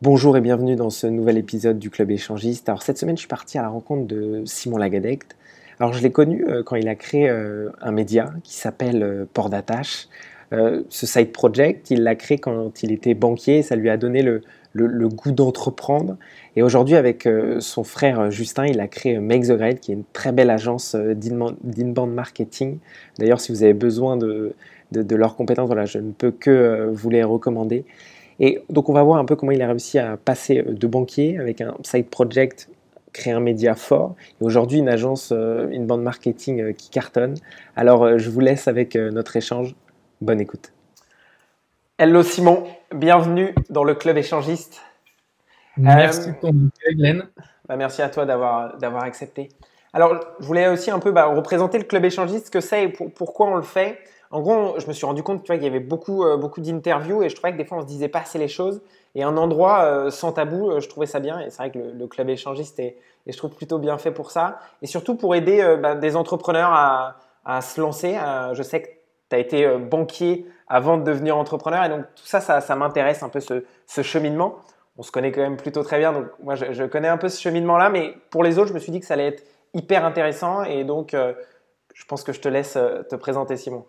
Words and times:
Bonjour 0.00 0.36
et 0.36 0.40
bienvenue 0.40 0.76
dans 0.76 0.90
ce 0.90 1.08
nouvel 1.08 1.38
épisode 1.38 1.80
du 1.80 1.90
Club 1.90 2.12
Échangiste. 2.12 2.68
Alors 2.68 2.84
cette 2.84 2.98
semaine, 2.98 3.16
je 3.16 3.22
suis 3.22 3.28
parti 3.28 3.58
à 3.58 3.62
la 3.62 3.68
rencontre 3.68 4.06
de 4.06 4.44
Simon 4.44 4.76
Lagadect. 4.76 5.34
Alors 5.80 5.92
je 5.92 6.00
l'ai 6.00 6.12
connu 6.12 6.44
euh, 6.48 6.62
quand 6.62 6.76
il 6.76 6.86
a 6.86 6.94
créé 6.94 7.28
euh, 7.28 7.70
un 7.80 7.90
média 7.90 8.30
qui 8.44 8.54
s'appelle 8.54 9.02
euh, 9.02 9.24
Port 9.34 9.50
d'attache. 9.50 10.06
ce 10.52 11.06
side 11.06 11.32
project, 11.32 11.90
il 11.90 12.04
l'a 12.04 12.14
créé 12.14 12.38
quand 12.38 12.80
il 12.84 12.92
était 12.92 13.14
banquier, 13.14 13.62
ça 13.62 13.74
lui 13.74 13.90
a 13.90 13.96
donné 13.96 14.22
le, 14.22 15.08
goût 15.08 15.32
d'entreprendre. 15.32 16.16
Et 16.54 16.62
aujourd'hui, 16.62 16.94
avec 16.94 17.28
son 17.58 17.82
frère 17.82 18.30
Justin, 18.30 18.66
il 18.66 18.78
a 18.78 18.86
créé 18.86 19.18
Make 19.18 19.48
the 19.48 19.56
Grade, 19.56 19.80
qui 19.80 19.90
est 19.90 19.94
une 19.96 20.04
très 20.12 20.30
belle 20.30 20.50
agence 20.50 20.94
d'inbound 20.94 22.14
marketing. 22.14 22.78
D'ailleurs, 23.18 23.40
si 23.40 23.50
vous 23.50 23.64
avez 23.64 23.74
besoin 23.74 24.16
de, 24.16 24.54
de 24.92 25.16
leurs 25.16 25.34
compétences, 25.34 25.66
voilà, 25.66 25.86
je 25.86 25.98
ne 25.98 26.12
peux 26.12 26.30
que 26.30 26.88
vous 26.92 27.10
les 27.10 27.24
recommander. 27.24 27.84
Et 28.40 28.62
donc 28.70 28.88
on 28.88 28.92
va 28.92 29.02
voir 29.02 29.18
un 29.18 29.24
peu 29.24 29.36
comment 29.36 29.52
il 29.52 29.62
a 29.62 29.68
réussi 29.68 29.98
à 29.98 30.16
passer 30.16 30.62
de 30.62 30.86
banquier 30.86 31.38
avec 31.38 31.60
un 31.60 31.74
side 31.82 32.08
project, 32.08 32.68
créer 33.12 33.32
un 33.32 33.40
média 33.40 33.74
fort, 33.74 34.14
et 34.40 34.44
aujourd'hui 34.44 34.78
une 34.78 34.88
agence, 34.88 35.32
euh, 35.32 35.68
une 35.70 35.86
bande 35.86 36.02
marketing 36.02 36.60
euh, 36.60 36.72
qui 36.72 36.90
cartonne. 36.90 37.34
Alors 37.74 38.04
euh, 38.04 38.18
je 38.18 38.30
vous 38.30 38.40
laisse 38.40 38.68
avec 38.68 38.94
notre 38.94 39.36
échange. 39.36 39.74
Bonne 40.20 40.40
écoute. 40.40 40.72
Hello 41.98 42.22
Simon, 42.22 42.64
bienvenue 42.94 43.54
dans 43.70 43.82
le 43.84 43.94
club 43.94 44.16
échangiste. 44.18 44.80
Merci 45.76 46.32
pour 46.40 46.50
ton 46.50 46.70
Glenn. 46.92 47.24
Bah, 47.68 47.76
merci 47.76 48.02
à 48.02 48.08
toi 48.08 48.24
d'avoir 48.24 49.02
accepté. 49.02 49.48
Alors, 49.92 50.20
je 50.40 50.46
voulais 50.46 50.68
aussi 50.68 50.90
un 50.90 50.98
peu 50.98 51.12
bah, 51.12 51.26
représenter 51.26 51.78
le 51.78 51.84
club 51.84 52.04
échangiste, 52.04 52.46
ce 52.46 52.50
que 52.50 52.60
c'est 52.60 52.84
et 52.84 52.88
pourquoi 52.88 53.48
on 53.48 53.56
le 53.56 53.62
fait. 53.62 53.98
En 54.30 54.40
gros, 54.40 54.78
je 54.78 54.86
me 54.86 54.92
suis 54.92 55.06
rendu 55.06 55.22
compte 55.22 55.42
qu'il 55.42 55.62
y 55.62 55.66
avait 55.66 55.80
beaucoup, 55.80 56.24
euh, 56.24 56.36
beaucoup 56.36 56.60
d'interviews 56.60 57.22
et 57.22 57.28
je 57.30 57.34
trouvais 57.34 57.52
que 57.52 57.56
des 57.56 57.64
fois 57.64 57.78
on 57.78 57.80
se 57.80 57.86
disait 57.86 58.08
pas 58.08 58.20
assez 58.20 58.38
les 58.38 58.48
choses. 58.48 58.82
Et 59.14 59.22
un 59.22 59.36
endroit 59.38 59.84
euh, 59.84 60.10
sans 60.10 60.32
tabou, 60.32 60.70
euh, 60.70 60.80
je 60.80 60.88
trouvais 60.88 61.06
ça 61.06 61.18
bien. 61.18 61.40
Et 61.40 61.50
c'est 61.50 61.56
vrai 61.56 61.70
que 61.70 61.78
le, 61.78 62.06
club 62.06 62.28
échangiste 62.28 62.78
est, 62.78 62.98
et 63.26 63.32
je 63.32 63.36
trouve 63.36 63.50
plutôt 63.50 63.78
bien 63.78 63.96
fait 63.96 64.10
pour 64.10 64.30
ça. 64.30 64.58
Et 64.82 64.86
surtout 64.86 65.14
pour 65.14 65.34
aider 65.34 65.76
bah, 65.80 65.94
des 65.94 66.14
entrepreneurs 66.16 66.70
à, 66.72 67.16
se 67.62 67.80
lancer. 67.80 68.18
je 68.52 68.62
sais 68.62 68.82
que 68.82 68.88
tu 69.30 69.36
as 69.36 69.38
été 69.38 69.66
banquier 69.78 70.46
avant 70.66 70.98
de 70.98 71.02
devenir 71.02 71.38
entrepreneur 71.38 71.82
et 71.82 71.88
donc 71.88 72.04
tout 72.14 72.26
ça, 72.26 72.40
ça, 72.40 72.76
m'intéresse 72.76 73.22
un 73.22 73.30
peu 73.30 73.40
ce, 73.40 74.02
cheminement. 74.02 74.56
On 74.98 75.02
se 75.02 75.10
connaît 75.10 75.32
quand 75.32 75.40
même 75.40 75.56
plutôt 75.56 75.82
très 75.82 75.98
bien, 75.98 76.12
donc 76.12 76.26
moi 76.42 76.56
je 76.56 76.84
connais 76.84 77.08
un 77.08 77.16
peu 77.16 77.30
ce 77.30 77.40
cheminement-là, 77.40 77.88
mais 77.88 78.14
pour 78.28 78.44
les 78.44 78.58
autres, 78.58 78.68
je 78.68 78.74
me 78.74 78.78
suis 78.78 78.92
dit 78.92 79.00
que 79.00 79.06
ça 79.06 79.14
allait 79.14 79.28
être 79.28 79.44
hyper 79.72 80.04
intéressant 80.04 80.62
et 80.62 80.84
donc 80.84 81.14
je 81.14 82.04
pense 82.04 82.22
que 82.22 82.34
je 82.34 82.40
te 82.40 82.48
laisse 82.48 82.74
te 83.08 83.16
présenter 83.16 83.56
Simon. 83.56 83.86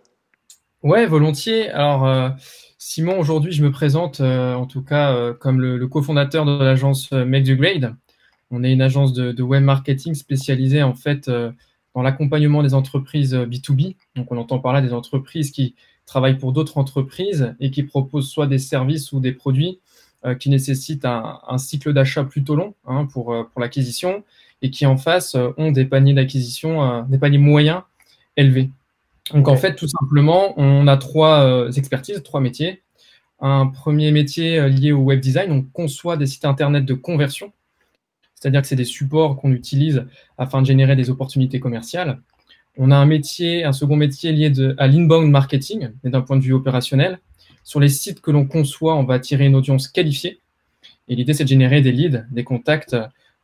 Ouais, 0.81 1.05
volontiers. 1.05 1.69
Alors, 1.69 2.05
euh, 2.08 2.30
Simon, 2.77 3.19
aujourd'hui, 3.19 3.52
je 3.52 3.61
me 3.63 3.69
présente 3.72 4.22
euh, 4.22 4.53
en 4.53 4.66
tout 4.66 4.81
cas 4.81 5.13
euh, 5.13 5.33
comme 5.33 5.59
le, 5.59 5.86
cofondateur 5.88 6.45
de 6.45 6.63
l'agence 6.63 7.11
Make 7.11 7.45
the 7.45 7.52
Grade. 7.52 7.95
On 8.49 8.63
est 8.63 8.71
une 8.71 8.81
agence 8.81 9.11
de, 9.11 9.44
web 9.44 9.61
marketing 9.61 10.13
spécialisée 10.16 10.81
en 10.81 10.95
fait 10.95 11.30
dans 11.30 12.02
l'accompagnement 12.02 12.63
des 12.63 12.73
entreprises 12.73 13.36
B2B. 13.36 13.95
Donc, 14.16 14.31
on 14.31 14.38
entend 14.38 14.59
par 14.59 14.71
là 14.71 14.81
des 14.81 14.94
entreprises 14.94 15.52
qui 15.52 15.75
travaillent 16.05 16.38
pour 16.38 16.53
d'autres 16.53 16.77
entreprises 16.77 17.53
et 17.59 17.71
qui 17.71 17.83
proposent 17.83 18.30
soit 18.30 18.47
des 18.47 18.58
services 18.58 19.11
ou 19.11 19.19
des 19.19 19.33
produits 19.33 19.80
qui 20.39 20.49
nécessitent 20.49 21.05
un, 21.05 21.58
cycle 21.58 21.93
d'achat 21.93 22.23
plutôt 22.23 22.55
long 22.55 22.73
hein, 22.88 23.05
pour, 23.05 23.25
pour 23.52 23.61
l'acquisition 23.61 24.23
et 24.64 24.71
qui 24.71 24.88
en 24.88 24.97
face 24.97 25.36
ont 25.58 25.71
des 25.71 25.86
paniers 25.86 26.14
d'acquisition, 26.14 27.03
des 27.03 27.19
paniers 27.19 27.38
moyens 27.38 27.83
élevés. 28.36 28.71
Donc 29.33 29.47
en 29.47 29.55
fait, 29.55 29.75
tout 29.75 29.88
simplement, 29.88 30.53
on 30.58 30.88
a 30.88 30.97
trois 30.97 31.41
euh, 31.44 31.72
expertises, 31.72 32.23
trois 32.23 32.41
métiers. 32.41 32.81
Un 33.39 33.67
premier 33.67 34.11
métier 34.11 34.59
euh, 34.59 34.67
lié 34.67 34.91
au 34.91 34.99
web 34.99 35.19
design, 35.19 35.52
on 35.52 35.61
conçoit 35.61 36.17
des 36.17 36.25
sites 36.25 36.45
internet 36.45 36.86
de 36.86 36.94
conversion, 36.94 37.53
c'est-à-dire 38.36 38.61
que 38.61 38.67
c'est 38.67 38.75
des 38.75 38.86
supports 38.86 39.38
qu'on 39.38 39.52
utilise 39.52 40.05
afin 40.38 40.61
de 40.61 40.67
générer 40.67 40.95
des 40.95 41.09
opportunités 41.09 41.59
commerciales. 41.59 42.21
On 42.77 42.91
a 42.91 42.95
un 42.95 43.05
métier, 43.05 43.65
un 43.65 43.73
second 43.73 43.95
métier 43.95 44.31
lié 44.31 44.52
à 44.77 44.87
l'inbound 44.87 45.30
marketing, 45.30 45.89
mais 46.03 46.09
d'un 46.09 46.21
point 46.21 46.37
de 46.37 46.43
vue 46.43 46.53
opérationnel. 46.53 47.20
Sur 47.64 47.80
les 47.80 47.89
sites 47.89 48.21
que 48.21 48.32
l'on 48.32 48.45
conçoit, 48.45 48.95
on 48.95 49.03
va 49.03 49.15
attirer 49.15 49.45
une 49.45 49.55
audience 49.55 49.87
qualifiée. 49.87 50.39
Et 51.08 51.15
l'idée, 51.15 51.33
c'est 51.33 51.43
de 51.43 51.49
générer 51.49 51.82
des 51.82 51.92
leads, 51.92 52.26
des 52.32 52.43
contacts 52.43 52.95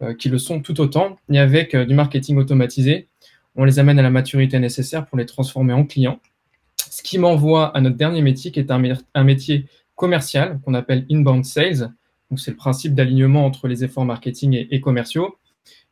euh, 0.02 0.14
qui 0.14 0.30
le 0.30 0.38
sont 0.38 0.62
tout 0.62 0.80
autant, 0.80 1.18
et 1.30 1.40
avec 1.40 1.76
du 1.76 1.94
marketing 1.94 2.38
automatisé 2.38 3.08
on 3.56 3.64
les 3.64 3.80
amène 3.80 4.00
à 4.00 4.02
la 4.02 4.10
maturité 4.10 4.60
nécessaire 4.60 5.06
pour 5.06 5.18
les 5.18 5.26
transformer 5.26 5.74
en 5.74 5.86
clients. 5.86 6.20
Ce 6.90 7.02
qui 7.04 7.18
m'envoie 7.18 7.76
à 7.76 7.82
notre 7.82 7.98
dernier 7.98 8.22
métier, 8.22 8.52
qui 8.52 8.60
est 8.60 8.72
un, 8.72 9.24
métier 9.24 9.66
commercial 9.96 10.60
qu'on 10.64 10.74
appelle 10.74 11.06
inbound 11.10 11.46
sales. 11.46 11.94
C'est 12.38 12.52
le 12.52 12.58
principe 12.58 12.96
d'alignement 12.96 13.46
entre 13.46 13.68
les 13.68 13.84
efforts 13.84 14.06
marketing 14.06 14.66
et, 14.70 14.82
commerciaux. 14.82 15.38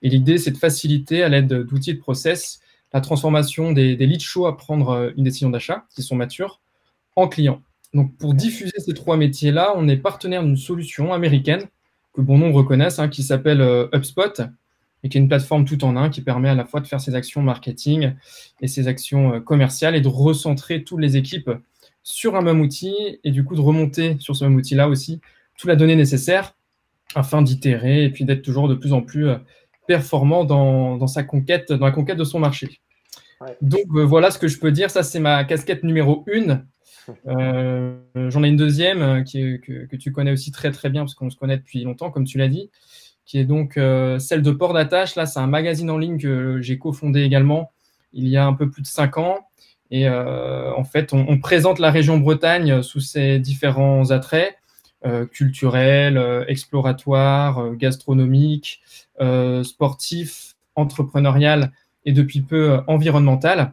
Et 0.02 0.10
l'idée, 0.10 0.38
c'est 0.38 0.52
de 0.52 0.58
faciliter 0.58 1.24
à 1.24 1.30
l'aide 1.30 1.48
d'outils 1.48 1.94
de 1.94 2.00
process 2.00 2.60
la 2.92 3.02
transformation 3.02 3.72
des, 3.72 3.96
des 3.96 4.06
leads 4.06 4.24
chauds 4.24 4.46
à 4.46 4.56
prendre 4.56 4.90
euh, 4.90 5.12
une 5.18 5.24
décision 5.24 5.50
d'achat, 5.50 5.86
qui 5.96 6.04
sont 6.04 6.16
matures, 6.16 6.62
en 7.16 7.28
clients. 7.28 7.62
Donc, 7.94 8.16
pour 8.18 8.34
diffuser 8.34 8.74
ces 8.78 8.94
trois 8.94 9.18
métiers-là, 9.18 9.74
on 9.76 9.88
est 9.88 9.98
partenaire 9.98 10.44
d'une 10.44 10.58
solution 10.58 11.14
américaine 11.14 11.68
que 12.14 12.22
bon 12.22 12.38
nombre 12.38 12.58
reconnaissent, 12.58 13.00
hein, 13.00 13.10
qui 13.10 13.24
s'appelle 13.24 13.62
euh, 13.62 13.88
HubSpot, 13.94 14.42
et 15.04 15.10
qui 15.10 15.18
est 15.18 15.22
une 15.22 15.28
plateforme 15.28 15.66
tout 15.66 15.84
en 15.84 15.96
un 15.96 16.10
qui 16.10 16.22
permet 16.22 16.50
à 16.50 16.56
la 16.56 16.66
fois 16.66 16.80
de 16.80 16.88
faire 16.88 17.02
ses 17.02 17.16
actions 17.16 17.42
marketing 17.42 18.14
et 18.62 18.68
ses 18.68 18.88
actions 18.88 19.34
euh, 19.34 19.40
commerciales 19.40 19.96
et 19.96 20.02
de 20.02 20.08
recentrer 20.08 20.84
toutes 20.84 21.02
les 21.02 21.18
équipes 21.18 21.52
sur 22.04 22.36
un 22.36 22.42
même 22.42 22.62
outil 22.62 23.20
et 23.24 23.32
du 23.32 23.44
coup 23.44 23.56
de 23.56 23.62
remonter 23.62 24.18
sur 24.20 24.36
ce 24.36 24.46
même 24.46 24.56
outil-là 24.56 24.88
aussi 24.88 25.22
toute 25.58 25.68
la 25.68 25.76
donnée 25.76 25.96
nécessaire 25.96 26.56
afin 27.16 27.42
d'itérer 27.42 28.06
et 28.06 28.10
puis 28.10 28.26
d'être 28.26 28.42
toujours 28.42 28.68
de 28.68 28.76
plus 28.76 28.94
en 28.94 29.02
plus 29.02 29.30
euh, 29.30 29.36
performant 29.88 30.46
dans, 30.46 31.08
sa 31.08 31.24
conquête, 31.24 31.74
dans 31.74 31.86
la 31.86 31.92
conquête 31.92 32.18
de 32.18 32.24
son 32.24 32.40
marché. 32.40 32.80
Donc 33.62 33.84
euh, 33.96 34.06
voilà 34.06 34.32
ce 34.32 34.40
que 34.40 34.48
je 34.48 34.58
peux 34.58 34.72
dire. 34.72 34.90
Ça, 34.90 35.04
c'est 35.04 35.20
ma 35.20 35.44
casquette 35.44 35.84
numéro 35.84 36.24
une. 36.28 36.66
J'en 37.26 38.44
ai 38.44 38.48
une 38.48 38.56
deuxième 38.56 39.26
qui, 39.26 39.60
que, 39.60 39.86
que, 39.88 39.98
tu 39.98 40.14
connais 40.14 40.32
aussi 40.32 40.52
très 40.52 40.72
très 40.72 40.90
bien 40.90 41.02
parce 41.02 41.16
qu'on 41.16 41.30
se 41.30 41.36
connaît 41.36 41.58
depuis 41.58 41.84
longtemps, 41.84 42.10
comme 42.10 42.24
tu 42.24 42.38
l'as 42.38 42.48
dit 42.48 42.70
qui 43.26 43.40
est 43.40 43.46
donc 43.46 43.78
euh, 43.78 44.20
celle 44.20 44.42
de 44.42 44.52
Port 44.52 44.74
d'Attache. 44.74 45.16
Là, 45.16 45.26
c'est 45.26 45.40
un 45.40 45.48
magazine 45.48 45.90
en 45.90 45.98
ligne 45.98 46.18
que 46.18 46.62
j'ai 46.62 46.78
cofondé 46.78 47.22
également 47.22 47.72
il 48.14 48.28
y 48.28 48.38
a 48.38 48.46
un 48.46 48.54
peu 48.54 48.70
plus 48.70 48.82
de 48.82 48.88
cinq 48.88 49.18
ans. 49.18 49.48
Et 49.90 50.08
euh, 50.08 50.74
en 50.76 50.84
fait, 50.84 51.14
on, 51.14 51.40
présente 51.40 51.80
la 51.80 51.92
région 51.92 52.18
Bretagne 52.18 52.82
sous 52.82 53.00
ses 53.00 53.40
différents 53.40 54.12
attraits 54.12 54.56
euh, 55.06 55.26
culturels, 55.26 56.46
exploratoires, 56.48 57.74
gastronomiques, 57.76 58.82
sportifs, 59.64 60.56
entrepreneurial 60.76 61.72
et 62.06 62.12
depuis 62.12 62.42
peu 62.42 62.82
environnemental. 62.88 63.72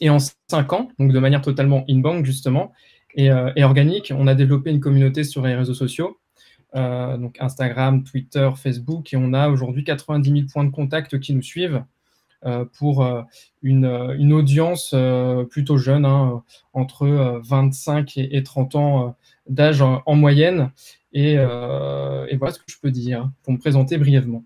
Et 0.00 0.10
en 0.10 0.18
cinq 0.18 0.72
ans, 0.72 0.88
donc 0.98 1.12
de 1.12 1.18
manière 1.18 1.42
totalement 1.42 1.84
in-bank 1.88 2.24
justement, 2.24 2.72
et, 3.14 3.26
et, 3.56 3.64
organique, 3.64 4.12
on 4.16 4.26
a 4.26 4.34
développé 4.34 4.70
une 4.70 4.80
communauté 4.80 5.22
sur 5.22 5.46
les 5.46 5.54
réseaux 5.54 5.74
sociaux 5.74 6.18
euh, 6.74 7.16
donc 7.18 7.36
Instagram, 7.40 8.02
Twitter, 8.02 8.48
Facebook, 8.56 9.12
et 9.12 9.16
on 9.16 9.34
a 9.34 9.48
aujourd'hui 9.48 9.84
90 9.84 10.30
000 10.30 10.46
points 10.50 10.64
de 10.64 10.70
contact 10.70 11.20
qui 11.20 11.34
nous 11.34 11.42
suivent 11.42 11.84
euh, 12.46 12.64
pour 12.78 13.04
euh, 13.04 13.22
une, 13.62 14.32
audience 14.32 14.94
plutôt 15.50 15.76
jeune, 15.76 16.06
hein, 16.06 16.42
entre 16.72 17.40
25 17.44 18.16
et, 18.16 18.42
30 18.42 18.74
ans 18.76 19.16
d'âge 19.48 19.82
en, 19.82 20.14
moyenne. 20.14 20.70
Et, 21.12 21.36
voilà 21.36 22.52
ce 22.52 22.58
que 22.58 22.64
je 22.68 22.78
peux 22.80 22.90
dire 22.90 23.30
pour 23.42 23.52
me 23.52 23.58
présenter 23.58 23.98
brièvement. 23.98 24.44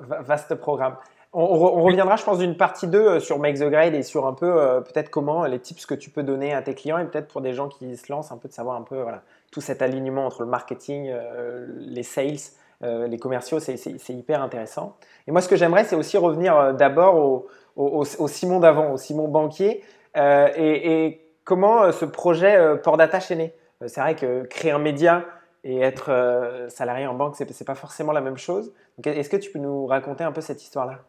Vaste 0.00 0.54
programme. 0.56 0.96
On, 1.34 1.46
reviendra, 1.82 2.16
je 2.16 2.24
pense, 2.24 2.38
d'une 2.38 2.56
partie 2.56 2.88
2 2.88 3.20
sur 3.20 3.38
Make 3.38 3.58
the 3.58 3.70
Grade 3.70 3.94
et 3.94 4.02
sur 4.02 4.26
un 4.26 4.32
peu 4.32 4.82
peut-être 4.82 5.10
comment 5.10 5.44
les 5.44 5.60
tips 5.60 5.86
que 5.86 5.94
tu 5.94 6.10
peux 6.10 6.22
donner 6.22 6.54
à 6.54 6.62
tes 6.62 6.74
clients 6.74 6.98
et 6.98 7.04
peut-être 7.04 7.28
pour 7.28 7.42
des 7.42 7.52
gens 7.52 7.68
qui 7.68 7.96
se 7.96 8.10
lancent 8.10 8.32
un 8.32 8.38
peu 8.38 8.48
de 8.48 8.54
savoir 8.54 8.76
un 8.76 8.82
peu 8.82 9.00
voilà, 9.00 9.22
tout 9.50 9.60
cet 9.60 9.82
alignement 9.82 10.26
entre 10.26 10.42
le 10.42 10.48
marketing, 10.48 11.10
euh, 11.10 11.66
les 11.78 12.02
sales, 12.02 12.36
euh, 12.82 13.06
les 13.06 13.18
commerciaux, 13.18 13.58
c'est 13.60 14.08
hyper 14.10 14.42
intéressant. 14.42 14.96
Et 15.26 15.32
moi, 15.32 15.40
ce 15.40 15.48
que 15.48 15.56
j'aimerais, 15.56 15.84
c'est 15.84 15.96
aussi 15.96 16.16
revenir 16.16 16.56
euh, 16.56 16.72
d'abord 16.72 17.46
au, 17.76 18.04
Simon 18.28 18.60
d'avant, 18.60 18.92
au 18.92 18.96
Simon 18.96 19.28
banquier, 19.28 19.84
et, 20.16 21.20
comment 21.44 21.92
ce 21.92 22.04
projet 22.04 22.58
Port 22.82 22.96
d'attache 22.96 23.30
est 23.30 23.36
né. 23.36 23.54
C'est 23.86 24.00
vrai 24.00 24.16
que 24.16 24.42
créer 24.44 24.72
un 24.72 24.80
média 24.80 25.24
et 25.62 25.78
être 25.78 26.66
salarié 26.68 27.06
en 27.06 27.14
banque, 27.14 27.36
c'est 27.36 27.64
pas 27.64 27.76
forcément 27.76 28.10
la 28.10 28.20
même 28.20 28.36
chose. 28.36 28.72
Est-ce 29.04 29.30
que 29.30 29.36
tu 29.36 29.52
peux 29.52 29.60
nous 29.60 29.86
raconter 29.86 30.24
un 30.24 30.32
peu 30.32 30.40
cette 30.40 30.60
histoire-là? 30.60 31.04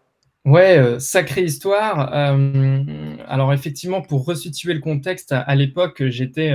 Ouais, 0.46 1.00
sacrée 1.00 1.42
histoire. 1.42 2.14
alors 2.14 3.52
effectivement, 3.52 4.04
pour 4.04 4.25
resituer 4.25 4.75
le 4.75 4.80
contexte, 4.80 5.31
à 5.31 5.56
l'époque, 5.56 6.04
j'étais 6.06 6.54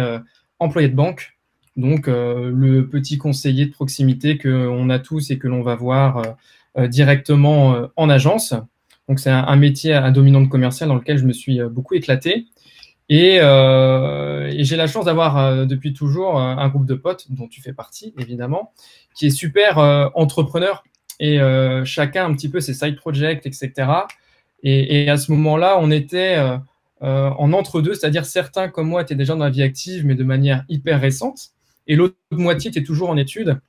employé 0.61 0.88
de 0.88 0.94
banque 0.94 1.35
donc 1.76 2.06
euh, 2.06 2.50
le 2.55 2.88
petit 2.88 3.19
conseiller 3.19 3.67
de 3.67 3.73
proximité 3.73 4.38
qu'on 4.38 4.91
a 4.91 4.99
tous 4.99 5.31
et 5.31 5.38
que 5.38 5.49
l'on 5.49 5.62
va 5.62 5.75
voir 5.75 6.19
euh, 6.19 6.23
euh, 6.79 6.88
directement 6.88 7.88
en 7.97 8.09
agence. 8.09 8.55
Donc 9.09 9.21
c'est 9.21 9.31
un, 9.31 9.56
métier 9.56 9.93
à 9.93 10.11
dominante 10.11 10.49
commerciale 10.49 10.88
dans 10.88 10.94
lequel 10.94 11.19
je 11.19 11.26
me 11.26 11.32
suis 11.32 11.61
beaucoup 11.71 11.94
éclaté. 11.94 12.47
Et, 13.11 13.35
et 13.37 14.65
j'ai 14.65 14.76
la 14.76 14.87
chance 14.87 15.05
d'avoir 15.05 15.67
depuis 15.67 15.93
toujours 15.93 16.41
un 16.41 16.69
groupe 16.71 16.87
de 16.87 16.94
potes, 16.94 17.26
dont 17.29 17.47
tu 17.47 17.61
fais 17.61 17.75
partie, 17.75 18.15
évidemment, 18.19 18.73
qui 19.15 19.26
est 19.26 19.31
super 19.31 19.79
entrepreneur. 20.15 20.85
Et 21.21 21.38
chacun 21.85 22.25
un 22.25 22.32
petit 22.32 22.49
peu 22.49 22.61
ses 22.61 22.73
side 22.73 22.97
projects, 22.97 23.44
etc. 23.44 23.73
Et, 24.62 25.05
et 25.05 25.11
à 25.11 25.19
ce 25.19 25.31
moment-là, 25.32 25.76
on 25.79 25.91
était 25.91 26.38
en 27.03 27.53
entre-deux, 27.53 27.93
c'est-à-dire 27.93 28.25
certains 28.25 28.69
comme 28.69 28.88
moi 28.88 29.03
étaient 29.03 29.15
déjà 29.15 29.35
dans 29.35 29.44
la 29.44 29.50
vie 29.50 29.62
active, 29.62 30.06
mais 30.06 30.15
de 30.15 30.25
manière 30.25 30.65
hyper 30.71 30.99
récente. 30.99 31.54
Et 31.87 31.97
l'autre 31.97 32.17
moitié 32.31 32.71
était 32.71 32.83
toujours 32.83 33.11
en 33.11 33.17
études. 33.17 33.61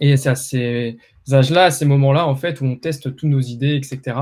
Et 0.00 0.16
c'est 0.16 0.28
à 0.28 0.34
ces 0.34 0.96
âges-là, 1.32 1.64
à 1.64 1.70
ces 1.70 1.84
moments-là, 1.84 2.26
en 2.26 2.36
fait, 2.36 2.60
où 2.60 2.64
on 2.64 2.76
teste 2.76 3.14
toutes 3.14 3.28
nos 3.28 3.40
idées, 3.40 3.76
etc. 3.76 4.16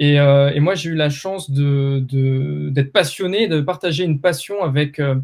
Euh, 0.00 0.50
et, 0.50 0.60
moi, 0.60 0.74
j'ai 0.74 0.90
eu 0.90 0.94
la 0.94 1.10
chance 1.10 1.50
d'être 1.50 2.92
passionné, 2.92 3.48
de 3.48 3.60
partager 3.60 4.04
une 4.04 4.20
passion 4.20 4.62
avec, 4.62 4.98
euh, 4.98 5.16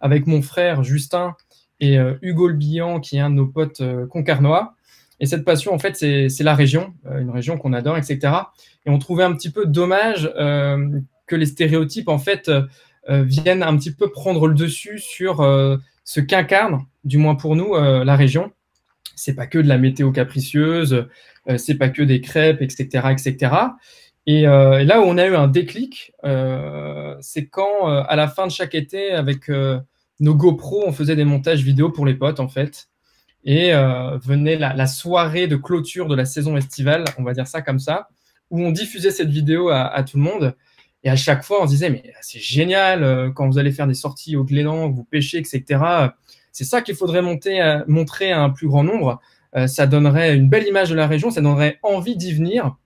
avec 0.00 0.26
mon 0.26 0.42
frère 0.42 0.82
Justin 0.82 1.34
et 1.80 1.98
euh, 1.98 2.14
Hugo 2.22 2.48
Le 2.48 3.00
qui 3.00 3.16
est 3.16 3.20
un 3.20 3.30
de 3.30 3.36
nos 3.36 3.46
potes 3.46 3.82
concarnois. 4.08 4.74
Et 5.18 5.26
cette 5.26 5.44
passion, 5.44 5.72
en 5.72 5.78
fait, 5.78 5.96
c'est 5.96 6.42
la 6.42 6.54
région, 6.54 6.92
une 7.18 7.30
région 7.30 7.56
qu'on 7.56 7.72
adore, 7.72 7.96
etc. 7.96 8.18
Et 8.84 8.90
on 8.90 8.98
trouvait 8.98 9.24
un 9.24 9.32
petit 9.34 9.48
peu 9.48 9.64
dommage 9.64 10.30
que 11.26 11.36
les 11.36 11.46
stéréotypes, 11.46 12.08
en 12.08 12.18
fait, 12.18 12.50
viennent 13.08 13.62
un 13.62 13.74
petit 13.78 13.92
peu 13.92 14.10
prendre 14.10 14.46
le 14.46 14.52
dessus 14.52 14.98
sur 14.98 15.40
ce 16.06 16.20
qu'incarne, 16.20 16.86
du 17.04 17.18
moins 17.18 17.34
pour 17.34 17.54
nous, 17.56 17.74
la 17.74 18.16
région 18.16 18.52
c'est 19.16 19.34
pas 19.34 19.46
que 19.46 19.58
de 19.58 19.66
la 19.66 19.78
météo 19.78 20.12
capricieuse, 20.12 21.08
euh, 21.48 21.58
c'est 21.58 21.74
pas 21.74 21.88
que 21.88 22.02
des 22.02 22.20
crêpes, 22.20 22.62
etc., 22.62 23.08
etc. 23.10 23.54
Euh, 24.28 24.78
et, 24.78 24.84
là 24.84 25.00
où 25.00 25.04
on 25.04 25.18
a 25.18 25.26
eu 25.26 25.34
un 25.34 25.48
déclic, 25.48 26.12
euh, 26.24 27.16
c'est 27.20 27.46
quand 27.46 27.86
à 27.86 28.14
la 28.14 28.28
fin 28.28 28.46
de 28.46 28.52
chaque 28.52 28.74
été, 28.74 29.10
avec 29.12 29.50
nos 30.20 30.34
GoPro, 30.34 30.84
on 30.86 30.92
faisait 30.92 31.16
des 31.16 31.24
montages 31.24 31.62
vidéo 31.62 31.90
pour 31.90 32.06
les 32.06 32.14
potes 32.14 32.40
en 32.40 32.48
fait. 32.48 32.88
Et 33.44 33.72
venait 33.72 34.56
la, 34.56 34.86
soirée 34.86 35.46
de 35.46 35.56
clôture 35.56 36.08
de 36.08 36.16
la 36.16 36.24
saison 36.24 36.56
estivale, 36.56 37.04
on 37.16 37.22
va 37.22 37.32
dire 37.32 37.46
ça 37.46 37.62
comme 37.62 37.78
ça, 37.78 38.08
où 38.50 38.60
on 38.60 38.72
diffusait 38.72 39.12
cette 39.12 39.28
vidéo 39.28 39.68
à, 39.70 40.02
tout 40.02 40.16
le 40.16 40.24
monde. 40.24 40.56
Et 41.06 41.08
à 41.08 41.16
chaque 41.16 41.42
fois, 41.42 41.62
on 41.62 41.66
se 41.66 41.70
disait, 41.70 41.88
mais 41.88 42.02
c'est 42.20 42.40
génial, 42.40 43.32
quand 43.34 43.48
vous 43.48 43.58
allez 43.58 43.70
faire 43.70 43.86
des 43.86 43.94
sorties 43.94 44.34
au 44.36 44.42
Glénan, 44.44 44.90
vous 44.90 45.04
pêchez, 45.04 45.38
etc. 45.38 45.62
C'est 46.50 46.64
ça 46.64 46.82
qu'il 46.82 46.96
faudrait 46.96 47.22
monter, 47.22 47.80
montrer 47.86 48.32
à 48.32 48.42
un 48.42 48.50
plus 48.50 48.66
grand 48.66 48.82
nombre. 48.82 49.20
Euh, 49.56 49.66
ça 49.66 49.86
donnerait 49.86 50.36
une 50.36 50.48
belle 50.48 50.66
image 50.66 50.90
de 50.90 50.94
la 50.94 51.06
région, 51.06 51.30
ça 51.30 51.40
donnerait 51.40 51.78
envie 51.82 52.16
d'y 52.16 52.32
venir 52.32 52.76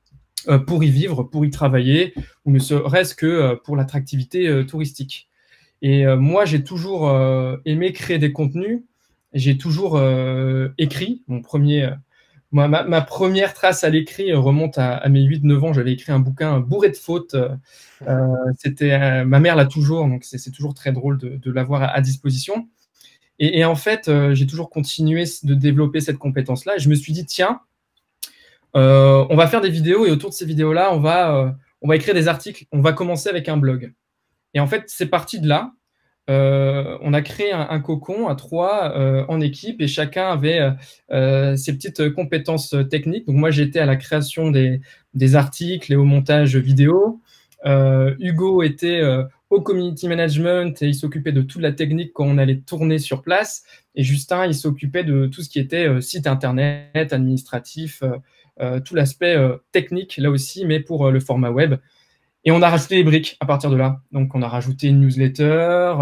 euh, 0.49 0.59
pour 0.59 0.85
y 0.85 0.91
vivre, 0.91 1.25
pour 1.25 1.45
y 1.45 1.51
travailler, 1.51 2.15
ou 2.45 2.53
ne 2.53 2.59
serait-ce 2.59 3.15
que 3.15 3.27
euh, 3.27 3.57
pour 3.57 3.77
l'attractivité 3.77 4.65
touristique. 4.67 5.29
Et 5.83 6.05
moi, 6.05 6.45
j'ai 6.45 6.63
toujours 6.63 7.11
aimé 7.65 7.95
créer 7.95 8.19
des 8.19 8.33
contenus. 8.33 8.83
J'ai 9.33 9.57
toujours 9.57 9.99
écrit. 10.77 11.23
Mon 11.27 11.41
premier, 11.41 11.89
ma, 12.53 13.01
première 13.03 13.55
trace 13.55 13.85
à 13.85 13.91
l'écrit 13.91 14.33
remonte 14.33 14.79
à, 14.79 15.09
mes 15.09 15.23
8-9 15.23 15.61
ans. 15.61 15.73
J'avais 15.73 15.93
écrit 15.93 16.13
un 16.13 16.19
bouquin 16.19 16.61
bourré 16.61 16.91
de 16.91 16.97
fautes. 16.97 17.37
C'était 18.59 19.25
ma 19.25 19.41
mère 19.41 19.57
l'a 19.57 19.67
toujours, 19.67 20.07
donc 20.07 20.25
c'est 20.25 20.51
toujours 20.51 20.75
très 20.75 20.93
drôle 20.93 21.19
de, 21.19 21.51
l'avoir 21.51 21.83
à, 21.83 22.01
disposition. 22.01 22.69
Et, 23.43 23.65
en 23.65 23.75
fait, 23.75 24.09
euh, 24.09 24.35
j'ai 24.35 24.47
toujours 24.47 24.69
continué 24.69 25.25
de 25.45 25.55
développer 25.55 26.03
cette 26.03 26.19
compétence-là. 26.19 26.77
Et 26.77 26.79
je 26.79 26.91
me 26.91 26.95
suis 26.95 27.15
dit, 27.15 27.25
tiens, 27.25 27.61
euh, 28.77 29.27
on 29.31 29.35
va 29.35 29.47
faire 29.49 29.63
des 29.63 29.71
vidéos 29.71 30.05
et 30.05 30.11
autour 30.11 30.29
de 30.29 30.35
ces 30.35 30.45
vidéos-là, 30.45 30.93
on, 30.93 31.01
va, 31.01 31.35
euh, 31.35 31.51
on 31.81 31.89
va 31.89 31.97
écrire 31.97 32.13
des 32.13 32.29
articles. 32.29 32.67
On 32.71 32.83
va 32.83 32.93
commencer 32.93 33.31
avec 33.31 33.49
un 33.49 33.57
blog. 33.57 33.95
Et 34.53 34.61
en 34.61 34.67
fait, 34.67 34.85
c'est 34.89 35.07
parti 35.07 35.41
de 35.41 35.49
là. 35.49 35.73
On 36.31 37.13
a 37.13 37.23
créé 37.23 37.53
un, 37.53 37.81
cocon 37.81 38.29
à 38.29 38.35
trois 38.35 38.95
en 39.29 39.41
équipe 39.41 39.81
et 39.81 39.89
chacun 39.89 40.31
avait 40.31 40.61
ses 41.11 41.73
petites 41.73 42.11
compétences 42.11 42.75
techniques. 42.91 43.27
Moi, 43.29 43.51
j'étais 43.51 43.81
à 43.81 43.87
la 43.87 43.97
création 43.97 44.51
des, 44.51 44.81
des, 45.15 45.35
articles 45.35 45.93
et 45.93 45.97
au 45.97 46.05
montage 46.05 46.57
vidéo. 46.57 47.21
Hugo 47.65 48.63
était 48.63 49.03
au 49.51 49.61
community 49.61 50.07
management 50.07 50.81
et 50.81 50.87
il 50.87 50.95
s'occupait 50.95 51.33
de 51.33 51.43
toute 51.43 51.61
la 51.61 51.73
technique 51.73 52.13
quand 52.13 52.25
on 52.25 52.39
allait 52.39 52.61
tourner 52.61 52.99
sur 52.99 53.23
place. 53.23 53.65
Et 53.97 54.05
Justin, 54.05 54.47
il 54.47 54.55
s'occupait 54.55 55.05
de 55.05 55.27
tout 55.27 55.43
ce 55.43 55.49
qui 55.49 55.59
était 55.59 55.89
euh, 55.89 56.01
site 56.01 56.29
internet, 56.29 57.13
administratif, 57.13 58.03
euh, 58.03 58.17
euh, 58.61 58.81
tout 58.81 58.95
l'aspect 58.95 59.37
technique 59.73 60.19
là 60.19 60.31
aussi, 60.31 60.67
mais 60.67 60.81
pour 60.81 61.11
le 61.11 61.19
format 61.19 61.51
web. 61.51 61.77
Et 62.45 62.53
on 62.53 62.63
a 62.63 62.71
rajouté 62.71 62.97
les 62.97 63.05
briques 63.05 63.37
à 63.41 63.47
partir 63.47 63.71
de 63.71 63.77
là. 63.77 64.01
Donc 64.13 64.35
on 64.35 64.43
a 64.43 64.49
rajouté 64.49 64.89
une 64.89 65.01
newsletter, 65.01 65.95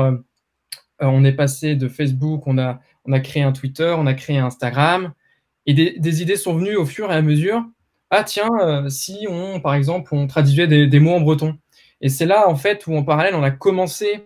on 1.00 1.24
est 1.24 1.32
passé 1.32 1.74
de 1.74 1.88
Facebook, 1.88 2.46
on 2.46 2.58
a, 2.58 2.80
on 3.04 3.12
a 3.12 3.20
créé 3.20 3.42
un 3.42 3.52
Twitter, 3.52 3.94
on 3.98 4.06
a 4.06 4.14
créé 4.14 4.38
un 4.38 4.46
Instagram. 4.46 5.12
Et 5.66 5.74
des, 5.74 6.22
idées 6.22 6.36
sont 6.36 6.54
venues 6.54 6.76
au 6.76 6.86
fur 6.86 7.10
et 7.12 7.14
à 7.14 7.22
mesure. 7.22 7.64
Ah 8.10 8.24
tiens, 8.24 8.48
si 8.88 9.26
on, 9.28 9.60
par 9.60 9.74
exemple, 9.74 10.14
on 10.14 10.26
traduisait 10.26 10.66
des 10.66 11.00
mots 11.00 11.14
en 11.14 11.20
breton 11.20 11.58
et 12.00 12.08
c'est 12.08 12.26
là, 12.26 12.48
en 12.48 12.56
fait, 12.56 12.86
où 12.86 12.96
en 12.96 13.02
parallèle, 13.02 13.34
on 13.34 13.42
a 13.42 13.50
commencé 13.50 14.24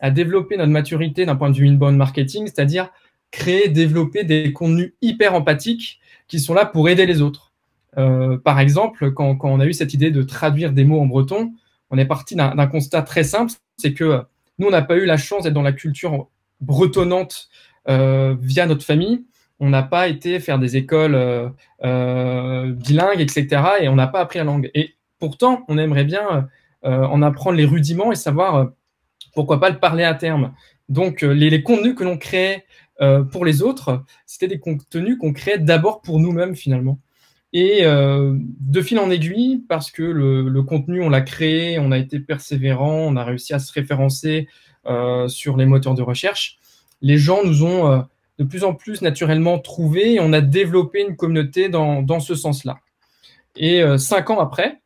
à 0.00 0.10
développer 0.10 0.56
notre 0.56 0.72
maturité 0.72 1.26
d'un 1.26 1.36
point 1.36 1.50
de 1.50 1.56
vue 1.56 1.68
inbound 1.68 1.96
marketing, 1.96 2.46
c'est-à-dire 2.46 2.90
créer, 3.30 3.68
développer 3.68 4.24
des 4.24 4.52
contenus 4.52 4.94
hyper 5.02 5.34
empathiques 5.34 6.00
qui 6.26 6.40
sont 6.40 6.54
là 6.54 6.64
pour 6.64 6.88
aider 6.88 7.06
les 7.06 7.20
autres. 7.20 7.49
Euh, 7.98 8.38
par 8.38 8.60
exemple, 8.60 9.12
quand, 9.12 9.36
on 9.42 9.60
a 9.60 9.66
eu 9.66 9.72
cette 9.72 9.94
idée 9.94 10.10
de 10.10 10.22
traduire 10.22 10.72
des 10.72 10.84
mots 10.84 11.00
en 11.00 11.06
breton, 11.06 11.52
on 11.90 11.98
est 11.98 12.06
parti 12.06 12.36
d'un 12.36 12.66
constat 12.66 13.02
très 13.02 13.24
simple, 13.24 13.52
c'est 13.76 13.94
que 13.94 14.22
nous, 14.58 14.68
on 14.68 14.70
n'a 14.70 14.82
pas 14.82 14.96
eu 14.96 15.06
la 15.06 15.16
chance 15.16 15.42
d'être 15.42 15.54
dans 15.54 15.62
la 15.62 15.72
culture 15.72 16.28
bretonnante 16.60 17.48
euh, 17.88 18.36
via 18.40 18.66
notre 18.66 18.84
famille. 18.84 19.24
On 19.58 19.70
n'a 19.70 19.82
pas 19.82 20.08
été 20.08 20.38
faire 20.40 20.58
des 20.58 20.76
écoles 20.76 21.14
euh, 21.84 22.72
bilingues, 22.72 23.20
etc. 23.20 23.62
Et 23.80 23.88
on 23.88 23.96
n'a 23.96 24.06
pas 24.06 24.20
appris 24.20 24.38
la 24.38 24.44
langue. 24.44 24.70
Et 24.74 24.94
pourtant, 25.18 25.64
on 25.68 25.78
aimerait 25.78 26.04
bien 26.04 26.48
en 26.82 27.20
apprendre 27.20 27.58
les 27.58 27.66
rudiments 27.66 28.10
et 28.10 28.14
savoir 28.14 28.70
pourquoi 29.34 29.60
pas 29.60 29.68
le 29.68 29.78
parler 29.78 30.04
à 30.04 30.14
terme. 30.14 30.54
Donc, 30.88 31.20
les, 31.20 31.62
contenus 31.62 31.94
que 31.94 32.04
l'on 32.04 32.16
crée 32.16 32.64
pour 33.30 33.44
les 33.44 33.60
autres, 33.60 34.02
c'était 34.24 34.48
des 34.48 34.60
contenus 34.60 35.18
qu'on 35.18 35.34
créait 35.34 35.58
d'abord 35.58 36.00
pour 36.00 36.20
nous-mêmes 36.20 36.56
finalement. 36.56 36.98
Et 37.52 37.82
de 37.84 38.80
fil 38.80 38.98
en 39.00 39.10
aiguille, 39.10 39.64
parce 39.68 39.90
que 39.90 40.02
le, 40.02 40.62
contenu, 40.62 41.02
on 41.02 41.08
l'a 41.08 41.20
créé, 41.20 41.78
on 41.80 41.90
a 41.90 41.98
été 41.98 42.20
persévérant, 42.20 43.06
on 43.08 43.16
a 43.16 43.24
réussi 43.24 43.54
à 43.54 43.58
se 43.58 43.72
référencer 43.72 44.46
sur 45.26 45.56
les 45.56 45.66
moteurs 45.66 45.94
de 45.94 46.02
recherche, 46.02 46.58
les 47.02 47.18
gens 47.18 47.42
nous 47.44 47.64
ont 47.64 48.04
de 48.38 48.44
plus 48.44 48.62
en 48.62 48.74
plus 48.74 49.02
naturellement 49.02 49.58
trouvés 49.58 50.14
et 50.14 50.20
on 50.20 50.32
a 50.32 50.40
développé 50.40 51.04
une 51.06 51.16
communauté 51.16 51.68
dans, 51.68 52.20
ce 52.20 52.36
sens-là. 52.36 52.78
Et 53.56 53.82
cinq 53.98 54.30
ans 54.30 54.38
après, 54.38 54.80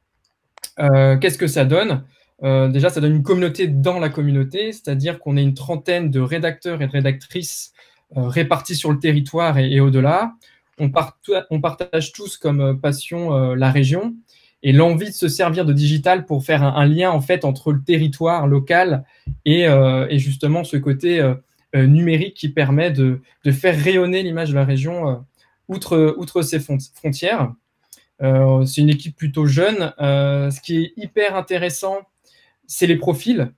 euh, 0.79 1.17
qu'est-ce 1.19 1.39
que 1.39 1.47
ça 1.47 1.65
donne? 1.65 2.05
Euh, 2.43 2.69
Déjà, 2.69 2.91
ça 2.91 3.01
donne 3.01 3.17
une 3.17 3.23
communauté 3.23 3.69
dans 3.69 3.99
la 3.99 4.09
communauté, 4.09 4.73
c'est-à-dire 4.73 5.19
qu'on 5.19 5.37
est 5.37 5.43
une 5.43 5.55
trentaine 5.55 6.11
de 6.11 6.21
rédacteurs 6.21 6.83
et 6.83 6.87
de 6.87 6.93
rédactrices 6.93 7.73
euh, 8.17 8.29
répartis 8.29 8.75
sur 8.75 8.93
le 8.93 8.99
territoire 8.99 9.59
et, 9.59 9.81
au-delà. 9.81 10.35
On, 10.79 10.91
partage 11.61 12.13
tous 12.13 12.37
comme 12.37 12.81
passion 12.81 13.55
la 13.55 13.71
région 13.71 14.15
et 14.63 14.73
l'envie 14.73 15.11
de 15.11 15.15
se 15.15 15.29
servir 15.29 15.65
de 15.65 15.73
digital 15.73 16.27
pour 16.27 16.45
faire 16.45 16.63
un, 16.63 16.87
lien 16.87 17.11
en 17.11 17.21
fait 17.21 17.45
entre 17.45 17.73
le 17.73 17.83
territoire 17.83 18.47
local 18.47 19.05
et, 19.45 19.67
justement 20.13 20.65
ce 20.65 20.77
côté 20.77 21.35
numérique 21.75 22.35
qui 22.35 22.49
permet 22.49 22.91
de, 22.91 23.21
faire 23.53 23.79
rayonner 23.79 24.23
l'image 24.23 24.51
de 24.51 24.55
la 24.55 24.65
région 24.65 25.25
outre, 25.69 26.43
ses 26.43 26.61
frontières. 26.61 27.53
Euh, 28.23 28.65
c'est 28.65 28.81
une 28.81 28.91
équipe 28.91 29.17
plutôt 29.17 29.47
jeune. 29.47 29.93
Euh, 30.01 30.51
ce 30.51 30.61
qui 30.61 30.77
est 30.77 30.93
hyper 30.97 31.37
intéressant, 31.37 31.99
c'est 32.67 32.87
les 32.87 32.97
profils. 32.97 33.53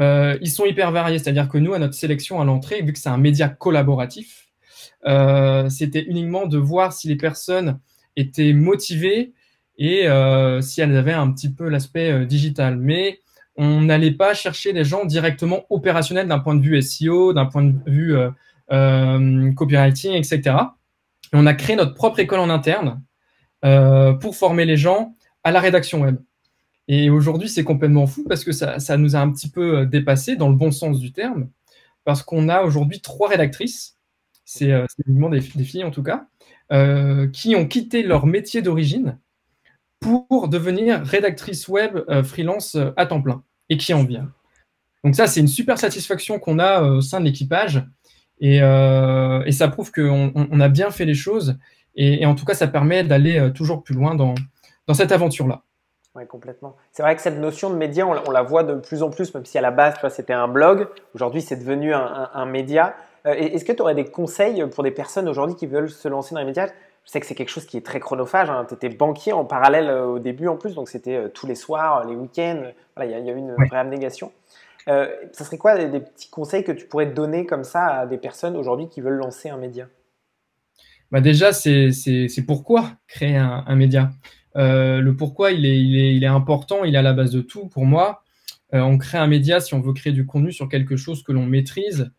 Euh, 0.00 0.38
ils 0.40 0.50
sont 0.50 0.64
hyper 0.64 0.92
variés, 0.92 1.18
c'est-à-dire 1.18 1.48
que 1.48 1.58
nous, 1.58 1.74
à 1.74 1.78
notre 1.78 1.94
sélection 1.94 2.40
à 2.40 2.44
l'entrée, 2.44 2.82
vu 2.82 2.92
que 2.92 2.98
c'est 2.98 3.08
un 3.08 3.18
média 3.18 3.48
collaboratif, 3.48 4.47
c'était 5.04 6.02
uniquement 6.02 6.46
de 6.46 6.58
voir 6.58 6.92
si 6.92 7.08
les 7.08 7.16
personnes 7.16 7.78
étaient 8.16 8.52
motivées 8.52 9.32
et 9.78 10.08
si 10.60 10.80
elles 10.80 10.96
avaient 10.96 11.12
un 11.12 11.30
petit 11.32 11.52
peu 11.52 11.68
l'aspect 11.68 12.26
digital. 12.26 12.76
Mais 12.76 13.20
on 13.56 13.80
n'allait 13.80 14.12
pas 14.12 14.34
chercher 14.34 14.72
des 14.72 14.84
gens 14.84 15.04
directement 15.04 15.64
opérationnels 15.70 16.28
d'un 16.28 16.38
point 16.38 16.54
de 16.54 16.62
vue 16.62 16.80
SEO, 16.82 17.32
d'un 17.32 17.46
point 17.46 17.64
de 17.64 17.74
vue 17.86 18.16
copywriting, 19.54 20.12
etc. 20.12 20.56
Et 21.32 21.36
on 21.36 21.46
a 21.46 21.54
créé 21.54 21.76
notre 21.76 21.94
propre 21.94 22.20
école 22.20 22.40
en 22.40 22.50
interne 22.50 23.02
euh, 23.64 24.12
pour 24.14 24.36
former 24.36 24.64
les 24.64 24.76
gens 24.76 25.16
à 25.44 25.50
la 25.50 25.60
rédaction 25.60 26.00
web. 26.00 26.16
Et 26.86 27.10
aujourd'hui, 27.10 27.48
c'est 27.48 27.64
complètement 27.64 28.06
fou 28.06 28.24
parce 28.26 28.44
que 28.44 28.52
ça, 28.52 28.96
nous 28.96 29.14
a 29.16 29.18
un 29.18 29.30
petit 29.30 29.50
peu 29.50 29.80
euh, 29.80 29.84
dépassé 29.84 30.36
dans 30.36 30.48
le 30.48 30.54
bon 30.54 30.70
sens 30.70 31.00
du 31.00 31.12
terme, 31.12 31.50
parce 32.04 32.22
qu'on 32.22 32.48
a 32.48 32.62
aujourd'hui 32.62 33.00
trois 33.00 33.28
rédactrices, 33.28 33.97
c'est 34.48 34.72
euh, 34.72 34.86
des, 35.06 35.40
des, 35.40 35.64
filles 35.64 35.84
en 35.84 35.90
tout 35.90 36.02
cas, 36.02 36.26
qui 37.32 37.54
ont 37.54 37.66
quitté 37.66 38.02
leur 38.02 38.26
métier 38.26 38.62
d'origine 38.62 39.18
pour 40.00 40.48
devenir 40.48 41.02
rédactrice 41.02 41.68
web 41.68 41.98
freelance 42.24 42.76
à 42.96 43.04
temps 43.04 43.20
plein 43.20 43.42
et 43.68 43.76
qui 43.76 43.92
en 43.92 44.04
vient. 44.04 44.32
Donc 45.04 45.14
ça, 45.14 45.26
c'est 45.26 45.40
une 45.40 45.48
super 45.48 45.78
satisfaction 45.78 46.38
qu'on 46.38 46.58
a 46.58 46.82
au 46.82 47.00
sein 47.00 47.20
de 47.20 47.26
l'équipage. 47.26 47.84
Et, 48.40 48.60
ça 48.60 49.68
prouve 49.68 49.92
qu'on 49.92 50.32
on 50.34 50.60
a 50.60 50.68
bien 50.68 50.90
fait 50.90 51.04
les 51.04 51.14
choses. 51.14 51.58
Et, 51.94 52.24
en 52.26 52.34
tout 52.34 52.44
cas, 52.44 52.54
ça 52.54 52.68
permet 52.68 53.04
d'aller 53.04 53.50
toujours 53.54 53.82
plus 53.82 53.94
loin 53.94 54.14
dans, 54.14 54.34
dans 54.86 54.94
cette 54.94 55.12
aventure-là. 55.12 55.62
Oui, 56.14 56.26
complètement. 56.26 56.76
C'est 56.90 57.02
vrai 57.02 57.14
que 57.14 57.22
cette 57.22 57.38
notion 57.38 57.70
de 57.70 57.76
média, 57.76 58.06
on, 58.06 58.30
la 58.30 58.42
voit 58.42 58.64
de 58.64 58.74
plus 58.74 59.04
en 59.04 59.10
plus, 59.10 59.32
même 59.34 59.44
si 59.44 59.56
à 59.56 59.60
la 59.60 59.70
base, 59.70 59.94
c'était 60.10 60.32
un 60.32 60.48
blog. 60.48 60.88
Aujourd'hui, 61.14 61.42
c'est 61.42 61.56
devenu 61.56 61.92
un, 61.94 62.46
média. 62.46 62.96
Euh, 63.26 63.32
est-ce 63.34 63.64
que 63.64 63.72
tu 63.72 63.82
aurais 63.82 63.94
des 63.94 64.04
conseils 64.04 64.64
pour 64.66 64.84
des 64.84 64.90
personnes 64.90 65.28
aujourd'hui 65.28 65.56
qui 65.56 65.66
veulent 65.66 65.90
se 65.90 66.08
lancer 66.08 66.34
dans 66.34 66.40
les 66.40 66.46
médias 66.46 66.66
Je 66.66 67.10
sais 67.10 67.20
que 67.20 67.26
c'est 67.26 67.34
quelque 67.34 67.50
chose 67.50 67.66
qui 67.66 67.76
est 67.76 67.84
très 67.84 68.00
chronophage. 68.00 68.50
Hein. 68.50 68.66
Tu 68.68 68.74
étais 68.74 68.88
banquier 68.88 69.32
en 69.32 69.44
parallèle 69.44 69.88
euh, 69.88 70.06
au 70.06 70.18
début 70.18 70.48
en 70.48 70.56
plus, 70.56 70.74
donc 70.74 70.88
c'était 70.88 71.16
euh, 71.16 71.28
tous 71.28 71.46
les 71.46 71.54
soirs, 71.54 72.04
les 72.06 72.14
week-ends. 72.14 72.64
il 73.02 73.10
y, 73.10 73.14
a 73.14 73.18
eu 73.18 73.36
une 73.36 73.54
vraie 73.54 73.78
abnégation. 73.78 74.32
ça 74.86 75.44
serait 75.44 75.58
quoi 75.58 75.76
des, 75.76 76.00
petits 76.00 76.30
conseils 76.30 76.64
que 76.64 76.72
tu 76.72 76.86
pourrais 76.86 77.06
donner 77.06 77.46
comme 77.46 77.64
ça 77.64 77.86
à 77.86 78.06
des 78.06 78.18
personnes 78.18 78.56
aujourd'hui 78.56 78.88
qui 78.88 79.00
veulent 79.00 79.18
lancer 79.18 79.48
un 79.48 79.58
média? 79.58 79.86
Bah 81.10 81.20
Déjà, 81.20 81.52
c'est 81.52 82.44
pourquoi 82.46 82.92
créer 83.06 83.36
un 83.36 83.74
média? 83.76 84.10
Euh, 84.58 85.00
le 85.00 85.16
pourquoi, 85.16 85.52
il 85.52 85.64
est, 85.66 86.26
important, 86.26 86.84
il 86.84 86.94
est 86.94 86.98
à 86.98 87.02
la 87.02 87.12
base 87.12 87.30
de 87.30 87.40
tout 87.40 87.68
pour 87.68 87.86
moi. 87.86 88.22
Euh, 88.74 88.80
on 88.80 88.98
crée 88.98 89.18
un 89.18 89.26
média 89.26 89.60
si 89.60 89.74
on 89.74 89.80
veut 89.80 89.92
créer 89.92 90.12
du 90.12 90.26
contenu 90.26 90.52
sur 90.52 90.68
quelque 90.68 90.96
chose 90.96 91.22
que 91.22 91.32
l'on 91.32 91.46
maîtrise 91.46 92.10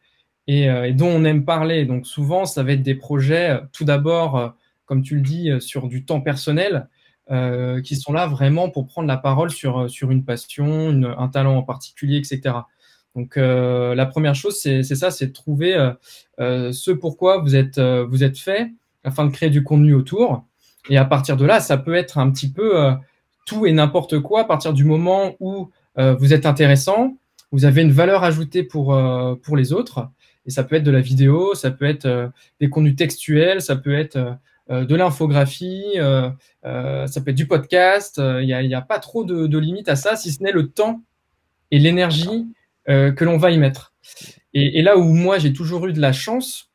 et, 0.50 0.70
euh, 0.70 0.92
dont 0.94 1.10
on 1.10 1.24
aime 1.26 1.46
parler. 1.46 1.86
Donc 1.86 2.08
souvent, 2.08 2.46
ça 2.46 2.64
va 2.64 2.74
être 2.74 2.84
des 2.84 2.96
projets, 2.96 3.60
tout 3.72 3.86
d'abord, 3.86 4.54
comme 4.86 5.02
tu 5.02 5.16
le 5.16 5.22
dis, 5.22 5.52
sur 5.60 5.88
du 5.88 6.06
temps 6.06 6.22
personnel, 6.22 6.88
qui 7.84 7.96
sont 7.96 8.12
là 8.12 8.26
vraiment 8.26 8.70
pour 8.70 8.88
prendre 8.88 9.08
la 9.08 9.18
parole 9.18 9.52
sur, 9.52 9.88
une 10.10 10.26
passion, 10.26 11.04
un 11.18 11.28
talent 11.28 11.58
en 11.58 11.64
particulier, 11.64 12.18
etc. 12.18 12.56
Donc 13.16 13.36
la 13.36 14.06
première 14.08 14.34
chose, 14.34 14.58
c'est 14.60 14.84
ça, 14.84 15.12
c'est 15.12 15.28
de 15.28 15.34
trouver 15.34 15.92
ce 16.40 16.92
pourquoi 16.92 17.38
vous 17.38 17.56
êtes, 17.56 17.80
vous 17.80 18.24
êtes 18.24 18.40
fait 18.40 18.72
afin 19.04 19.26
de 19.26 19.32
créer 19.32 19.50
du 19.50 19.64
contenu 19.64 19.94
autour. 19.94 20.44
Et 20.90 20.98
à 20.98 21.06
partir 21.06 21.38
de 21.38 21.46
là, 21.46 21.60
ça 21.60 21.78
peut 21.78 21.94
être 21.94 22.18
un 22.18 22.30
petit 22.32 22.52
peu 22.52 22.80
euh, 22.80 22.94
tout 23.46 23.66
et 23.66 23.72
n'importe 23.72 24.20
quoi 24.20 24.42
à 24.42 24.44
partir 24.46 24.74
du 24.74 24.84
moment 24.84 25.36
où 25.40 25.70
euh, 25.98 26.16
vous 26.16 26.34
êtes 26.34 26.46
intéressant, 26.46 27.18
vous 27.52 27.66
avez 27.66 27.82
une 27.82 27.92
valeur 27.92 28.24
ajoutée 28.24 28.64
pour, 28.64 28.94
euh, 28.94 29.36
pour 29.36 29.58
les 29.58 29.74
autres. 29.74 30.10
Et 30.50 30.52
ça 30.52 30.64
peut 30.64 30.76
être 30.76 30.84
de 30.84 30.90
la 30.90 31.00
vidéo, 31.00 31.54
ça 31.54 31.70
peut 31.70 31.86
être 31.86 32.32
des 32.60 32.70
contenus 32.70 32.96
textuels, 32.96 33.62
ça 33.62 33.76
peut 33.76 33.94
être 33.94 34.18
de 34.68 34.96
l'infographie, 34.96 35.94
ça 35.94 37.22
peut 37.22 37.30
être 37.30 37.36
du 37.36 37.46
podcast. 37.46 38.20
Il 38.20 38.48
n'y 38.48 38.74
a, 38.74 38.82
pas 38.82 38.98
trop 38.98 39.24
de, 39.24 39.58
limites 39.60 39.90
à 39.90 39.96
ça, 39.96 40.16
si 40.16 40.32
ce 40.32 40.42
n'est 40.42 40.52
le 40.52 40.70
temps 40.70 41.04
et 41.70 41.78
l'énergie 41.78 42.48
que 42.88 43.24
l'on 43.24 43.38
va 43.38 43.52
y 43.52 43.60
mettre. 43.60 43.94
Et, 44.56 44.82
là 44.82 44.98
où 44.98 45.04
moi 45.04 45.38
j'ai 45.38 45.54
toujours 45.54 45.86
eu 45.86 45.94
de 45.94 46.02
la 46.02 46.14
chance 46.14 46.72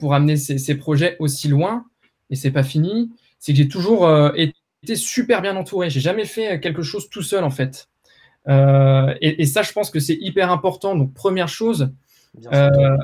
pour 0.00 0.12
amener 0.12 0.36
ces, 0.36 0.74
projets 0.76 1.14
aussi 1.20 1.46
loin, 1.46 1.86
et 2.28 2.34
c'est 2.34 2.50
pas 2.50 2.64
fini, 2.64 3.12
c'est 3.38 3.52
que 3.52 3.58
j'ai 3.58 3.68
toujours 3.68 4.06
euh, 4.06 4.32
été 4.34 4.96
super 4.96 5.42
bien 5.42 5.56
entouré. 5.56 5.90
J'ai 5.90 6.00
jamais 6.00 6.24
fait 6.24 6.60
quelque 6.60 6.82
chose 6.82 7.08
tout 7.10 7.22
seul 7.22 7.44
en 7.44 7.50
fait. 7.50 7.88
Euh, 8.48 9.14
et, 9.20 9.44
ça, 9.46 9.62
je 9.62 9.72
pense 9.72 9.90
que 9.90 10.00
c'est 10.00 10.18
hyper 10.20 10.50
important. 10.50 10.94
Donc 10.94 11.14
première 11.14 11.48
chose, 11.48 11.92
euh, 12.52 12.96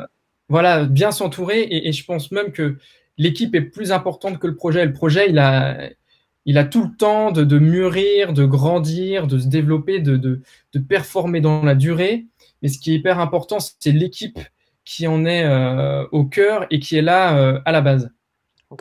voilà, 0.49 0.85
bien 0.85 1.11
s'entourer. 1.11 1.67
Et, 1.71 1.93
je 1.93 2.05
pense 2.05 2.31
même 2.33 2.53
que 2.53 2.79
l'équipe 3.19 3.55
est 3.55 3.63
plus 3.63 3.93
importante 3.93 4.39
que 4.39 4.47
le 4.47 4.55
projet. 4.55 4.85
Le 4.85 4.93
projet, 4.93 5.31
il 5.31 5.39
a, 5.39 5.91
il 6.45 6.59
a 6.59 6.65
tout 6.65 6.85
le 6.85 6.97
temps 6.97 7.33
de, 7.33 7.59
mûrir, 7.59 8.33
de 8.33 8.45
grandir, 8.45 9.27
de 9.27 9.39
se 9.39 9.49
développer, 9.49 10.01
de, 10.01 10.17
de, 10.17 10.79
performer 10.79 11.41
dans 11.41 11.63
la 11.63 11.75
durée. 11.75 12.27
Mais 12.63 12.69
ce 12.69 12.79
qui 12.79 12.93
est 12.93 12.97
hyper 12.97 13.19
important, 13.19 13.59
c'est 13.61 13.93
l'équipe 13.93 14.39
qui 14.85 15.07
en 15.07 15.25
est 15.25 15.47
au 16.11 16.25
cœur 16.25 16.67
et 16.71 16.81
qui 16.81 16.97
est 16.97 17.03
là 17.03 17.61
à 17.65 17.73
la 17.73 17.81
base. 17.81 18.11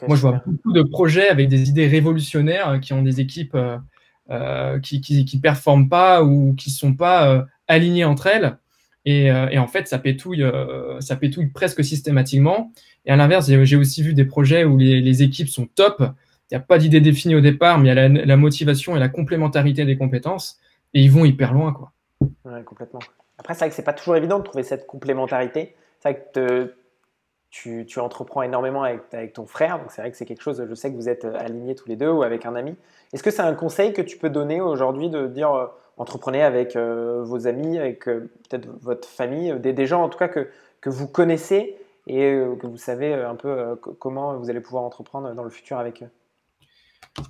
Moi, 0.07 0.15
je 0.15 0.21
vois 0.21 0.41
beaucoup 0.45 0.71
de 0.71 0.83
projets 0.83 1.29
avec 1.29 1.49
des 1.49 1.69
idées 1.69 1.87
révolutionnaires 1.87 2.69
euh, 2.69 2.79
qui 2.79 2.93
ont 2.93 3.01
des 3.01 3.19
équipes 3.19 3.55
euh, 3.55 3.77
euh, 4.29 4.79
qui 4.79 5.01
ne 5.01 5.41
performent 5.41 5.89
pas 5.89 6.23
ou 6.23 6.55
qui 6.55 6.69
ne 6.69 6.73
sont 6.73 6.93
pas 6.93 7.45
alignées 7.67 8.05
entre 8.05 8.27
elles. 8.27 8.57
Et, 9.05 9.31
en 9.31 9.67
fait, 9.67 9.87
ça 9.87 9.97
pétouille, 9.97 10.45
ça 10.99 11.15
pétouille 11.15 11.47
presque 11.47 11.83
systématiquement. 11.83 12.71
Et 13.05 13.11
à 13.11 13.15
l'inverse, 13.15 13.49
j'ai 13.63 13.75
aussi 13.75 14.03
vu 14.03 14.13
des 14.13 14.25
projets 14.25 14.63
où 14.63 14.77
les, 14.77 15.23
équipes 15.23 15.49
sont 15.49 15.65
top. 15.65 16.03
Il 16.51 16.55
n'y 16.55 16.57
a 16.57 16.59
pas 16.59 16.77
d'idée 16.77 17.01
définie 17.01 17.35
au 17.35 17.41
départ, 17.41 17.79
mais 17.79 17.89
il 17.89 17.95
y 17.95 17.99
a 17.99 18.07
la, 18.07 18.37
motivation 18.37 18.95
et 18.95 18.99
la 18.99 19.09
complémentarité 19.09 19.85
des 19.85 19.97
compétences. 19.97 20.59
Et 20.93 21.01
ils 21.01 21.11
vont 21.11 21.25
hyper 21.25 21.53
loin. 21.53 21.73
Quoi. 21.73 21.91
complètement. 22.63 22.99
Après, 23.39 23.55
c'est 23.55 23.61
vrai 23.61 23.69
que 23.69 23.75
ce 23.75 23.81
n'est 23.81 23.85
pas 23.85 23.93
toujours 23.93 24.15
évident 24.15 24.37
de 24.37 24.43
trouver 24.43 24.63
cette 24.63 24.85
complémentarité. 24.85 25.75
C'est 25.99 26.09
vrai 26.09 26.27
que 26.33 26.75
tu, 27.51 27.99
entreprends 27.99 28.41
énormément 28.41 28.83
avec, 28.83 29.33
ton 29.33 29.45
frère, 29.45 29.77
donc 29.79 29.91
c'est 29.91 30.01
vrai 30.01 30.11
que 30.11 30.17
c'est 30.17 30.25
quelque 30.25 30.41
chose, 30.41 30.65
je 30.67 30.73
sais 30.73 30.89
que 30.89 30.95
vous 30.95 31.09
êtes 31.09 31.25
euh, 31.25 31.37
alignés 31.37 31.75
tous 31.75 31.87
les 31.89 31.97
deux 31.97 32.09
ou 32.09 32.23
avec 32.23 32.45
un 32.45 32.55
ami. 32.55 32.75
Est-ce 33.13 33.23
que 33.23 33.29
c'est 33.29 33.41
un 33.41 33.53
conseil 33.53 33.93
que 33.93 34.01
tu 34.01 34.17
peux 34.17 34.29
donner 34.29 34.61
aujourd'hui 34.61 35.09
de 35.09 35.27
dire 35.27 35.53
euh, 35.53 35.67
entreprenez 36.01 36.43
avec 36.43 36.75
euh, 36.75 37.23
vos 37.23 37.47
amis, 37.47 37.77
avec 37.77 38.05
peut-être 38.05 38.67
votre 38.81 39.07
famille, 39.07 39.55
des, 39.59 39.85
gens 39.87 40.03
en 40.03 40.09
tout 40.09 40.17
cas 40.17 40.27
que, 40.27 40.49
que 40.81 40.89
vous 40.89 41.07
connaissez 41.07 41.77
et 42.07 42.21
que 42.59 42.67
vous 42.67 42.77
savez 42.77 43.13
un 43.13 43.35
peu 43.35 43.75
comment 43.99 44.35
vous 44.35 44.49
allez 44.49 44.59
pouvoir 44.59 44.83
entreprendre 44.83 45.33
dans 45.35 45.43
le 45.43 45.51
futur 45.51 45.77
avec 45.77 46.01
eux 46.01 46.09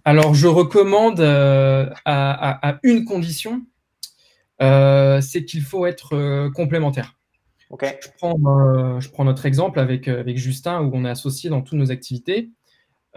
Alors 0.05 0.33
je 0.33 0.47
recommande 0.47 1.19
à, 1.19 2.79
une 2.83 3.03
condition, 3.03 3.61
c'est 4.59 5.45
qu'il 5.45 5.61
faut 5.61 5.85
être 5.85 6.49
complémentaire. 6.55 7.15
Je, 7.79 8.09
prends, 8.17 8.37
euh, 8.45 8.99
je, 8.99 9.09
prends, 9.09 9.23
notre 9.23 9.45
exemple 9.45 9.79
avec, 9.79 10.07
euh, 10.07 10.19
avec 10.19 10.37
Justin 10.37 10.81
où 10.81 10.91
on 10.93 11.05
est 11.05 11.09
associé 11.09 11.49
dans 11.49 11.61
toutes 11.61 11.77
nos 11.77 11.91
activités. 11.91 12.49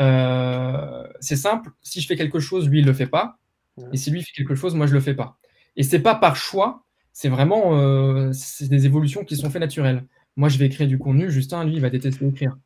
Euh, 0.00 1.06
c'est 1.20 1.36
simple, 1.36 1.70
si 1.82 2.00
je 2.00 2.06
fais 2.06 2.16
quelque 2.16 2.38
chose, 2.38 2.68
lui, 2.68 2.78
il 2.78 2.82
ne 2.82 2.88
le 2.88 2.94
fait 2.94 3.06
pas. 3.06 3.38
Et 3.92 3.96
si 3.96 4.10
lui 4.12 4.22
fait 4.22 4.32
quelque 4.32 4.54
chose, 4.54 4.76
moi, 4.76 4.86
je 4.86 4.92
ne 4.92 4.98
le 4.98 5.00
fais 5.00 5.14
pas. 5.14 5.36
Et 5.76 5.82
c'est 5.82 6.00
pas 6.00 6.14
par 6.14 6.36
choix, 6.36 6.84
c'est 7.12 7.28
vraiment 7.28 8.32
c'est 8.32 8.68
des 8.68 8.86
évolutions 8.86 9.24
qui 9.24 9.36
sont 9.36 9.50
faites 9.50 9.60
naturelles. 9.60 10.04
Moi, 10.36 10.48
je 10.48 10.58
vais 10.58 10.68
créer 10.68 10.86
du 10.86 10.98
contenu, 10.98 11.30
Justin, 11.30 11.64
lui, 11.64 11.74
il 11.74 11.80
va 11.80 11.90
détester 11.90 12.26
écrire. 12.26 12.56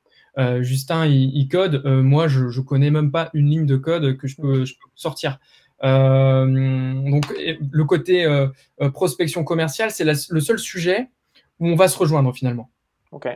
Justin, 0.60 1.06
il, 1.06 1.48
code, 1.48 1.82
moi, 1.84 2.28
je 2.28 2.44
ne 2.44 2.64
connais 2.64 2.90
même 2.90 3.10
pas 3.10 3.30
une 3.34 3.50
ligne 3.50 3.66
de 3.66 3.76
code 3.76 4.16
que 4.16 4.26
je 4.26 4.36
peux, 4.36 4.64
je 4.64 4.74
peux 4.74 4.90
sortir. 4.94 5.38
donc, 5.82 7.24
le 7.70 7.84
côté 7.84 8.46
prospection 8.94 9.44
commerciale, 9.44 9.90
c'est 9.90 10.04
le 10.04 10.40
seul 10.40 10.58
sujet 10.58 11.08
où 11.60 11.68
on 11.68 11.74
va 11.74 11.88
se 11.88 11.98
rejoindre 11.98 12.34
finalement. 12.34 12.70
Ok. 13.10 13.28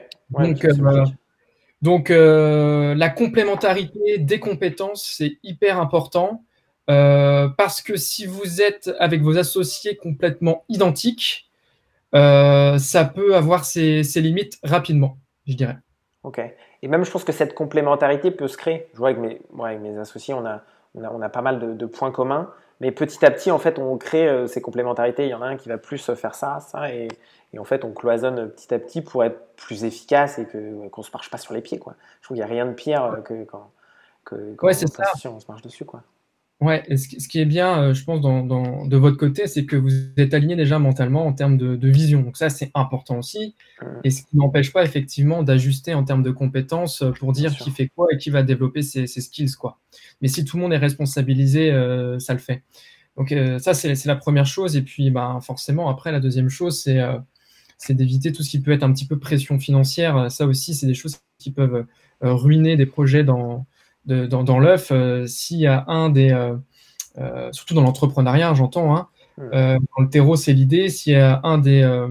donc, 1.81 2.11
euh, 2.11 2.15
euh, 2.17 2.95
la 2.95 3.09
complémentarité 3.09 4.19
des 4.19 4.39
compétences, 4.39 5.15
c'est 5.17 5.39
hyper 5.43 5.81
important 5.81 6.45
euh, 6.91 7.49
parce 7.57 7.81
que 7.81 7.97
si 7.97 8.27
vous 8.27 8.61
êtes 8.61 8.91
avec 8.99 9.23
vos 9.23 9.39
associés 9.39 9.97
complètement 9.97 10.65
identiques, 10.69 11.51
ça 12.13 13.11
peut 13.15 13.35
avoir 13.35 13.65
ses, 13.65 14.03
limites 14.17 14.59
rapidement, 14.63 15.19
je 15.47 15.55
dirais. 15.55 15.79
Ok. 16.25 16.41
Et 16.83 16.89
même, 16.89 17.05
je 17.05 17.11
pense 17.11 17.25
que 17.25 17.33
cette 17.33 17.55
complémentarité 17.55 18.31
peut 18.31 18.49
se 18.49 18.57
créer. 18.57 18.89
Je 18.93 18.99
vois 18.99 19.11
avec 19.11 19.21
mes, 19.21 19.41
avec 19.65 19.81
mes 19.81 19.97
associés, 19.99 20.35
on 20.35 20.45
a, 20.45 20.63
on 20.95 21.23
a, 21.23 21.29
pas 21.29 21.43
mal 21.43 21.59
de, 21.59 21.73
de, 21.73 21.87
points 21.87 22.11
communs. 22.11 22.51
Mais 22.81 22.91
petit 22.91 23.25
à 23.25 23.31
petit, 23.31 23.51
en 23.51 23.59
fait, 23.59 23.79
on 23.79 23.97
crée 23.97 24.47
ces 24.49 24.61
complémentarités. 24.61 25.25
Il 25.25 25.31
y 25.31 25.35
en 25.35 25.43
a 25.43 25.47
un 25.47 25.57
qui 25.57 25.69
va 25.69 25.79
plus 25.79 26.13
faire 26.15 26.35
ça, 26.35 26.61
ça, 26.61 26.93
et, 26.93 27.09
et 27.53 27.59
en 27.59 27.65
fait, 27.65 27.85
on 27.85 27.93
cloisonne 27.93 28.51
petit 28.51 28.73
à 28.73 28.79
petit 28.79 29.03
pour 29.03 29.25
être 29.25 29.55
plus 29.57 29.85
efficace 29.85 30.39
et 30.39 30.47
qu'on 30.47 30.91
ne 30.97 31.03
se 31.05 31.11
marche 31.13 31.31
pas 31.31 31.39
sur 31.39 31.53
les 31.53 31.61
pieds. 31.61 31.79
Quoi. 31.79 31.95
Je 32.21 32.25
trouve 32.25 32.37
qu'il 32.37 32.45
n'y 32.45 32.51
a 32.51 32.53
rien 32.53 32.67
de 32.67 32.73
pire 32.73 33.05
euh, 33.05 33.17
que 33.21 33.45
quand, 33.45 33.71
que, 34.25 34.57
ouais, 34.63 34.73
c'est 34.73 34.89
ça. 34.89 35.05
on 35.27 35.41
se 35.41 35.47
marche 35.47 35.63
dessus. 35.63 35.85
Quoi. 35.85 36.03
Ouais, 36.63 36.85
et 36.87 36.97
ce, 36.97 37.09
qui 37.27 37.41
est 37.41 37.45
bien, 37.45 37.83
euh, 37.83 37.95
je 37.95 38.05
pense, 38.05 38.21
dans, 38.21 38.45
dans, 38.45 38.87
de 38.87 38.97
votre 38.97 39.17
côté, 39.17 39.49
c'est 39.49 39.65
que 39.65 39.75
vous 39.75 39.91
êtes 40.17 40.33
aligné 40.33 40.55
déjà 40.55 40.79
mentalement 40.79 41.27
en 41.27 41.33
termes 41.33 41.59
de, 41.59 41.75
de 41.75 41.89
vision. 41.89 42.23
Donc 42.23 42.37
ça, 42.37 42.51
c'est 42.51 42.71
important 42.75 43.19
aussi. 43.19 43.57
Et 44.05 44.11
ce 44.11 44.23
qui 44.23 44.37
n'empêche 44.37 44.73
pas 44.73 44.85
effectivement 44.85 45.43
d'ajuster 45.43 45.93
en 45.93 46.05
termes 46.05 46.23
de 46.23 46.31
compétences 46.31 47.03
euh, 47.03 47.11
pour 47.11 47.33
dire 47.33 47.57
qui 47.57 47.73
fait 47.73 47.89
quoi 47.89 48.07
et 48.13 48.17
qui 48.17 48.31
va 48.31 48.45
développer 48.45 48.83
ses, 48.83 49.09
ses, 49.09 49.21
skills. 49.21 49.57
Quoi. 49.59 49.81
Mais 50.21 50.29
si 50.29 50.45
tout 50.45 50.57
le 50.57 50.63
monde 50.63 50.73
est 50.73 50.79
responsabilisé, 50.79 51.71
ça 52.21 52.33
le 52.33 52.39
fait. 52.39 52.63
Donc 53.17 53.35
ça, 53.59 53.75
c'est 53.75 54.05
la 54.05 54.17
première 54.17 54.47
chose. 54.47 54.77
Et 54.77 54.83
puis, 54.83 55.11
bah, 55.11 55.41
forcément, 55.43 55.89
après, 55.89 56.13
la 56.13 56.21
deuxième 56.21 56.49
chose, 56.49 56.81
c'est 56.81 57.95
d'éviter 57.95 58.31
tout 58.31 58.45
ce 58.45 58.51
qui 58.51 58.61
peut 58.61 58.71
être 58.71 58.85
un 58.85 58.93
petit 58.93 59.07
peu 59.07 59.19
pression 59.19 59.59
financière. 59.59 60.31
Ça 60.31 60.47
aussi, 60.47 60.75
c'est 60.75 60.87
des 60.87 60.95
choses 60.95 61.17
qui 61.39 61.51
peuvent 61.51 61.87
euh, 62.25 62.35
ruiner 62.35 62.77
des 62.77 62.87
projets 62.87 63.25
dans, 63.25 63.67
dans, 64.07 64.59
l'œuf. 64.59 64.91
Euh, 64.91 65.27
s'il 65.27 65.59
y 65.59 65.67
a 65.67 65.85
un 65.89 66.11
des, 66.11 66.33
euh, 67.19 67.53
surtout 67.53 67.75
dans 67.75 67.83
l'entrepreneuriat, 67.83 68.55
j'entends, 68.55 68.97
hein, 68.97 69.09
dans 69.39 70.03
le 70.03 70.09
terreau, 70.09 70.37
c'est 70.37 70.53
l'idée. 70.53 70.89
S'il 70.89 71.15
y 71.15 71.17
a 71.17 71.41
un 71.45 71.59
des, 71.59 72.07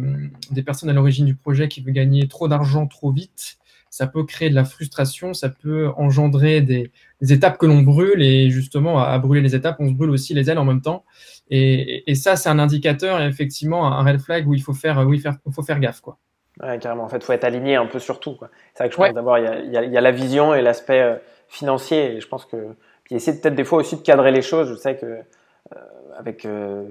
des 0.51 0.63
personnes 0.63 0.89
à 0.89 0.93
l'origine 0.93 1.25
du 1.25 1.35
projet 1.35 1.67
qui 1.67 1.81
veut 1.81 1.91
gagner 1.91 2.27
trop 2.27 2.47
d'argent 2.47 2.87
trop 2.87 3.11
vite, 3.11 3.57
ça 3.91 4.07
peut 4.07 4.23
créer 4.23 4.49
de 4.49 4.55
la 4.55 4.63
frustration, 4.63 5.33
ça 5.33 5.49
peut 5.49 5.89
engendrer 5.97 6.61
des, 6.61 6.91
étapes 7.29 7.57
que 7.57 7.65
l'on 7.65 7.81
brûle 7.81 8.23
et 8.23 8.49
justement 8.49 8.99
à, 9.03 9.19
brûler 9.19 9.41
les 9.41 9.53
étapes, 9.53 9.75
on 9.79 9.89
se 9.89 9.93
brûle 9.93 10.09
aussi 10.09 10.33
les 10.33 10.49
ailes 10.49 10.57
en 10.57 10.65
même 10.65 10.81
temps. 10.81 11.03
Et, 11.49 12.15
ça, 12.15 12.37
c'est 12.37 12.47
un 12.47 12.59
indicateur, 12.59 13.21
effectivement, 13.21 13.91
un 13.91 14.03
red 14.03 14.19
flag 14.19 14.47
où 14.47 14.53
il 14.53 14.61
faut 14.61 14.73
faire, 14.73 15.05
où 15.05 15.13
il 15.13 15.21
faut 15.53 15.61
faire 15.61 15.79
gaffe, 15.79 15.99
quoi. 15.99 16.17
Ouais, 16.61 16.79
carrément. 16.79 17.03
En 17.03 17.09
fait, 17.09 17.17
il 17.17 17.23
faut 17.23 17.33
être 17.33 17.43
aligné 17.43 17.75
un 17.75 17.85
peu 17.85 17.99
sur 17.99 18.19
tout. 18.19 18.37
C'est 18.73 18.83
vrai 18.83 18.89
que 18.89 18.93
je 18.93 18.97
pense 18.97 19.13
d'abord, 19.13 19.37
il 19.37 19.71
y, 19.71 19.77
a, 19.77 20.01
la 20.01 20.11
vision 20.11 20.53
et 20.53 20.61
l'aspect 20.61 21.01
euh, 21.01 21.15
financier. 21.51 22.15
Et 22.15 22.21
je 22.21 22.27
pense 22.27 22.45
que. 22.45 22.57
Puis 23.03 23.15
essayer 23.15 23.39
peut-être 23.39 23.55
des 23.55 23.63
fois 23.63 23.79
aussi 23.79 23.95
de 23.95 24.01
cadrer 24.01 24.31
les 24.31 24.41
choses. 24.41 24.69
Je 24.69 24.75
sais 24.75 24.97
que 24.97 25.05
euh, 25.05 25.79
avec 26.17 26.45
euh, 26.45 26.83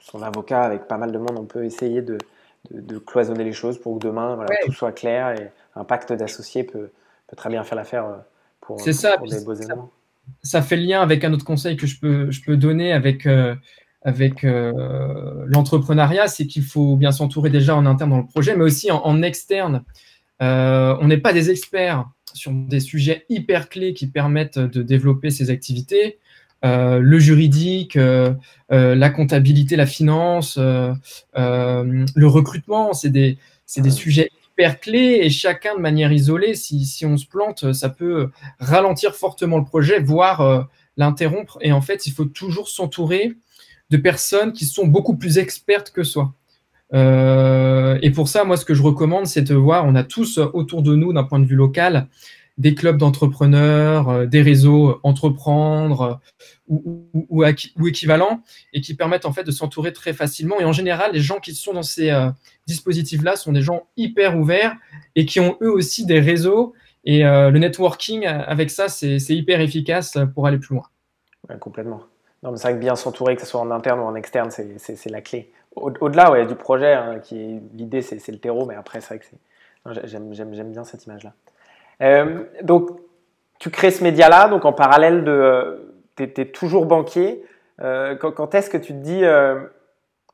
son 0.00 0.22
avocat, 0.22 0.62
avec 0.62 0.88
pas 0.88 0.96
mal 0.96 1.12
de 1.12 1.18
monde, 1.18 1.36
on 1.36 1.44
peut 1.44 1.64
essayer 1.64 2.02
de, 2.02 2.18
de, 2.70 2.98
cloisonner 2.98 3.44
les 3.44 3.52
choses 3.52 3.78
pour 3.78 3.98
que 3.98 4.04
demain 4.04 4.34
voilà, 4.34 4.50
tout 4.64 4.72
soit 4.72 4.92
clair 4.92 5.38
et 5.38 5.50
un 5.76 5.84
pacte 5.84 6.12
d'associés 6.12 6.64
peut, 6.64 6.90
peut, 7.26 7.36
très 7.36 7.50
bien 7.50 7.62
faire 7.64 7.76
l'affaire 7.76 8.06
pour, 8.60 8.80
ça, 8.80 9.16
des 9.18 9.44
beaux 9.44 9.54
éléments. 9.54 9.90
Ça 10.42 10.62
fait 10.62 10.76
lien 10.76 11.00
avec 11.00 11.24
un 11.24 11.32
autre 11.32 11.44
conseil 11.44 11.76
que 11.76 11.86
je 11.86 11.98
peux, 12.00 12.30
je 12.30 12.42
peux 12.42 12.56
donner 12.56 12.92
avec 12.92 13.26
avec 14.02 14.44
euh, 14.44 15.44
l'entrepreneuriat, 15.46 16.28
c'est 16.28 16.46
qu'il 16.46 16.62
faut 16.62 16.96
bien 16.96 17.12
s'entourer 17.12 17.50
déjà 17.50 17.74
en 17.74 17.84
interne 17.86 18.10
dans 18.10 18.18
le 18.18 18.26
projet, 18.26 18.56
mais 18.56 18.64
aussi 18.64 18.90
en, 18.90 19.22
externe. 19.22 19.84
Euh, 20.40 20.96
on 21.00 21.08
n'est 21.08 21.18
pas 21.18 21.32
des 21.32 21.50
experts 21.50 22.08
sur 22.34 22.52
des 22.52 22.80
sujets 22.80 23.24
hyper 23.28 23.68
clés 23.68 23.94
qui 23.94 24.06
permettent 24.06 24.58
de 24.58 24.82
développer 24.82 25.30
ces 25.30 25.50
activités. 25.50 26.18
Euh, 26.64 26.98
le 26.98 27.18
juridique, 27.18 27.98
la 28.68 29.10
comptabilité, 29.10 29.76
la 29.76 29.86
finance, 29.86 30.58
le 30.58 32.26
recrutement, 32.26 32.92
c'est 32.92 33.10
des, 33.10 33.38
des, 33.76 33.90
sujets 33.90 34.30
hyper 34.52 34.80
clés 34.80 35.20
et 35.22 35.30
chacun 35.30 35.76
de 35.76 35.80
manière 35.80 36.12
isolée, 36.12 36.54
si, 36.54 36.84
si, 36.84 37.06
on 37.06 37.16
se 37.16 37.26
plante, 37.26 37.72
ça 37.72 37.88
peut 37.88 38.30
ralentir 38.58 39.14
fortement 39.14 39.58
le 39.58 39.64
projet, 39.64 40.00
voire 40.00 40.68
l'interrompre. 40.96 41.58
Et 41.60 41.72
en 41.72 41.80
fait, 41.80 42.06
il 42.06 42.12
faut 42.12 42.24
toujours 42.24 42.68
s'entourer 42.68 43.36
de 43.90 43.96
personnes 43.96 44.52
qui 44.52 44.66
sont 44.66 44.86
beaucoup 44.86 45.16
plus 45.16 45.38
expertes 45.38 45.90
que 45.90 46.02
soi. 46.02 46.34
Euh, 46.94 47.98
et 48.02 48.10
pour 48.10 48.28
ça, 48.28 48.44
moi, 48.44 48.56
ce 48.56 48.64
que 48.64 48.74
je 48.74 48.82
recommande, 48.82 49.26
c'est 49.26 49.42
de 49.42 49.54
voir, 49.54 49.84
on 49.86 49.94
a 49.94 50.04
tous 50.04 50.38
autour 50.38 50.82
de 50.82 50.94
nous, 50.94 51.12
d'un 51.12 51.24
point 51.24 51.38
de 51.38 51.44
vue 51.44 51.56
local, 51.56 52.06
des 52.56 52.74
clubs 52.74 52.96
d'entrepreneurs, 52.96 54.08
euh, 54.08 54.26
des 54.26 54.42
réseaux 54.42 54.98
entreprendre 55.04 56.20
ou, 56.66 57.08
ou, 57.14 57.44
équivalents, 57.44 58.42
et 58.72 58.80
qui 58.80 58.94
permettent 58.94 59.26
en 59.26 59.32
fait 59.32 59.44
de 59.44 59.50
s'entourer 59.50 59.92
très 59.92 60.12
facilement. 60.12 60.58
Et 60.60 60.64
en 60.64 60.72
général, 60.72 61.12
les 61.12 61.20
gens 61.20 61.38
qui 61.38 61.54
sont 61.54 61.72
dans 61.72 61.82
ces 61.82 62.10
euh, 62.10 62.30
dispositifs-là 62.66 63.36
sont 63.36 63.52
des 63.52 63.62
gens 63.62 63.86
hyper 63.96 64.36
ouverts 64.36 64.76
et 65.14 65.24
qui 65.24 65.40
ont 65.40 65.56
eux 65.62 65.70
aussi 65.70 66.04
des 66.04 66.20
réseaux. 66.20 66.74
Et 67.04 67.22
le 67.22 67.56
networking, 67.58 68.26
avec 68.26 68.70
ça, 68.70 68.88
c'est 68.88 69.16
hyper 69.30 69.62
efficace 69.62 70.18
pour 70.34 70.46
aller 70.46 70.58
plus 70.58 70.74
loin. 70.74 70.84
complètement. 71.58 72.02
Non, 72.42 72.54
c'est 72.54 72.64
vrai 72.64 72.74
que 72.74 72.80
bien 72.80 72.96
s'entourer, 72.96 73.34
que 73.34 73.40
ce 73.40 73.46
soit 73.46 73.60
en 73.60 73.70
interne 73.70 74.00
ou 74.00 74.02
en 74.02 74.14
externe, 74.14 74.50
c'est 74.50 75.06
la 75.06 75.22
clé. 75.22 75.50
Au-delà 75.82 76.30
ouais, 76.30 76.46
du 76.46 76.54
projet, 76.54 76.92
hein, 76.92 77.18
qui 77.20 77.60
l'idée, 77.74 78.02
c'est 78.02 78.32
le 78.32 78.38
terreau, 78.38 78.66
mais 78.66 78.74
après, 78.74 79.00
c'est 79.00 79.14
vrai 79.14 79.18
que 79.18 80.06
j'aime 80.06 80.72
bien 80.72 80.84
cette 80.84 81.06
image-là. 81.06 81.32
Euh, 82.02 82.44
donc, 82.62 82.90
tu 83.58 83.70
crées 83.70 83.90
ce 83.90 84.04
média-là, 84.04 84.48
donc 84.48 84.64
en 84.64 84.72
parallèle 84.72 85.24
de, 85.24 85.94
tu 86.16 86.22
es, 86.24 86.44
toujours 86.46 86.86
banquier. 86.86 87.44
Euh, 87.80 88.16
quand, 88.16 88.54
est-ce 88.54 88.70
que 88.70 88.76
tu 88.76 88.92
te 88.92 88.98
dis, 88.98 89.24
euh, 89.24 89.60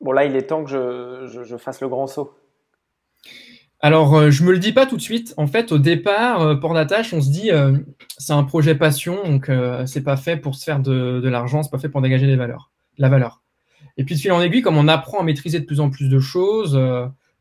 bon 0.01 0.11
là, 0.11 0.25
il 0.25 0.35
est 0.35 0.43
temps 0.43 0.63
que 0.63 0.69
je, 0.69 1.57
fasse 1.57 1.81
le 1.81 1.87
grand 1.87 2.07
saut? 2.07 2.33
Alors, 3.81 4.15
euh, 4.15 4.31
je 4.31 4.43
me 4.43 4.51
le 4.51 4.57
dis 4.57 4.73
pas 4.73 4.85
tout 4.85 4.97
de 4.97 5.01
suite. 5.01 5.33
En 5.37 5.47
fait, 5.47 5.71
au 5.71 5.77
départ, 5.77 6.41
euh, 6.41 6.55
Port 6.55 6.73
d'attache, 6.73 7.13
on 7.13 7.21
se 7.21 7.29
dit, 7.29 7.51
euh, 7.51 7.77
c'est 8.17 8.33
un 8.33 8.43
projet 8.43 8.75
passion, 8.75 9.23
donc 9.23 9.51
c'est 9.85 10.03
pas 10.03 10.17
fait 10.17 10.37
pour 10.37 10.55
se 10.55 10.63
faire 10.63 10.79
de, 10.79 11.19
de 11.19 11.29
l'argent, 11.29 11.61
c'est 11.61 11.71
pas 11.71 11.79
fait 11.79 11.89
pour 11.89 12.01
dégager 12.01 12.27
des 12.27 12.35
valeurs, 12.35 12.71
la 12.97 13.09
valeur. 13.09 13.41
Et 13.97 14.03
puis 14.03 14.15
de 14.15 14.19
fil 14.19 14.31
en 14.31 14.41
aiguille, 14.41 14.61
comme 14.61 14.77
on 14.77 14.87
apprend 14.87 15.19
à 15.19 15.23
maîtriser 15.23 15.59
de 15.59 15.65
plus 15.65 15.79
en 15.79 15.89
plus 15.89 16.09
de 16.09 16.19
choses, 16.19 16.79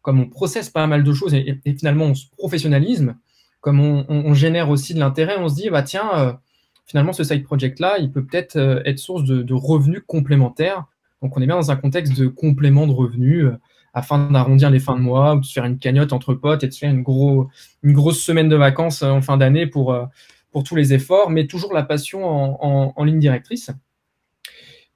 comme 0.03 0.21
on 0.21 0.29
processe 0.29 0.71
pas 0.71 0.87
mal 0.87 1.03
de 1.03 1.13
choses 1.13 1.35
et, 1.35 1.61
finalement 1.77 2.05
on 2.05 2.15
se 2.15 2.27
professionnalise, 2.37 3.13
comme 3.61 3.81
on, 3.81 4.35
génère 4.35 4.71
aussi 4.71 4.95
de 4.95 5.01
l'intérêt, 5.01 5.37
on 5.39 5.49
se 5.49 5.57
dit, 5.57 5.71
bah 5.71 5.83
tiens, 5.83 6.39
finalement 6.87 7.13
ce 7.13 7.25
side 7.25 7.43
project 7.43 7.81
là, 7.81 7.99
il 7.99 8.13
peut 8.13 8.25
peut-être 8.25 8.57
être 8.85 8.99
source 8.99 9.25
de, 9.25 9.55
revenus 9.55 10.03
complémentaires. 10.07 10.85
Donc 11.23 11.37
on 11.37 11.43
est 11.43 11.47
bien 11.47 11.57
dans 11.57 11.73
un 11.73 11.77
contexte 11.77 12.17
de 12.17 12.29
complément 12.29 12.87
de 12.87 12.93
revenus 12.93 13.49
afin 13.95 14.31
d'arrondir 14.31 14.71
les 14.71 14.81
fins 14.81 14.97
de 14.97 15.01
mois 15.01 15.37
ou 15.37 15.41
de 15.41 15.45
se 15.45 15.53
faire 15.53 15.65
une 15.65 15.79
cagnotte 15.79 16.13
entre 16.13 16.35
potes 16.35 16.65
et 16.65 16.69
de 16.69 16.75
faire 16.75 16.91
une, 16.91 17.03
gros, 17.03 17.49
une 17.83 17.93
grosse 17.93 18.21
semaine 18.21 18.49
de 18.49 18.57
vacances 18.57 19.03
en 19.03 19.23
fin 19.23 19.37
d'année 19.37 19.67
pour, 19.67 19.93
euh, 19.93 20.05
pour 20.51 20.65
tous 20.65 20.75
les 20.75 20.93
efforts, 20.93 21.31
mais 21.31 21.47
toujours 21.47 21.73
la 21.73 21.85
passion 21.85 22.23
en, 22.63 23.05
ligne 23.05 23.21
directrice. 23.21 23.71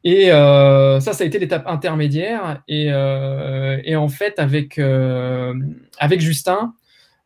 Et 0.04 0.30
euh, 0.30 1.00
ça, 1.00 1.12
ça 1.12 1.24
a 1.24 1.26
été 1.26 1.38
l'étape 1.38 1.66
intermédiaire. 1.66 2.62
Et, 2.68 2.86
euh, 2.90 3.96
en 3.96 4.08
fait, 4.08 4.38
avec, 4.38 4.78
avec 4.78 6.20
Justin, 6.20 6.74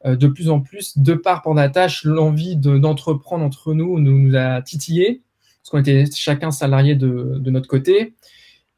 de 0.04 0.26
plus 0.26 0.50
en 0.50 0.60
plus, 0.60 0.98
de 0.98 1.14
par 1.14 1.42
tâche, 1.72 2.04
l'envie 2.04 2.56
d'entreprendre 2.56 3.44
entre 3.44 3.74
nous, 3.74 3.98
nous, 4.00 4.36
a 4.36 4.62
titillé, 4.62 5.22
parce 5.62 5.70
qu'on 5.70 5.78
était 5.78 6.04
chacun 6.14 6.50
salarié 6.50 6.94
de, 6.94 7.50
notre 7.50 7.68
côté. 7.68 8.14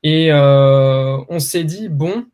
Et 0.02 0.32
on 0.32 1.38
s'est 1.38 1.64
dit, 1.64 1.88
bon, 1.88 2.26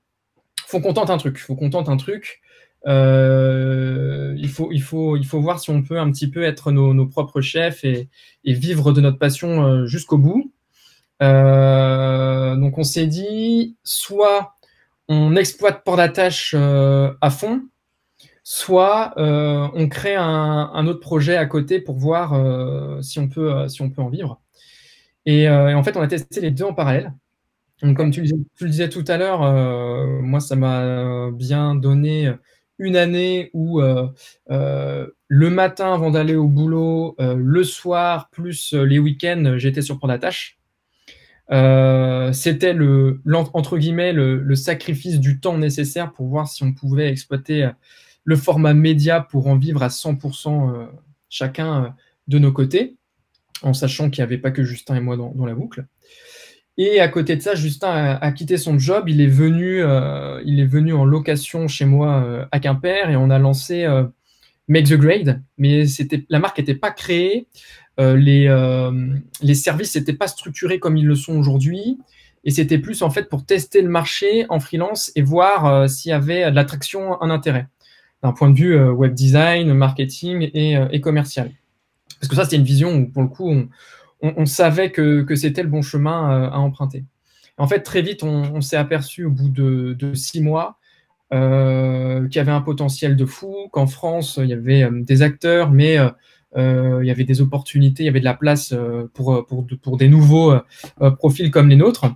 faut 0.67 0.81
qu'on 0.81 0.95
tente 0.95 1.11
un 1.11 1.19
truc. 1.19 1.39
Faut 1.39 1.57
qu'on 1.57 1.71
tente 1.71 1.89
un 1.89 1.97
truc. 1.97 2.41
Euh, 2.87 4.35
il, 4.39 4.49
faut, 4.49 4.73
il, 4.73 4.83
faut, 4.83 5.17
il 5.17 5.27
faut 5.27 5.41
voir 5.41 5.61
si 5.61 5.71
on 5.71 5.83
peut 5.83 5.99
un 5.99 6.11
petit 6.11 6.31
peu 6.31 6.43
être 6.45 6.73
nos, 6.73 7.07
propres 7.07 7.41
chefs 7.41 7.85
et, 7.85 8.09
vivre 8.45 8.93
de 8.93 9.01
notre 9.01 9.19
passion 9.19 9.65
euh, 9.65 9.87
jusqu'au 9.87 10.19
bout. 10.19 10.53
Euh, 11.23 12.57
donc 12.57 12.79
on 12.79 12.85
s'est 12.85 13.07
dit, 13.07 13.77
soit 13.85 14.55
on 15.09 15.37
exploite 15.37 15.85
port 15.85 15.97
d'attache 15.97 16.55
à 16.55 17.31
fond, 17.31 17.63
soit 18.45 19.15
on 19.17 19.89
crée 19.89 20.17
un, 20.17 20.87
autre 20.87 21.01
projet 21.01 21.37
à 21.37 21.47
côté 21.47 21.81
pour 21.81 21.97
voir 21.97 22.35
si, 23.03 23.19
on 23.19 23.29
peut, 23.29 23.69
si 23.69 23.83
on 23.83 23.91
peut 23.91 24.03
en 24.03 24.09
vivre. 24.09 24.41
et 25.27 25.49
en 25.49 25.83
fait, 25.83 25.97
on 25.97 26.03
a 26.03 26.07
testé 26.07 26.41
les 26.41 26.51
deux 26.51 26.65
en 26.65 26.75
parallèle 26.75 27.13
comme 27.81 28.11
tu, 28.11 28.23
le 28.23 28.69
disais 28.69 28.89
tout 28.89 29.05
à 29.09 29.17
l'heure, 29.17 29.43
euh, 29.43 30.21
moi, 30.21 30.41
ça 30.41 30.57
m'a 30.57 31.31
bien 31.31 31.75
donné 31.75 32.33
une 32.79 32.97
année 32.97 33.51
où 33.53 33.81
euh, 33.81 34.09
euh, 34.51 35.07
le 35.29 35.51
matin 35.51 35.95
avant 35.95 36.11
d'aller 36.11 36.35
au 36.35 36.47
boulot, 36.49 37.17
le 37.19 37.65
soir, 37.65 38.29
plus 38.31 38.75
les 38.75 38.99
week-ends, 38.99 39.55
j'étais 39.57 39.83
sur 39.83 39.99
Prendre 39.99 40.19
tâche. 41.51 42.35
C'était 42.35 42.73
le, 42.73 43.21
entre 43.55 43.79
guillemets 43.79 44.13
le, 44.13 44.55
sacrifice 44.55 45.19
du 45.21 45.41
temps 45.41 45.59
nécessaire 45.59 46.13
pour 46.13 46.27
voir 46.27 46.49
si 46.49 46.63
on 46.63 46.73
pouvait 46.73 47.11
exploiter 47.11 47.69
le 48.25 48.37
format 48.37 48.75
média 48.75 49.21
pour 49.21 49.47
en 49.47 49.57
vivre 49.57 49.83
à 49.83 49.89
100% 49.89 50.89
chacun 51.29 51.95
de 52.29 52.39
nos 52.39 52.53
côtés, 52.53 52.97
en 53.63 53.75
sachant 53.75 54.11
qu'il 54.11 54.23
n'y 54.23 54.27
avait 54.27 54.39
pas 54.39 54.51
que 54.51 54.63
Justin 54.65 54.97
et 54.97 55.01
moi 55.01 55.17
dans 55.17 55.47
la 55.47 55.55
boucle. 55.55 55.87
Et 56.83 56.99
à 56.99 57.09
côté 57.09 57.37
de 57.37 57.43
ça, 57.43 57.55
Justin 57.55 58.19
a, 58.19 58.33
quitté 58.33 58.57
son 58.57 58.79
job. 58.79 59.07
Il 59.07 59.21
est 59.21 59.27
venu, 59.27 59.83
euh, 59.83 60.41
il 60.47 60.61
est 60.61 60.67
venu 60.67 60.95
en 60.95 61.05
location 61.05 61.69
chez 61.69 61.85
moi 61.85 62.25
euh, 62.25 62.47
à 62.53 62.59
Quimper 62.59 63.11
et 63.11 63.17
on 63.17 63.29
a 63.29 63.39
lancé 63.39 63.85
euh, 63.85 64.05
Make 64.71 64.87
the 64.87 64.95
Grade. 64.95 65.43
Mais 65.59 65.87
c'était, 65.87 66.25
la 66.31 66.39
marque 66.39 66.59
n'était 66.59 66.75
pas 66.75 66.91
créée. 66.91 67.47
les, 67.99 68.49
les 69.43 69.55
services 69.55 69.95
n'étaient 69.95 70.15
pas 70.15 70.29
structurés 70.29 70.79
comme 70.79 70.97
ils 70.97 71.07
le 71.07 71.15
sont 71.15 71.37
aujourd'hui. 71.37 71.99
Et 72.45 72.51
c'était 72.51 72.79
plus 72.79 73.03
en 73.03 73.11
fait 73.11 73.29
pour 73.29 73.45
tester 73.45 73.83
le 73.83 73.91
marché 73.91 74.47
en 74.49 74.61
freelance 74.61 75.13
et 75.15 75.21
voir 75.21 75.91
s'il 75.91 76.09
y 76.09 76.13
avait 76.15 76.51
de 76.51 76.55
l'attraction, 76.55 77.21
un 77.21 77.29
intérêt 77.29 77.69
d'un 78.23 78.33
point 78.33 78.49
de 78.49 78.59
vue 78.59 78.81
web 78.91 79.13
design, 79.13 79.73
marketing 79.75 80.51
et, 80.55 81.01
commercial. 81.01 81.51
Parce 82.21 82.29
que 82.29 82.37
ça, 82.37 82.45
c'était 82.45 82.57
une 82.57 82.65
vision 82.65 82.95
où 82.95 83.11
pour 83.11 83.23
le 83.23 83.29
coup, 83.29 83.51
on, 84.23 84.47
savait 84.47 84.91
que, 84.91 85.25
c'était 85.35 85.63
le 85.63 85.69
bon 85.69 85.83
chemin 85.83 86.31
euh, 86.33 86.51
à 86.51 86.59
emprunter. 86.59 87.05
En 87.57 87.67
fait, 87.67 87.81
très 87.81 88.03
vite, 88.03 88.23
on, 88.23 88.61
s'est 88.61 88.77
aperçu 88.77 89.25
au 89.25 89.31
bout 89.31 89.49
de, 89.49 90.15
six 90.15 90.41
mois 90.41 90.79
euh, 91.33 92.27
qu'il 92.29 92.37
y 92.37 92.39
avait 92.41 92.53
un 92.53 92.61
potentiel 92.61 93.17
de 93.17 93.25
fou, 93.25 93.69
qu'en 93.73 93.87
France, 93.87 94.39
il 94.43 94.49
y 94.49 94.53
avait 94.53 94.83
euh, 94.83 95.03
des 95.03 95.23
acteurs, 95.23 95.71
mais 95.71 95.99
il 96.57 97.07
y 97.07 97.11
avait 97.11 97.25
des 97.25 97.41
opportunités, 97.41 98.03
il 98.03 98.07
y 98.07 98.09
avait 98.09 98.21
de 98.21 98.25
la 98.25 98.35
place 98.35 98.75
pour, 99.15 99.47
pour, 99.47 99.97
des 99.97 100.09
nouveaux 100.09 100.53
profils 101.19 101.51
comme 101.53 101.69
les 101.69 101.77
nôtres. 101.77 102.07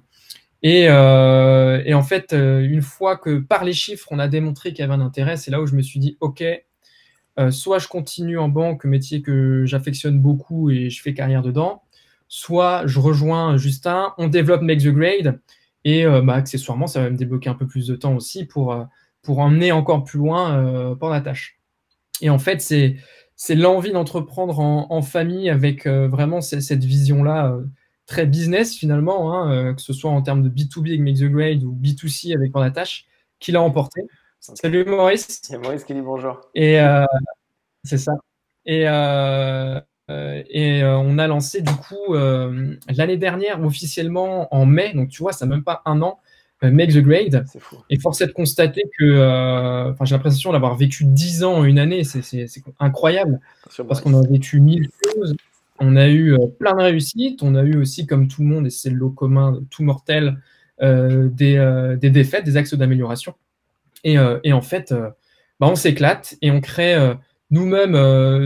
Et, 0.62 0.90
en 0.90 2.03
fait, 2.03 2.33
une 2.33 2.83
fois 2.83 3.16
que 3.16 3.38
par 3.38 3.64
les 3.64 3.72
chiffres, 3.72 4.09
on 4.11 4.18
a 4.18 4.27
démontré 4.27 4.70
qu'il 4.70 4.81
y 4.81 4.83
avait 4.83 4.94
un 4.94 5.00
intérêt, 5.00 5.37
c'est 5.37 5.53
là 5.53 5.61
où 5.61 5.66
je 5.66 5.77
me 5.77 5.83
suis 5.83 6.00
dit, 6.00 6.16
OK, 6.20 6.42
soit 7.50 7.79
je 7.79 7.87
continue 7.87 8.37
en 8.37 8.48
banque, 8.48 8.85
métier 8.85 9.22
que 9.22 9.66
j'affectionne 9.66 10.18
beaucoup 10.18 10.68
et 10.68 10.90
je 10.90 11.00
fais 11.00 11.14
carrière 11.14 11.42
dedans, 11.42 11.85
soit 12.27 12.83
je 12.87 12.98
rejoins 12.98 13.57
Justin, 13.57 14.14
on 14.18 14.27
développe 14.27 14.62
Make 14.62 14.83
the 14.83 14.88
Grade, 14.88 15.38
et 15.85 16.05
euh, 16.07 16.22
bah, 16.22 16.35
accessoirement, 16.35 16.87
ça 16.87 17.03
va 17.03 17.11
me 17.11 17.16
débloquer 17.16 17.50
un 17.50 17.55
peu 17.55 17.66
plus 17.66 17.87
de 17.87 17.96
temps 17.96 18.14
aussi 18.16 18.44
pour, 18.44 18.72
euh, 18.72 18.85
pour 19.24 19.40
emmener 19.40 19.72
encore 19.72 20.04
plus 20.04 20.18
loin 20.18 20.64
euh. 20.64 20.94
Et 22.20 22.30
en 22.30 22.38
fait, 22.38 22.60
c'est 22.60 22.96
c'est 23.37 23.56
l'envie 23.56 23.90
d'entreprendre 23.90 24.60
en, 24.60 25.02
famille 25.02 25.50
avec 25.50 25.88
vraiment 25.88 26.40
cette, 26.40 26.84
vision-là 26.84 27.58
très 28.06 28.26
business 28.26 28.76
finalement, 28.76 29.34
hein, 29.34 29.74
que 29.74 29.82
ce 29.82 29.92
soit 29.92 30.12
en 30.12 30.22
termes 30.22 30.42
de 30.42 30.48
B2B 30.48 30.88
avec 30.90 31.00
Make 31.00 31.16
the 31.16 31.24
Grade 31.24 31.64
ou 31.64 31.74
B2C 31.74 32.32
avec 32.32 32.52
Portatage, 32.52 33.06
qui 33.40 33.50
l'a 33.50 33.60
emporté. 33.60 34.02
Salut 34.38 34.84
Maurice. 34.84 35.40
C'est 35.42 35.58
Maurice 35.58 35.82
qui 35.82 35.94
dit 35.94 36.00
bonjour. 36.00 36.42
Et 36.54 36.78
c'est 37.82 37.98
ça. 37.98 38.12
Et, 38.66 38.82
et 40.08 40.84
on 40.84 41.18
a 41.18 41.26
lancé 41.26 41.60
du 41.60 41.72
coup 41.72 42.14
l'année 42.14 43.16
dernière 43.16 43.60
officiellement 43.64 44.54
en 44.54 44.64
mai, 44.64 44.94
donc 44.94 45.08
tu 45.08 45.22
vois, 45.22 45.32
ça 45.32 45.44
n'a 45.44 45.56
même 45.56 45.64
pas 45.64 45.82
un 45.87 46.02
an, 46.02 46.20
euh, 46.20 46.33
make 46.62 46.92
the 46.92 46.98
grade. 46.98 47.44
Et 47.90 47.98
force 47.98 48.20
est 48.20 48.26
de 48.26 48.32
constater 48.32 48.82
que 48.98 49.04
euh, 49.04 49.92
j'ai 50.04 50.14
l'impression 50.14 50.52
d'avoir 50.52 50.76
vécu 50.76 51.04
10 51.04 51.44
ans 51.44 51.54
en 51.56 51.64
une 51.64 51.78
année. 51.78 52.04
C'est 52.04 52.46
incroyable. 52.80 53.40
Parce 53.88 54.00
qu'on 54.00 54.14
a 54.14 54.26
vécu 54.26 54.60
mille 54.60 54.88
choses. 55.04 55.36
On 55.80 55.96
a 55.96 56.08
eu 56.08 56.34
euh, 56.34 56.46
plein 56.46 56.74
de 56.74 56.82
réussites. 56.82 57.42
On 57.42 57.54
a 57.54 57.62
eu 57.62 57.76
aussi, 57.76 58.06
comme 58.06 58.28
tout 58.28 58.42
le 58.42 58.48
monde, 58.48 58.66
et 58.66 58.70
c'est 58.70 58.90
le 58.90 58.96
lot 58.96 59.10
commun, 59.10 59.60
tout 59.70 59.82
mortel, 59.82 60.40
des, 60.80 61.96
des, 62.00 62.10
défaites, 62.10 62.44
des 62.44 62.56
axes 62.56 62.74
d'amélioration. 62.74 63.34
Et, 64.02 64.16
et, 64.42 64.52
en 64.52 64.60
fait, 64.62 64.92
bah, 65.60 65.68
on 65.68 65.76
s'éclate 65.76 66.34
et 66.42 66.50
on 66.50 66.60
crée 66.60 67.14
nous-mêmes, 67.50 67.92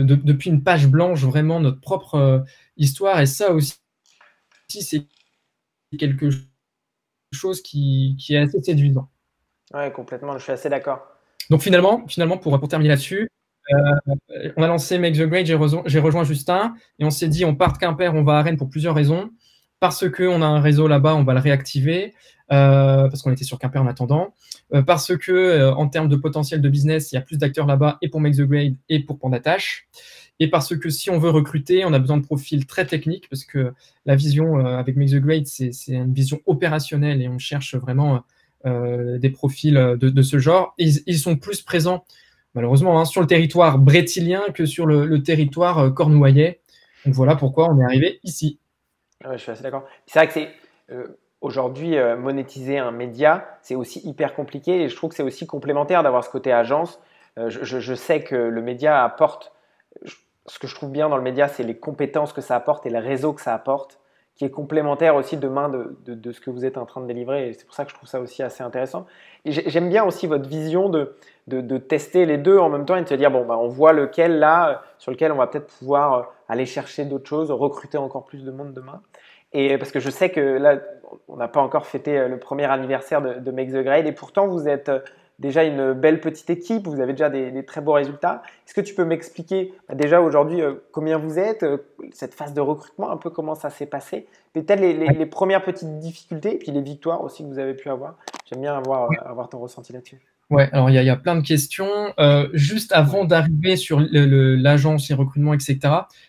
depuis 0.05 0.49
une 0.49 0.63
page 0.63 0.87
blanche, 0.87 1.23
vraiment 1.23 1.59
notre 1.59 1.81
propre 1.81 2.45
histoire. 2.77 3.19
Et 3.19 3.25
ça 3.25 3.51
aussi, 3.51 3.75
c'est 4.69 5.05
quelque 5.97 6.29
chose 6.29 6.48
chose 7.31 7.61
qui, 7.61 8.15
est 8.29 8.37
assez 8.37 8.61
séduisant. 8.61 9.09
Oui, 9.73 9.91
complètement, 9.93 10.37
je 10.37 10.43
suis 10.43 10.51
assez 10.51 10.69
d'accord. 10.69 11.01
Donc 11.49 11.61
finalement, 11.61 12.05
finalement 12.07 12.37
pour, 12.37 12.59
pour 12.59 12.67
terminer 12.67 12.89
là-dessus, 12.89 13.29
euh, 13.71 14.51
on 14.57 14.63
a 14.63 14.67
lancé 14.67 14.97
Make 14.97 15.15
the 15.15 15.23
Great, 15.23 15.45
j'ai 15.45 15.55
rejoint, 15.55 16.23
Justin, 16.23 16.75
et 16.97 17.05
on 17.05 17.09
s'est 17.09 17.27
dit, 17.27 17.45
on 17.45 17.55
part 17.55 17.73
de 17.73 17.77
Quimper, 17.77 18.13
on 18.15 18.23
va 18.23 18.39
à 18.39 18.41
Rennes 18.41 18.57
pour 18.57 18.69
plusieurs 18.69 18.95
raisons. 18.95 19.29
Parce 19.79 20.09
qu'on 20.09 20.41
a 20.41 20.45
un 20.45 20.59
réseau 20.59 20.87
là-bas, 20.87 21.15
on 21.15 21.23
va 21.23 21.33
le 21.33 21.39
réactiver, 21.39 22.13
euh, 22.51 23.07
parce 23.07 23.21
qu'on 23.21 23.31
était 23.31 23.45
sur 23.45 23.59
Quimper 23.59 23.81
en 23.81 23.87
attendant. 23.87 24.33
Euh, 24.73 24.81
parce 24.81 25.15
que 25.15 25.71
en 25.71 25.87
termes 25.87 26.09
de 26.09 26.17
potentiel 26.17 26.61
de 26.61 26.67
business, 26.67 27.11
il 27.11 27.15
y 27.15 27.17
a 27.17 27.21
plus 27.21 27.37
d'acteurs 27.37 27.65
là-bas, 27.65 27.97
et 28.01 28.09
pour 28.09 28.19
Make 28.19 28.35
the 28.35 28.41
Grade, 28.41 28.75
et 28.89 28.99
pour 28.99 29.19
Pandatache 29.19 29.87
et 30.39 30.49
parce 30.49 30.75
que 30.75 30.89
si 30.89 31.09
on 31.09 31.19
veut 31.19 31.29
recruter, 31.29 31.83
on 31.85 31.91
a 31.91 31.99
besoin 31.99 32.17
de 32.17 32.25
profils 32.25 32.65
très 32.65 32.85
techniques, 32.85 33.29
parce 33.29 33.43
que 33.43 33.73
la 34.05 34.15
vision 34.15 34.59
euh, 34.59 34.77
avec 34.77 34.95
Make 34.95 35.09
the 35.09 35.15
Great, 35.15 35.47
c'est 35.47 35.71
une 35.89 36.13
vision 36.13 36.39
opérationnelle 36.45 37.21
et 37.21 37.27
on 37.27 37.39
cherche 37.39 37.75
vraiment 37.75 38.23
euh, 38.65 39.17
des 39.17 39.29
profils 39.29 39.73
de, 39.73 40.21
ce 40.21 40.39
genre. 40.39 40.73
ils, 40.77 41.19
sont 41.19 41.35
plus 41.35 41.61
présents, 41.61 42.05
malheureusement, 42.55 42.99
hein, 42.99 43.05
sur 43.05 43.19
le 43.19 43.27
territoire 43.27 43.79
brétilien 43.79 44.43
que 44.53 44.65
sur 44.65 44.85
le, 44.85 45.21
territoire 45.21 45.79
euh, 45.79 45.89
cornouaillais. 45.89 46.61
Donc 47.05 47.15
voilà 47.15 47.35
pourquoi 47.35 47.69
on 47.69 47.79
est 47.81 47.83
arrivé 47.83 48.19
ici. 48.23 48.59
je 49.29 49.37
suis 49.37 49.51
assez 49.51 49.63
d'accord. 49.63 49.85
C'est 50.05 50.19
vrai 50.19 50.27
que 50.27 50.33
c'est 50.33 50.49
aujourd'hui 51.41 51.95
monétiser 52.17 52.77
un 52.77 52.91
média, 52.91 53.57
c'est 53.61 53.75
aussi 53.75 54.01
hyper 54.05 54.35
compliqué 54.35 54.81
et 54.81 54.89
je 54.89 54.95
trouve 54.97 55.11
que 55.11 55.15
c'est 55.15 55.23
aussi 55.23 55.47
complémentaire 55.47 56.03
d'avoir 56.03 56.25
ce 56.25 56.29
côté 56.29 56.51
agence. 56.51 56.99
Je, 57.37 57.93
sais 57.93 58.21
que 58.21 58.35
le 58.35 58.61
média 58.61 59.01
apporte 59.01 59.53
ce 60.49 60.59
que 60.59 60.67
je 60.67 60.75
trouve 60.75 60.91
bien 60.91 61.09
dans 61.09 61.17
le 61.17 61.23
média, 61.23 61.47
c'est 61.47 61.63
les 61.63 61.77
compétences 61.77 62.33
que 62.33 62.41
ça 62.41 62.55
apporte 62.55 62.85
et 62.85 62.89
le 62.89 62.99
réseau 62.99 63.33
que 63.33 63.41
ça 63.41 63.53
apporte, 63.53 63.99
qui 64.35 64.45
est 64.45 64.49
complémentaire 64.49 65.15
aussi 65.15 65.35
demain 65.35 65.69
de, 65.69 66.31
ce 66.31 66.39
que 66.39 66.49
vous 66.49 66.65
êtes 66.65 66.77
en 66.77 66.85
train 66.85 67.01
de 67.01 67.07
délivrer. 67.07 67.53
C'est 67.53 67.65
pour 67.65 67.75
ça 67.75 67.83
que 67.83 67.91
je 67.91 67.95
trouve 67.95 68.07
ça 68.07 68.21
aussi 68.21 68.41
assez 68.41 68.63
intéressant. 68.63 69.05
J'aime 69.45 69.89
bien 69.89 70.05
aussi 70.05 70.27
votre 70.27 70.47
vision 70.47 70.87
de, 70.89 71.13
de, 71.47 71.77
tester 71.77 72.25
les 72.25 72.37
deux 72.37 72.57
en 72.57 72.69
même 72.69 72.85
temps 72.85 72.95
et 72.95 73.03
de 73.03 73.07
se 73.07 73.15
dire, 73.15 73.31
bon, 73.31 73.45
bah, 73.45 73.57
on 73.57 73.67
voit 73.67 73.91
lequel 73.91 74.39
là, 74.39 74.81
sur 74.97 75.11
lequel 75.11 75.31
on 75.33 75.35
va 75.35 75.47
peut-être 75.47 75.67
pouvoir 75.67 76.13
euh, 76.13 76.23
aller 76.47 76.65
chercher 76.65 77.03
d'autres 77.05 77.27
choses, 77.27 77.51
recruter 77.51 77.97
encore 77.97 78.23
plus 78.25 78.45
de 78.45 78.51
monde 78.51 78.73
demain. 78.73 79.01
Et 79.51 79.77
parce 79.77 79.91
que 79.91 79.99
je 79.99 80.09
sais 80.09 80.29
que 80.29 80.39
là, 80.39 80.79
on 81.27 81.37
n'a 81.37 81.47
pas 81.47 81.61
encore 81.61 81.85
fêté 81.85 82.17
euh, 82.17 82.27
le 82.27 82.39
premier 82.39 82.65
anniversaire 82.65 83.21
de, 83.21 83.51
Make 83.51 83.71
the 83.71 83.83
Grade 83.83 84.07
et 84.07 84.11
pourtant 84.11 84.47
vous 84.47 84.67
êtes 84.67 84.89
euh, 84.89 84.99
déjà 85.39 85.63
une 85.63 85.93
belle 85.93 86.19
petite 86.19 86.49
équipe, 86.49 86.85
vous 86.85 86.99
avez 86.99 87.13
déjà 87.13 87.29
des, 87.29 87.65
très 87.65 87.81
beaux 87.81 87.93
résultats. 87.93 88.43
Est-ce 88.67 88.73
que 88.73 88.81
tu 88.81 88.93
peux 88.93 89.05
m'expliquer 89.05 89.73
bah, 89.87 89.95
déjà 89.95 90.21
aujourd'hui 90.21 90.61
euh, 90.61 90.75
combien 90.91 91.17
vous 91.17 91.39
êtes, 91.39 91.63
euh, 91.63 91.77
cette 92.11 92.33
phase 92.33 92.53
de 92.53 92.61
recrutement, 92.61 93.09
un 93.09 93.17
peu 93.17 93.29
comment 93.29 93.55
ça 93.55 93.69
s'est 93.69 93.85
passé, 93.85 94.27
peut-être 94.53 94.81
les, 94.81 95.25
premières 95.25 95.63
petites 95.63 95.99
difficultés 95.99 96.55
et 96.55 96.57
puis 96.57 96.71
les 96.71 96.81
victoires 96.81 97.23
aussi 97.23 97.43
que 97.43 97.47
vous 97.47 97.59
avez 97.59 97.73
pu 97.73 97.89
avoir. 97.89 98.15
J'aime 98.49 98.61
bien 98.61 98.75
avoir, 98.75 99.05
euh, 99.05 99.15
avoir 99.25 99.49
ton 99.49 99.59
ressenti 99.59 99.93
là-dessus. 99.93 100.19
Ouais, 100.49 100.67
alors 100.71 100.89
il 100.89 100.95
y, 100.95 101.09
a 101.09 101.15
plein 101.15 101.35
de 101.35 101.45
questions. 101.45 102.11
juste 102.53 102.91
avant 102.91 103.23
d'arriver 103.23 103.75
sur 103.75 103.99
l'agence, 103.99 105.07
les 105.07 105.13
recrutements, 105.13 105.53
etc., 105.53 105.77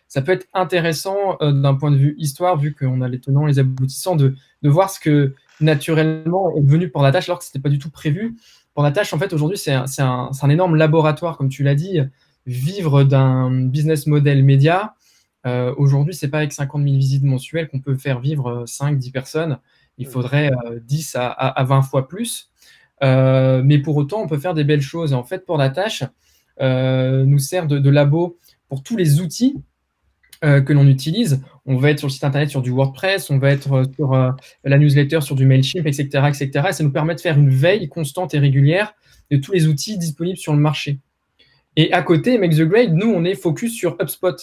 ça 0.09 0.21
peut 0.21 0.33
être 0.33 0.47
intéressant 0.53 1.39
d'un 1.41 1.75
point 1.75 1.91
de 1.91 1.97
vue 1.97 2.17
histoire, 2.19 2.59
vu 2.59 2.75
qu'on 2.75 3.01
a 3.01 3.09
les 3.09 3.19
tenants, 3.19 3.47
les 3.47 3.59
aboutissants, 3.59 4.17
de, 4.17 4.35
de 4.61 4.69
voir 4.69 4.91
ce 4.91 5.01
que 5.01 5.35
naturellement 5.61 6.55
est 6.55 6.61
devenu 6.61 6.91
pour 6.91 7.03
la 7.03 7.13
tâche 7.13 7.29
alors 7.29 7.39
que 7.39 7.47
ce 7.47 7.51
n'était 7.51 7.63
pas 7.63 7.71
du 7.71 7.79
tout 7.79 7.91
prévu. 7.91 8.37
Pour 8.75 8.85
en 8.85 9.19
fait, 9.19 9.33
aujourd'hui, 9.33 9.59
c'est 9.59 9.73
un, 9.73 10.31
énorme 10.49 10.77
laboratoire, 10.77 11.37
comme 11.37 11.49
tu 11.49 11.63
l'as 11.63 11.75
dit. 11.75 12.01
Vivre 12.47 13.05
d'un 13.05 13.51
business 13.51 14.07
model 14.07 14.43
média, 14.45 14.95
euh, 15.47 15.75
aujourd'hui, 15.77 16.15
c'est 16.15 16.29
pas 16.29 16.39
avec 16.39 16.53
50 16.53 16.83
000 16.83 16.97
visites 16.97 17.25
mensuelles 17.25 17.69
qu'on 17.69 17.81
peut 17.81 17.97
faire 17.97 18.21
vivre 18.21 18.65
5-10 18.67 19.09
euh, 19.09 19.13
personnes. 19.13 19.59
Il 19.99 20.07
faudrait 20.07 20.51
10 20.83 21.17
euh, 21.17 21.19
à, 21.21 21.65
20 21.65 21.83
fois 21.83 22.09
plus. 22.09 22.51
mais 23.03 23.79
pour 23.79 23.97
autant, 23.97 24.23
on 24.23 24.27
peut 24.27 24.39
faire 24.39 24.55
des 24.55 24.65
belles 24.65 24.83
choses. 24.83 25.13
Et 25.13 25.15
en 25.15 25.25
fait, 25.25 25.45
tâche, 25.71 26.05
nous 26.61 27.39
sert 27.39 27.67
de, 27.67 27.91
labo 27.91 28.39
pour 28.69 28.83
tous 28.83 28.97
les 28.97 29.21
outils 29.21 29.57
euh, 30.43 30.63
que 30.63 30.73
l'on 30.73 30.87
utilise. 30.87 31.43
On 31.71 31.77
va 31.77 31.91
être 31.91 32.01
sur 32.01 32.09
le 32.09 32.13
site 32.13 32.25
internet 32.25 32.51
sur 32.51 32.63
du 32.63 32.71
WordPress, 32.73 33.31
on 33.31 33.39
va 33.39 33.51
être 33.51 33.73
euh, 33.73 33.85
sur 33.95 34.13
euh, 34.13 34.33
la 34.65 34.77
newsletter 34.77 35.21
sur 35.21 35.37
du 35.37 35.47
Mailchimp, 35.47 35.87
etc., 35.87 36.05
etc. 36.27 36.67
Et 36.69 36.73
ça 36.73 36.83
nous 36.83 36.91
permet 36.91 37.15
de 37.15 37.21
faire 37.21 37.39
une 37.39 37.51
veille 37.51 37.89
constante 37.89 38.35
et 38.35 38.41
régulière 38.41 38.93
de 39.31 39.37
tous 39.37 39.53
les 39.53 39.69
outils 39.69 39.97
disponibles 39.97 40.37
sur 40.37 40.53
le 40.53 40.59
marché. 40.59 40.99
Et 41.77 41.93
à 41.93 42.03
côté, 42.03 42.39
Make 42.39 42.57
the 42.57 42.63
Grade, 42.63 42.93
nous, 42.93 43.07
on 43.07 43.25
est 43.25 43.37
focus 43.37 43.73
sur 43.73 43.97
HubSpot. 44.01 44.35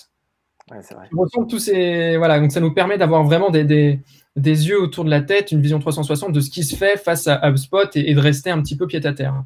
Ouais, 0.71 0.77
c'est 0.81 0.95
vrai. 0.95 1.09
tous 1.49 1.59
ces... 1.59 2.15
Voilà, 2.15 2.39
donc 2.39 2.53
ça 2.53 2.61
nous 2.61 2.73
permet 2.73 2.97
d'avoir 2.97 3.25
vraiment 3.25 3.49
des, 3.49 3.65
des, 3.65 3.99
des, 4.37 4.67
yeux 4.69 4.81
autour 4.81 5.03
de 5.03 5.09
la 5.09 5.21
tête, 5.21 5.51
une 5.51 5.61
vision 5.61 5.79
360 5.79 6.31
de 6.31 6.39
ce 6.39 6.49
qui 6.49 6.63
se 6.63 6.77
fait 6.77 6.97
face 6.97 7.27
à 7.27 7.41
HubSpot 7.49 7.89
et, 7.95 8.13
de 8.13 8.19
rester 8.21 8.51
un 8.51 8.61
petit 8.61 8.77
peu 8.77 8.87
pied 8.87 9.05
à 9.05 9.11
terre. 9.11 9.43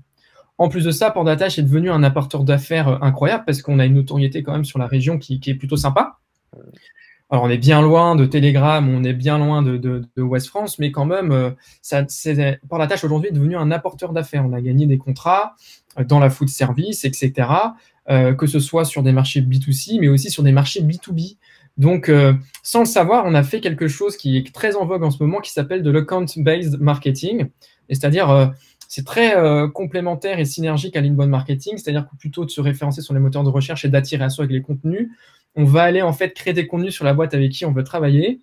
En 0.60 0.70
plus 0.70 0.86
de 0.86 0.92
ça, 0.92 1.10
Pandatache 1.10 1.58
est 1.58 1.64
devenu 1.64 1.90
un 1.90 2.04
apporteur 2.04 2.44
d'affaires 2.44 3.04
incroyable 3.04 3.44
parce 3.48 3.64
qu'on 3.64 3.80
a 3.80 3.86
une 3.86 3.96
notoriété 3.96 4.44
quand 4.44 4.52
même 4.52 4.66
sur 4.66 4.78
la 4.78 4.86
région 4.86 5.18
qui, 5.18 5.40
qui 5.40 5.50
est 5.50 5.56
plutôt 5.56 5.78
sympa. 5.78 6.20
Alors, 7.32 7.46
on 7.46 7.50
est 7.50 7.58
bien 7.58 7.82
loin 7.82 8.18
de 8.18 8.26
Telegram, 8.26 8.86
on 8.90 9.06
est 9.06 9.14
bien 9.14 9.38
loin 9.38 9.62
de, 9.62 10.04
West 10.18 10.48
France, 10.48 10.80
mais 10.80 10.92
quand 10.92 11.06
même, 11.06 11.32
euh, 11.32 11.52
ça, 11.82 12.06
par 12.70 12.78
la 12.78 12.88
tâche 12.88 13.06
aujourd'hui 13.06 13.32
devenu 13.32 13.56
un 13.56 13.72
apporteur 13.72 14.12
d'affaires. 14.12 14.46
On 14.46 14.52
a 14.52 14.60
gagné 14.60 14.86
des 14.86 14.98
contrats 14.98 15.56
euh, 15.98 16.04
dans 16.04 16.20
la 16.20 16.30
food 16.30 16.50
service, 16.50 17.06
etc., 17.06 17.48
euh, 18.10 18.34
que 18.34 18.48
ce 18.48 18.60
soit 18.60 18.84
sur 18.84 19.02
des 19.02 19.14
marchés 19.14 19.42
B2C, 19.42 20.00
mais 20.02 20.10
aussi 20.10 20.30
sur 20.30 20.44
des 20.44 20.52
marchés 20.52 20.82
B2B. 20.82 21.38
Donc, 21.78 22.12
sans 22.64 22.80
le 22.80 22.86
savoir, 22.86 23.24
on 23.26 23.34
a 23.34 23.44
fait 23.44 23.62
quelque 23.62 23.88
chose 23.88 24.18
qui 24.18 24.38
est 24.38 24.54
très 24.54 24.76
en 24.76 24.86
vogue 24.86 25.04
en 25.04 25.10
ce 25.10 25.24
moment, 25.24 25.40
qui 25.40 25.52
s'appelle 25.52 25.84
de 25.84 25.90
l'account-based 25.90 26.80
marketing. 26.82 27.48
C'est-à-dire, 27.88 28.52
c'est 28.90 29.06
très 29.06 29.36
complémentaire 29.74 30.38
et 30.38 30.46
synergique 30.46 30.98
à 30.98 31.02
l'inbound 31.02 31.30
marketing, 31.30 31.78
c'est-à-dire 31.78 32.08
que 32.10 32.16
plutôt 32.18 32.44
de 32.44 32.52
se 32.52 32.60
référencer 32.60 33.02
sur 33.02 33.14
les 33.14 33.22
moteurs 33.22 33.46
de 33.46 33.50
recherche 33.50 33.86
et 33.86 33.90
d'attirer 33.90 34.26
à 34.26 34.30
soi 34.30 34.44
avec 34.44 34.54
les 34.54 34.62
contenus, 34.62 35.10
on 35.56 35.66
va 35.66 35.84
aller 35.84 36.02
en 36.02 36.14
fait 36.14 36.34
créer 36.34 36.54
des 36.54 36.68
contenus 36.68 36.94
sur 36.94 37.06
la 37.06 37.14
boîte 37.14 37.34
avec 37.34 37.52
qui 37.52 37.66
on 37.66 37.72
veut 37.72 37.84
travailler 37.84 38.42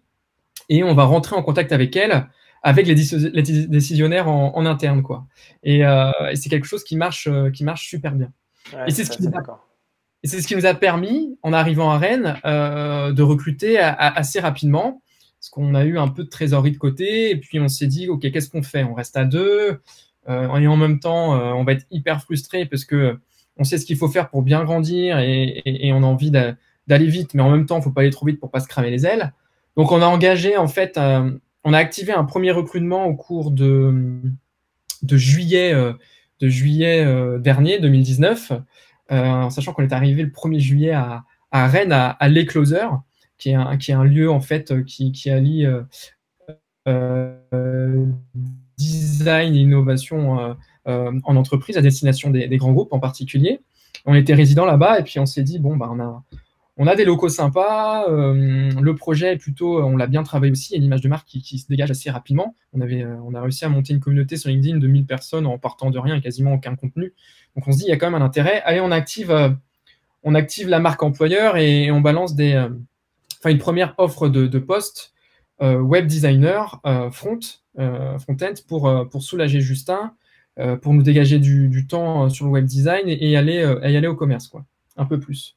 et 0.69 0.85
on 0.85 0.95
va 0.95 1.05
rentrer 1.05 1.37
en 1.37 1.43
contact 1.43 1.73
avec 1.73 1.97
elle, 1.97 2.29
avec 2.63 2.87
les, 2.87 2.95
décisionnaires 2.95 4.29
en, 4.29 4.67
interne. 4.67 5.03
Quoi. 5.03 5.27
Euh, 5.67 6.13
et, 6.31 6.37
c'est 6.37 6.49
quelque 6.49 6.67
chose 6.67 6.85
qui 6.85 6.97
marche, 6.97 7.27
euh, 7.27 7.51
qui 7.51 7.65
marche 7.65 7.89
super 7.89 8.13
bien. 8.13 8.33
et 8.87 8.91
c'est 8.91 9.05
ce, 9.05 9.13
ce, 9.13 10.47
qui 10.47 10.57
nous 10.57 10.67
a 10.67 10.75
permis, 10.75 11.39
en 11.43 11.53
arrivant 11.53 11.91
à 11.91 11.99
Rennes, 11.99 12.39
euh, 12.45 13.13
de 13.13 13.23
recruter 13.23 13.79
assez 13.79 14.41
rapidement, 14.41 15.03
parce 15.39 15.51
qu'on 15.51 15.75
a 15.75 15.85
eu 15.85 15.99
un 15.99 16.09
peu 16.09 16.25
de 16.25 16.29
trésorerie 16.29 16.73
de 16.73 16.79
côté, 16.79 17.31
et 17.31 17.37
puis 17.37 17.61
on 17.61 17.69
s'est 17.69 17.87
dit, 17.87 18.09
OK, 18.09 18.31
qu'est-ce 18.31 18.51
qu'on 18.51 18.63
fait? 18.63 18.85
On 18.85 18.95
reste 18.95 19.17
à 19.17 19.25
deux, 19.25 19.81
et 20.29 20.67
en 20.67 20.77
même 20.77 21.01
temps, 21.01 21.33
on 21.57 21.65
va 21.65 21.73
être 21.73 21.87
hyper 21.91 22.21
frustré 22.21 22.67
parce 22.67 22.85
que 22.85 23.19
on 23.57 23.65
sait 23.65 23.79
ce 23.79 23.87
qu'il 23.87 23.97
faut 23.97 24.09
faire 24.09 24.29
pour 24.29 24.43
bien 24.43 24.63
grandir 24.63 25.19
et, 25.19 25.63
et 25.65 25.91
on 25.95 26.03
a 26.03 26.07
envie 26.07 26.31
de 26.31 26.55
d'aller 26.89 27.07
vite, 27.07 27.35
mais 27.35 27.43
en 27.43 27.51
même 27.51 27.67
temps, 27.67 27.77
il 27.77 27.81
ne 27.81 27.85
faut 27.85 27.91
pas 27.91 28.01
aller 28.01 28.11
trop 28.11 28.27
vite 28.27 28.41
pour 28.41 28.51
pas 28.51 28.61
se 28.61 28.67
cramer 28.67 28.91
les 28.91 29.07
ailes. 29.07 29.33
Donc, 29.77 29.93
on 29.93 30.03
a 30.03 30.07
engagé, 30.07 30.57
en 30.57 30.67
fait, 30.67 30.97
euh, 30.97 31.31
on 31.63 31.73
a 31.73 31.79
activé 31.79 32.13
un 32.13 32.25
premier 32.25 32.51
recrutement 32.51 33.05
au 33.05 33.15
cours 33.15 33.51
de, 33.51 34.21
de 35.03 35.17
juillet, 35.17 35.73
euh, 35.73 35.93
de 36.41 36.49
juillet 36.49 37.05
euh, 37.05 37.39
dernier, 37.39 37.79
2019, 37.79 38.53
en 39.11 39.51
sachant 39.51 39.73
qu'on 39.73 39.85
est 39.85 39.93
arrivé 39.93 40.23
le 40.23 40.31
1er 40.31 40.59
juillet 40.59 40.93
à, 40.93 41.25
Rennes, 41.53 41.93
à, 41.93 42.11
à 42.11 42.29
l'Ecloser, 42.29 42.89
qui 43.39 43.51
est, 43.51 43.55
un, 43.55 43.77
qui 43.77 43.91
est 43.91 43.95
un 43.95 44.05
lieu, 44.05 44.31
en 44.31 44.41
fait, 44.41 44.85
qui, 44.85 45.13
qui 45.13 45.31
allie 45.31 45.67
design 48.77 49.55
et 49.55 49.61
innovation 49.61 50.57
en 50.87 51.37
entreprise 51.37 51.77
à 51.77 51.83
destination 51.83 52.31
des, 52.31 52.49
des, 52.49 52.57
grands 52.57 52.73
groupes 52.73 52.93
en 52.93 52.99
particulier. 52.99 53.61
On 54.07 54.15
était 54.15 54.35
résident 54.35 54.65
là-bas 54.65 55.01
et 55.01 55.03
puis 55.05 55.19
on 55.21 55.27
s'est 55.27 55.43
dit, 55.43 55.59
bon, 55.59 55.77
bah, 55.77 55.89
on 55.91 56.01
a, 56.01 56.23
on 56.79 56.87
a 56.87 56.95
des 56.95 57.05
locaux 57.05 57.29
sympas. 57.29 58.07
le 58.09 58.93
projet, 58.95 59.37
plutôt, 59.37 59.83
on 59.83 59.97
l'a 59.97 60.07
bien 60.07 60.23
travaillé 60.23 60.53
aussi. 60.53 60.71
Il 60.71 60.73
y 60.73 60.75
a 60.77 60.79
une 60.79 60.85
image 60.85 61.01
de 61.01 61.09
marque 61.09 61.27
qui, 61.27 61.59
se 61.59 61.67
dégage 61.69 61.91
assez 61.91 62.11
rapidement. 62.11 62.55
On, 62.73 62.81
avait, 62.81 63.05
on 63.05 63.35
a 63.35 63.43
réussi 63.43 63.65
à 63.65 63.69
monter 63.69 63.93
une 63.93 64.01
communauté 64.01 64.37
sur 64.37 64.49
LinkedIn 64.49 64.79
de 64.79 64.87
1000 64.87 65.05
personnes 65.05 65.47
en 65.47 65.59
partant 65.59 65.91
de 65.91 65.99
rien 65.99 66.17
et 66.17 66.21
quasiment 66.21 66.55
aucun 66.55 66.77
contenu. 66.77 67.13
Donc 67.57 67.67
on 67.67 67.73
se 67.73 67.79
dit, 67.79 67.85
il 67.85 67.89
y 67.89 67.93
a 67.93 67.97
quand 67.97 68.11
même 68.11 68.21
un 68.21 68.25
intérêt. 68.25 68.63
Allez, 68.65 68.81
on 68.81 68.91
active, 68.91 69.33
active 70.25 70.69
la 70.69 70.79
marque 70.79 71.03
employeur 71.03 71.57
et, 71.57 71.91
on 71.91 72.01
balance 72.01 72.35
des, 72.35 72.57
enfin, 73.41 73.51
une 73.51 73.59
première 73.59 73.95
offre 73.99 74.29
de, 74.29 74.59
poste 74.59 75.13
web 75.61 76.07
designer 76.07 76.81
front, 77.11 77.41
front-end 77.75 78.55
pour, 78.69 79.23
soulager 79.23 79.61
Justin 79.61 80.13
euh, 80.59 80.77
pour 80.77 80.93
nous 80.93 81.03
dégager 81.03 81.39
du, 81.39 81.87
temps 81.87 82.25
euh, 82.25 82.29
sur 82.31 82.47
le 82.47 82.51
web 82.51 82.65
design 82.65 83.05
et, 83.07 83.37
aller, 83.37 83.59
euh, 83.59 83.81
aller 83.81 84.09
au 84.09 84.17
commerce, 84.17 84.49
quoi, 84.49 84.65
un 84.97 85.05
peu 85.05 85.21
plus. 85.21 85.57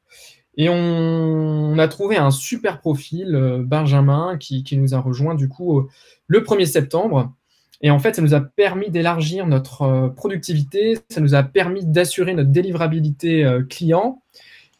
Et 0.58 0.68
on, 0.70 1.78
a 1.78 1.88
trouvé 1.88 2.18
un 2.18 2.32
super 2.32 2.80
profil, 2.80 3.62
Benjamin, 3.66 4.38
qui, 4.38 4.78
nous 4.78 4.94
a 4.94 5.00
rejoint 5.00 5.36
du 5.36 5.48
coup 5.48 5.88
le 6.28 6.42
1er 6.42 6.66
septembre. 6.66 7.34
Et 7.82 7.90
en 7.90 8.00
fait, 8.00 8.16
ça 8.16 8.22
nous 8.22 8.34
a 8.34 8.42
permis 8.42 8.92
d'élargir 8.92 9.48
notre 9.48 10.14
productivité, 10.16 11.00
ça 11.10 11.22
nous 11.22 11.34
a 11.34 11.44
permis 11.44 11.86
d'assurer 11.86 12.34
notre 12.34 12.52
délivrabilité 12.52 13.50
client. 13.70 14.22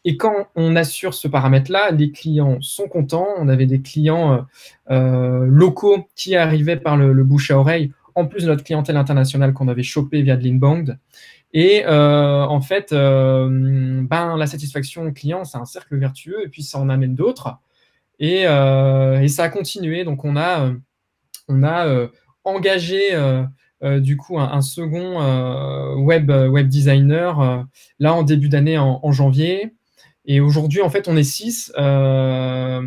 Et 0.04 0.16
quand 0.16 0.48
on 0.56 0.76
assure 0.76 1.14
ce 1.14 1.26
paramètre-là, 1.26 1.90
les 1.90 2.12
clients 2.12 2.60
sont 2.60 2.86
contents. 2.86 3.28
On 3.38 3.48
avait 3.48 3.66
des 3.66 3.80
clients 3.80 4.46
locaux 4.88 6.06
qui 6.14 6.36
arrivaient 6.36 6.76
par 6.76 6.96
le 6.96 7.24
bouche 7.24 7.50
à 7.50 7.58
oreille 7.58 7.92
en 8.14 8.26
plus 8.26 8.44
de 8.44 8.48
notre 8.48 8.64
clientèle 8.64 8.96
internationale 8.96 9.52
qu'on 9.52 9.68
avait 9.68 9.82
chopé 9.82 10.22
via 10.22 10.36
de 10.36 10.44
l'inbound. 10.44 10.98
Et 11.52 11.84
euh, 11.84 12.44
en 12.44 12.60
fait, 12.60 12.92
euh, 12.92 14.02
ben, 14.02 14.36
la 14.36 14.46
satisfaction 14.46 15.12
client, 15.12 15.44
c'est 15.44 15.58
un 15.58 15.66
cercle 15.66 15.96
vertueux, 15.98 16.44
et 16.44 16.48
puis 16.48 16.62
ça 16.62 16.78
en 16.78 16.88
amène 16.88 17.14
d'autres. 17.14 17.58
Et, 18.18 18.46
euh, 18.46 19.26
ça 19.28 19.44
a 19.44 19.48
continué. 19.48 20.04
Donc 20.04 20.24
on 20.24 20.36
a, 20.36 20.72
on 21.48 21.62
a 21.62 22.08
engagé 22.44 23.10
du 23.82 24.16
coup 24.16 24.38
un, 24.38 24.62
second 24.62 25.96
web, 25.96 26.30
web 26.30 26.68
designer 26.68 27.66
là 27.98 28.14
en 28.14 28.22
début 28.22 28.48
d'année 28.48 28.78
en, 28.78 29.12
janvier. 29.12 29.74
Et 30.24 30.40
aujourd'hui, 30.40 30.82
en 30.82 30.90
fait, 30.90 31.08
on 31.08 31.16
est 31.16 31.24
six. 31.24 31.72
notre 31.76 32.82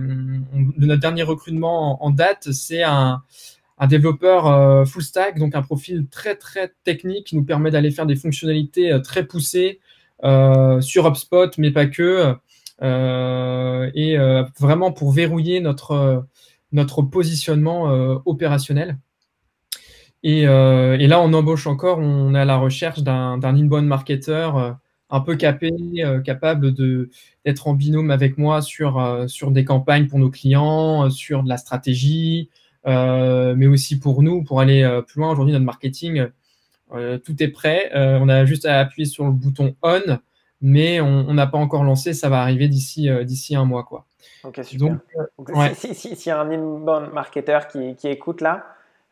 dernier 1.01 1.23
recrutement 1.23 2.03
en 2.03 2.11
date, 2.11 2.51
c'est 2.51 2.83
un, 2.83 3.21
un 3.77 3.87
développeur 3.87 4.47
euh, 4.47 4.85
full 4.85 5.03
stack, 5.03 5.37
donc 5.37 5.55
un 5.55 5.61
profil 5.61 6.07
très 6.07 6.35
très 6.35 6.73
technique 6.83 7.27
qui 7.27 7.35
nous 7.35 7.43
permet 7.43 7.71
d'aller 7.71 7.91
faire 7.91 8.05
des 8.05 8.15
fonctionnalités 8.15 8.91
euh, 8.91 8.99
très 8.99 9.25
poussées 9.25 9.79
euh, 10.23 10.79
sur 10.81 11.07
HubSpot, 11.07 11.57
mais 11.57 11.71
pas 11.71 11.87
que, 11.87 12.35
et 12.81 14.17
vraiment 14.59 14.91
pour 14.91 15.11
verrouiller 15.11 15.59
notre, 15.59 16.25
notre 16.71 17.01
positionnement 17.01 17.83
opérationnel. 18.25 18.97
Et, 20.23 20.45
là, 20.45 21.21
on 21.21 21.33
embauche 21.33 21.67
encore, 21.67 21.99
on 21.99 22.35
est 22.35 22.39
à 22.39 22.45
la 22.45 22.57
recherche 22.57 23.01
d'un 23.01 23.41
inbound 23.43 23.87
marketer 23.87 24.49
un 25.09 25.19
peu 25.21 25.35
capé, 25.37 25.71
capable 26.25 26.73
d'être 27.45 27.67
en 27.67 27.73
binôme 27.75 28.11
avec 28.11 28.37
moi 28.37 28.61
sur, 28.61 29.25
sur 29.27 29.51
des 29.51 29.63
campagnes 29.63 30.07
pour 30.07 30.19
nos 30.19 30.29
clients, 30.29 31.09
sur 31.09 31.43
de 31.43 31.49
la 31.49 31.57
stratégie, 31.57 32.49
mais 32.85 33.67
aussi 33.67 33.99
pour 33.99 34.21
nous, 34.21 34.43
pour 34.43 34.59
aller 34.59 34.83
euh, 34.83 35.01
plus 35.01 35.19
loin. 35.19 35.31
Aujourd'hui, 35.31 35.53
notre 35.53 35.65
marketing, 35.65 36.27
euh, 36.93 37.17
tout 37.17 37.41
est 37.41 37.47
prêt. 37.47 37.91
on 37.93 38.29
a 38.29 38.45
juste 38.45 38.65
à 38.65 38.79
appuyer 38.79 39.05
sur 39.05 39.25
le 39.25 39.31
bouton 39.31 39.75
on, 39.81 40.19
mais 40.61 41.01
on 41.01 41.33
n'a 41.33 41.47
pas 41.47 41.57
encore 41.57 41.83
lancé. 41.83 42.13
Ça 42.13 42.29
va 42.29 42.41
arriver 42.41 42.67
d'ici 42.67 43.09
d'ici 43.23 43.55
un 43.55 43.65
mois, 43.65 43.83
quoi. 43.83 44.05
Ok, 44.43 44.61
super. 44.63 44.99
Donc, 45.37 45.51
S'il 45.75 45.95
si, 45.95 46.15
si, 46.15 46.29
y 46.29 46.31
a 46.31 46.39
un 46.39 46.51
inbound 46.51 47.11
marketer 47.13 47.59
qui, 47.71 47.95
qui 47.95 48.07
écoute 48.07 48.41
là, 48.41 48.65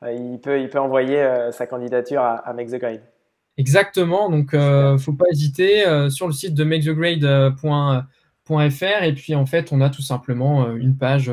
il, 0.03 0.39
peut, 0.39 0.59
il 0.59 0.69
peut 0.69 0.79
envoyer 0.79 1.49
sa 1.51 1.65
candidature 1.65 2.21
à, 2.21 2.53
Make 2.53 2.69
the 2.69 2.75
Grade. 2.75 3.01
Exactement, 3.57 4.29
donc 4.29 4.53
ne 4.53 4.97
faut 4.97 5.13
pas 5.13 5.25
hésiter 5.31 5.85
sur 6.09 6.27
le 6.27 6.33
site 6.33 6.53
de 6.53 6.63
makethegrade.fr 6.63 8.07
et 8.49 9.13
puis 9.13 9.35
en 9.35 9.45
fait 9.45 9.71
on 9.71 9.81
a 9.81 9.89
tout 9.89 10.01
simplement 10.01 10.75
une 10.75 10.97
page 10.97 11.31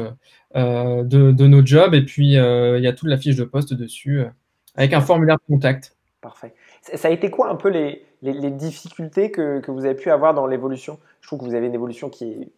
euh, 0.56 1.04
de, 1.04 1.46
nos 1.46 1.64
jobs. 1.64 1.94
Et 1.94 2.04
puis, 2.04 2.36
euh, 2.36 2.76
il 2.78 2.82
y 2.82 2.88
a 2.88 2.92
toute 2.92 3.08
la 3.08 3.16
fiche 3.16 3.36
de 3.36 3.44
poste 3.44 3.72
dessus, 3.72 4.20
euh, 4.20 4.28
avec 4.74 4.92
un 4.92 5.00
formulaire 5.00 5.36
de 5.36 5.54
contact. 5.54 5.96
Parfait. 6.20 6.54
Ça 6.82 7.08
a 7.08 7.10
été 7.10 7.30
quoi 7.30 7.48
un 7.50 7.54
peu 7.54 7.68
les, 7.68 8.04
les, 8.22 8.50
difficultés 8.50 9.30
que, 9.30 9.60
que, 9.60 9.70
vous 9.70 9.84
avez 9.84 9.94
pu 9.94 10.10
avoir 10.10 10.34
dans 10.34 10.46
l'évolution? 10.46 10.98
Je 11.20 11.28
trouve 11.28 11.38
que 11.38 11.44
vous 11.44 11.54
avez 11.54 11.66
une 11.66 11.74
évolution 11.74 12.10
qui 12.10 12.24
est 12.24 12.48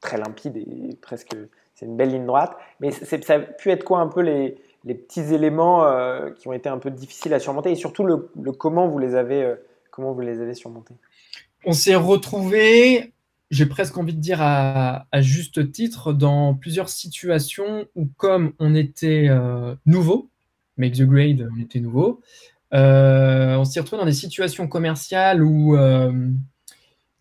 très 0.00 0.18
limpide 0.18 0.56
et 0.56 0.94
presque, 1.00 1.34
c'est 1.74 1.86
une 1.86 1.96
belle 1.96 2.10
ligne 2.10 2.26
droite. 2.26 2.56
Mais 2.80 2.90
ça 2.90 3.34
a 3.34 3.38
pu 3.38 3.70
être 3.70 3.84
quoi 3.84 4.00
un 4.00 4.08
peu 4.08 4.20
les, 4.20 4.56
les 4.84 4.94
petits 4.94 5.32
éléments 5.32 5.86
qui 6.34 6.48
ont 6.48 6.52
été 6.52 6.68
un 6.68 6.78
peu 6.78 6.90
difficiles 6.90 7.32
à 7.34 7.38
surmonter 7.38 7.70
et 7.70 7.76
surtout 7.76 8.04
le, 8.04 8.30
le 8.40 8.52
comment 8.52 8.88
vous 8.88 8.98
les 8.98 9.14
avez, 9.14 9.54
comment 9.90 10.12
vous 10.12 10.20
les 10.20 10.40
avez 10.40 10.54
surmontés? 10.54 10.94
On 11.64 11.72
s'est 11.72 11.96
retrouvé 11.96 13.12
j'ai 13.50 13.66
presque 13.66 13.96
envie 13.96 14.14
de 14.14 14.20
dire 14.20 14.42
à, 14.42 15.06
juste 15.20 15.72
titre, 15.72 16.12
dans 16.12 16.54
plusieurs 16.54 16.88
situations 16.88 17.86
où, 17.94 18.06
comme 18.16 18.52
on 18.58 18.74
était 18.74 19.26
euh, 19.28 19.74
nouveau, 19.86 20.30
Make 20.76 20.94
the 20.94 21.02
Grade, 21.02 21.48
on 21.56 21.60
était 21.60 21.80
nouveau, 21.80 22.20
euh, 22.74 23.56
on 23.56 23.64
s'est 23.64 23.80
retrouvé 23.80 24.00
dans 24.00 24.06
des 24.06 24.12
situations 24.12 24.68
commerciales 24.68 25.42
où 25.42 25.76
euh, 25.76 26.12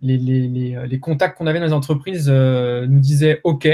les, 0.01 0.99
contacts 1.01 1.37
qu'on 1.37 1.47
avait 1.47 1.59
dans 1.59 1.65
les 1.65 1.73
entreprises 1.73 2.29
nous 2.29 2.99
disaient 2.99 3.39
OK, 3.45 3.67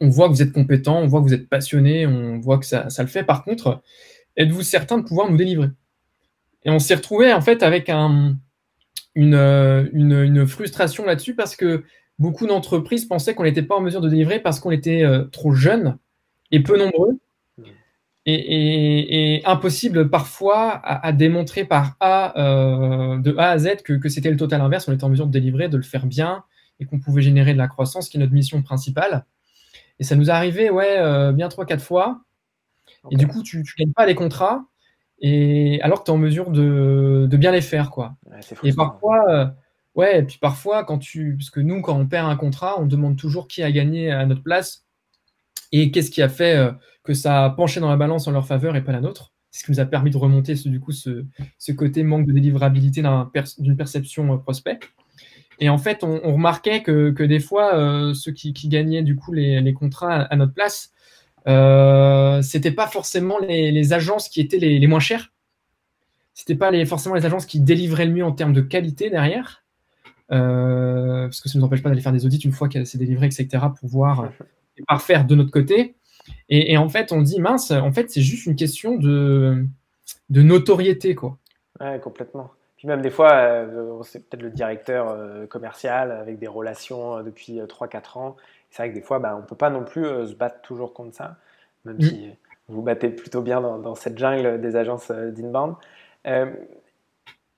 on 0.00 0.10
voit 0.10 0.28
que 0.28 0.34
vous 0.34 0.42
êtes 0.42 0.52
compétent, 0.52 0.98
on 0.98 1.06
voit 1.06 1.20
que 1.20 1.26
vous 1.26 1.34
êtes 1.34 1.48
passionné, 1.48 2.06
on 2.06 2.38
voit 2.38 2.58
que 2.58 2.66
ça, 2.66 2.90
ça 2.90 3.02
le 3.02 3.08
fait. 3.08 3.24
Par 3.24 3.42
contre, 3.42 3.82
êtes-vous 4.36 4.62
certain 4.62 4.98
de 4.98 5.02
pouvoir 5.02 5.30
nous 5.30 5.36
délivrer? 5.38 5.70
Et 6.64 6.70
on 6.70 6.78
s'est 6.78 6.94
retrouvé 6.94 7.32
en 7.32 7.40
fait 7.40 7.62
avec 7.62 7.88
un, 7.88 8.36
euh, 9.18 9.88
une, 9.92 10.12
une, 10.12 10.46
frustration 10.46 11.04
là-dessus 11.04 11.34
parce 11.34 11.56
que 11.56 11.84
beaucoup 12.18 12.46
d'entreprises 12.46 13.04
pensaient 13.04 13.34
qu'on 13.34 13.44
n'était 13.44 13.62
pas 13.62 13.76
en 13.76 13.80
mesure 13.80 14.00
de 14.00 14.08
délivrer 14.08 14.38
parce 14.38 14.60
qu'on 14.60 14.70
était 14.70 15.02
euh, 15.02 15.24
trop 15.24 15.52
jeune 15.52 15.98
et 16.50 16.62
peu 16.62 16.78
nombreux. 16.78 17.18
Et, 18.30 19.42
impossible 19.46 20.10
parfois 20.10 20.72
à, 20.84 21.12
démontrer 21.12 21.64
par 21.64 21.96
A, 21.98 22.38
euh, 22.38 23.16
de 23.18 23.34
A 23.38 23.50
à 23.50 23.58
Z 23.58 23.76
que, 23.82 23.94
que 23.94 24.10
c'était 24.10 24.30
le 24.30 24.36
total 24.36 24.60
inverse, 24.60 24.86
on 24.86 24.92
était 24.92 25.04
en 25.04 25.08
mesure 25.08 25.26
de 25.26 25.32
délivrer, 25.32 25.70
de 25.70 25.78
le 25.78 25.82
faire 25.82 26.04
bien 26.04 26.44
et 26.78 26.84
qu'on 26.84 26.98
pouvait 27.00 27.22
générer 27.22 27.54
de 27.54 27.58
la 27.58 27.68
croissance, 27.68 28.10
qui 28.10 28.18
est 28.18 28.20
notre 28.20 28.34
mission 28.34 28.62
principale. 28.62 29.24
Et 29.98 30.04
ça 30.04 30.14
nous 30.14 30.28
est 30.28 30.32
arrivé, 30.32 30.68
ouais, 30.68 31.32
bien 31.32 31.48
trois, 31.48 31.64
quatre 31.64 31.82
fois. 31.82 32.20
Et 33.10 33.16
du 33.16 33.26
coup, 33.26 33.42
tu 33.42 33.58
ne 33.58 33.62
gagnes 33.78 33.94
pas 33.94 34.04
les 34.04 34.14
contrats 34.14 34.66
et 35.20 35.80
alors 35.82 36.00
que 36.00 36.04
tu 36.04 36.10
es 36.10 36.14
en 36.14 36.18
mesure 36.18 36.50
de, 36.50 37.26
de, 37.28 37.36
bien 37.36 37.50
les 37.50 37.60
faire 37.60 37.90
quoi. 37.90 38.16
et 38.62 38.72
parfois 38.72 39.24
euh, 39.28 39.46
ouais, 39.94 40.20
et 40.20 40.22
puis 40.22 40.38
parfois 40.38 40.84
quand 40.84 40.98
tu 40.98 41.36
parce 41.36 41.50
que 41.50 41.60
nous 41.60 41.82
quand 41.82 41.96
on 41.96 42.06
perd 42.06 42.28
un 42.28 42.36
contrat, 42.36 42.80
on 42.80 42.86
demande 42.86 43.16
toujours 43.16 43.48
qui 43.48 43.62
a 43.62 43.72
gagné 43.72 44.10
à 44.10 44.24
notre 44.26 44.42
place 44.42 44.86
et 45.72 45.90
qu'est-ce 45.90 46.10
qui 46.10 46.22
a 46.22 46.28
fait 46.28 46.56
euh, 46.56 46.72
que 47.02 47.14
ça 47.14 47.44
a 47.44 47.50
penché 47.50 47.80
dans 47.80 47.90
la 47.90 47.96
balance 47.96 48.28
en 48.28 48.30
leur 48.30 48.46
faveur 48.46 48.76
et 48.76 48.84
pas 48.84 48.92
la 48.92 49.00
nôtre. 49.00 49.32
C'est 49.50 49.60
ce 49.60 49.64
qui 49.64 49.72
nous 49.72 49.80
a 49.80 49.86
permis 49.86 50.10
de 50.10 50.16
remonter 50.16 50.56
ce, 50.56 50.68
du 50.68 50.78
coup 50.78 50.92
ce, 50.92 51.24
ce 51.58 51.72
côté 51.72 52.02
manque 52.02 52.26
de 52.26 52.32
délivrabilité 52.32 53.02
d'une 53.58 53.76
perception 53.76 54.34
euh, 54.34 54.36
prospect. 54.36 54.80
Et 55.60 55.68
en 55.68 55.78
fait, 55.78 56.04
on, 56.04 56.20
on 56.22 56.34
remarquait 56.34 56.82
que, 56.82 57.10
que, 57.10 57.24
des 57.24 57.40
fois, 57.40 58.14
ceux 58.14 58.30
qui, 58.30 58.52
qui, 58.52 58.68
gagnaient 58.68 59.02
du 59.02 59.16
coup 59.16 59.32
les, 59.32 59.60
les 59.60 59.74
contrats 59.74 60.22
à, 60.22 60.36
notre 60.36 60.52
place, 60.52 60.92
euh, 61.48 62.42
c'était 62.42 62.72
pas 62.72 62.86
forcément 62.86 63.38
les, 63.38 63.92
agences 63.92 64.28
qui 64.28 64.40
étaient 64.40 64.58
les, 64.58 64.86
moins 64.86 65.00
chères. 65.00 65.32
C'était 66.34 66.54
pas 66.54 66.72
forcément 66.84 67.14
les 67.14 67.26
agences 67.26 67.46
qui 67.46 67.60
délivraient 67.60 68.06
le 68.06 68.12
mieux 68.12 68.24
en 68.24 68.32
termes 68.32 68.52
de 68.52 68.60
qualité 68.60 69.10
derrière. 69.10 69.64
Euh, 70.30 71.24
parce 71.24 71.40
que 71.40 71.48
ça 71.48 71.58
ne 71.58 71.60
nous 71.60 71.66
empêche 71.66 71.82
pas 71.82 71.88
d'aller 71.88 72.02
faire 72.02 72.12
des 72.12 72.26
audits 72.26 72.36
une 72.36 72.52
fois 72.52 72.68
qu'elle 72.68 72.86
s'est 72.86 72.98
délivrée, 72.98 73.26
etc., 73.26 73.48
pour 73.78 73.88
voir 73.88 74.30
et 74.76 74.82
parfaire 74.86 75.24
de 75.24 75.34
notre 75.34 75.50
côté. 75.50 75.96
Et, 76.50 76.76
en 76.76 76.90
fait, 76.90 77.10
on 77.12 77.22
dit, 77.22 77.40
mince, 77.40 77.70
en 77.70 77.90
fait, 77.92 78.10
c'est 78.10 78.20
juste 78.20 78.44
une 78.44 78.54
question 78.54 78.96
de, 78.96 79.64
notoriété, 80.28 81.14
quoi. 81.14 81.38
Complètement. 82.02 82.50
Puis 82.76 82.86
même 82.86 83.02
des 83.02 83.10
fois, 83.10 83.32
euh, 83.32 84.02
c'est 84.04 84.28
peut-être 84.28 84.42
le 84.42 84.50
directeur 84.50 85.08
euh, 85.08 85.46
commercial 85.46 86.12
avec 86.12 86.38
des 86.38 86.46
relations 86.46 87.22
depuis 87.24 87.58
3-4 87.58 88.18
ans 88.18 88.36
c'est 88.70 88.82
vrai 88.82 88.90
que 88.90 88.94
des 88.94 89.02
fois, 89.02 89.18
bah, 89.18 89.34
on 89.36 89.40
ne 89.40 89.46
peut 89.46 89.56
pas 89.56 89.70
non 89.70 89.84
plus 89.84 90.04
euh, 90.04 90.26
se 90.26 90.34
battre 90.34 90.60
toujours 90.62 90.92
contre 90.92 91.14
ça, 91.14 91.36
même 91.84 91.96
mm. 91.96 92.02
si 92.02 92.30
vous 92.68 92.82
battez 92.82 93.08
plutôt 93.08 93.40
bien 93.40 93.60
dans, 93.60 93.94
cette 93.94 94.18
jungle 94.18 94.60
des 94.60 94.76
agences 94.76 95.10
euh, 95.10 95.30
d'inbound. 95.30 95.74
Euh, 96.26 96.46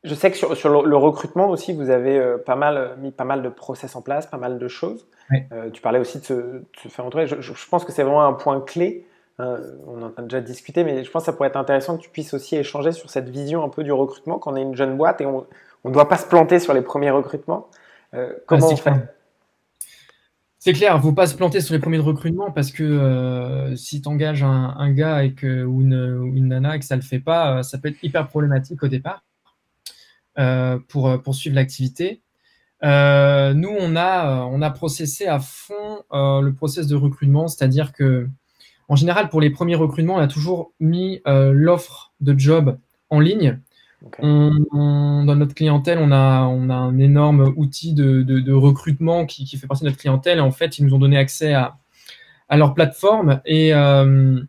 je 0.04 0.14
sais 0.14 0.30
que 0.30 0.36
sur, 0.36 0.56
sur 0.56 0.82
le, 0.82 0.96
recrutement 0.96 1.50
aussi, 1.50 1.74
vous 1.74 1.90
avez 1.90 2.36
pas 2.46 2.56
mal, 2.56 2.96
mis 3.00 3.10
pas 3.10 3.24
mal 3.24 3.42
de 3.42 3.50
process 3.50 3.96
en 3.96 4.00
place, 4.00 4.26
pas 4.26 4.38
mal 4.38 4.58
de 4.58 4.66
choses. 4.66 5.06
tu 5.74 5.82
parlais 5.82 5.98
aussi 5.98 6.20
de 6.20 6.24
se, 6.24 6.88
faire 6.88 7.04
entourer. 7.04 7.26
Je, 7.26 7.68
pense 7.68 7.84
que 7.84 7.92
c'est 7.92 8.02
vraiment 8.02 8.24
un 8.24 8.32
point 8.32 8.62
clé. 8.62 9.06
Hein, 9.38 9.58
on 9.86 10.02
en 10.02 10.12
a 10.16 10.22
déjà 10.22 10.40
discuté, 10.40 10.84
mais 10.84 11.04
je 11.04 11.10
pense 11.10 11.24
que 11.24 11.26
ça 11.26 11.32
pourrait 11.34 11.50
être 11.50 11.58
intéressant 11.58 11.98
que 11.98 12.02
tu 12.02 12.08
puisses 12.08 12.32
aussi 12.32 12.56
échanger 12.56 12.92
sur 12.92 13.10
cette 13.10 13.28
vision 13.28 13.62
un 13.62 13.68
peu 13.68 13.82
du 13.84 13.92
recrutement 13.92 14.38
quand 14.38 14.54
on 14.54 14.56
est 14.56 14.62
une 14.62 14.74
jeune 14.74 14.96
boîte 14.96 15.20
et 15.20 15.26
on, 15.26 15.44
ne 15.84 15.92
doit 15.92 16.08
pas 16.08 16.16
se 16.16 16.26
planter 16.26 16.60
sur 16.60 16.72
les 16.72 16.80
premiers 16.80 17.10
recrutements. 17.10 17.68
Euh, 18.14 18.32
comment 18.46 18.68
on 18.68 18.76
fait 18.76 18.90
c'est 20.60 20.72
clair, 20.72 20.92
il 20.94 20.98
ne 20.98 21.02
faut 21.02 21.12
pas 21.12 21.26
se 21.26 21.34
planter 21.34 21.60
sur 21.60 21.74
les 21.74 21.80
premiers 21.80 21.98
recrutements 21.98 22.52
parce 22.52 22.70
que 22.70 22.84
euh, 22.84 23.74
si 23.74 24.00
tu 24.00 24.08
engages 24.08 24.44
un, 24.44 24.92
gars 24.92 25.24
et 25.24 25.34
que, 25.34 25.64
ou, 25.64 25.80
une, 25.80 26.46
nana 26.46 26.76
et 26.76 26.78
que 26.78 26.84
ça 26.84 26.94
ne 26.94 27.00
le 27.00 27.06
fait 27.06 27.18
pas, 27.18 27.64
ça 27.64 27.78
peut 27.78 27.88
être 27.88 28.02
hyper 28.04 28.28
problématique 28.28 28.82
au 28.82 28.88
départ 28.88 29.24
pour 30.88 31.20
poursuivre 31.22 31.56
l'activité. 31.56 32.22
nous, 32.82 32.88
on 32.88 33.96
a, 33.96 34.44
on 34.44 34.62
a 34.62 34.70
processé 34.70 35.26
à 35.26 35.40
fond 35.40 36.04
le 36.12 36.52
process 36.52 36.86
de 36.86 36.94
recrutement, 36.94 37.48
c'est-à-dire 37.48 37.92
que 37.92 38.28
en 38.90 38.96
général, 38.96 39.28
pour 39.28 39.40
les 39.40 39.50
premiers 39.50 39.76
recrutements, 39.76 40.16
on 40.16 40.18
a 40.18 40.26
toujours 40.26 40.72
mis 40.80 41.22
euh, 41.28 41.52
l'offre 41.54 42.12
de 42.20 42.36
job 42.36 42.76
en 43.08 43.20
ligne. 43.20 43.60
Dans 44.22 45.36
notre 45.36 45.54
clientèle, 45.54 45.98
on 45.98 46.10
a, 46.12 46.42
on 46.42 46.70
a 46.70 46.74
un 46.74 46.98
énorme 46.98 47.52
outil 47.56 47.94
de, 47.94 48.52
recrutement 48.52 49.26
qui, 49.26 49.46
fait 49.56 49.66
partie 49.66 49.84
de 49.84 49.88
notre 49.88 50.00
clientèle. 50.00 50.38
Et 50.38 50.42
en 50.42 50.50
fait, 50.50 50.78
ils 50.78 50.84
nous 50.84 50.94
ont 50.94 50.98
donné 50.98 51.18
accès 51.18 51.52
à, 51.52 51.76
leur 52.56 52.74
plateforme. 52.74 53.40
Et, 53.44 53.74
euh, 53.74 54.40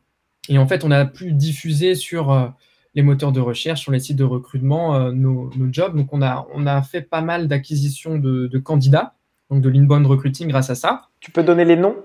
et, 0.49 0.57
en 0.57 0.67
fait, 0.67 0.83
on 0.83 0.91
a 0.91 1.05
pu 1.05 1.33
diffuser 1.33 1.95
sur 1.95 2.31
euh, 2.31 2.47
les 2.95 3.03
moteurs 3.03 3.31
de 3.31 3.39
recherche, 3.39 3.81
sur 3.81 3.91
les 3.91 3.99
sites 3.99 4.17
de 4.17 4.23
recrutement, 4.23 5.11
nos, 5.11 5.51
jobs. 5.71 5.95
Donc, 5.95 6.13
on 6.13 6.21
a, 6.21 6.47
on 6.53 6.65
a 6.65 6.81
fait 6.81 7.01
pas 7.01 7.21
mal 7.21 7.47
d'acquisitions 7.47 8.17
de, 8.17 8.47
de, 8.47 8.59
candidats, 8.59 9.15
donc 9.49 9.61
de 9.61 9.69
l'inbound 9.69 10.05
recruiting 10.07 10.47
grâce 10.47 10.69
à 10.69 10.75
ça. 10.75 11.09
Tu 11.19 11.31
peux 11.31 11.43
donner 11.43 11.65
les 11.65 11.75
noms? 11.75 11.95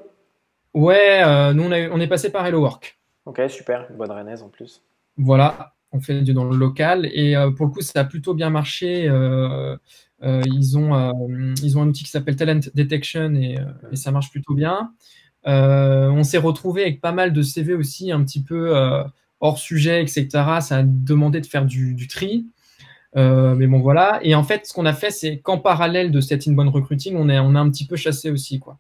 Ouais, 0.77 1.23
euh, 1.25 1.55
nous 1.55 1.65
on, 1.65 2.01
est 2.01 2.07
passé 2.07 2.31
par 2.31 2.45
Hello 2.45 2.61
Work. 2.61 2.99
Ok, 3.25 3.41
super, 3.49 3.87
une 3.89 3.97
bonne 3.97 4.11
rennaise 4.11 4.43
en 4.43 4.51
plus. 4.51 4.83
Voilà, 5.17 5.75
on 5.97 6.01
fait 6.01 6.23
dans 6.23 6.45
le 6.45 6.57
local 6.57 7.09
et 7.13 7.37
euh, 7.37 7.51
pour 7.51 7.67
le 7.67 7.73
coup 7.73 7.81
ça 7.81 8.01
a 8.01 8.05
plutôt 8.05 8.35
bien 8.35 8.51
marché. 8.51 9.07
Euh, 9.09 9.77
ils, 10.23 10.79
ont, 10.79 11.13
ils 11.63 11.79
ont 11.79 11.83
un 11.83 11.89
outil 11.89 12.05
qui 12.05 12.11
s'appelle 12.11 12.37
Talent 12.37 12.61
Detection 12.75 13.35
et, 13.35 13.57
ça 13.95 14.11
marche 14.11 14.31
plutôt 14.31 14.55
bien. 14.55 14.93
on 15.45 16.23
s'est 16.23 16.39
retrouvé 16.39 16.83
avec 16.83 17.01
pas 17.01 17.13
mal 17.13 17.33
de 17.33 17.43
CV 17.43 17.75
aussi 17.75 18.11
un 18.11 18.25
petit 18.25 18.43
peu 18.43 18.75
hors 19.41 19.59
sujet, 19.59 20.03
etc. 20.03 20.29
Ça 20.61 20.79
a 20.79 20.83
demandé 20.83 21.41
de 21.41 21.47
faire 21.47 21.67
du, 21.67 22.09
tri. 22.09 22.47
mais 23.15 23.67
bon, 23.67 23.81
voilà. 23.81 24.19
Et 24.23 24.35
en 24.35 24.43
fait, 24.43 24.67
ce 24.67 24.73
qu'on 24.73 24.87
a 24.87 24.95
fait, 24.95 25.11
c'est 25.11 25.39
qu'en 25.39 25.59
parallèle 25.59 26.11
de 26.11 26.21
cette 26.21 26.49
inbound 26.49 26.71
recruiting, 26.71 27.15
on, 27.17 27.29
est, 27.29 27.39
on 27.39 27.55
a 27.55 27.61
un 27.61 27.71
petit 27.71 27.87
peu 27.87 27.97
chassé 27.97 28.31
aussi. 28.31 28.59
Quoi. 28.59 28.79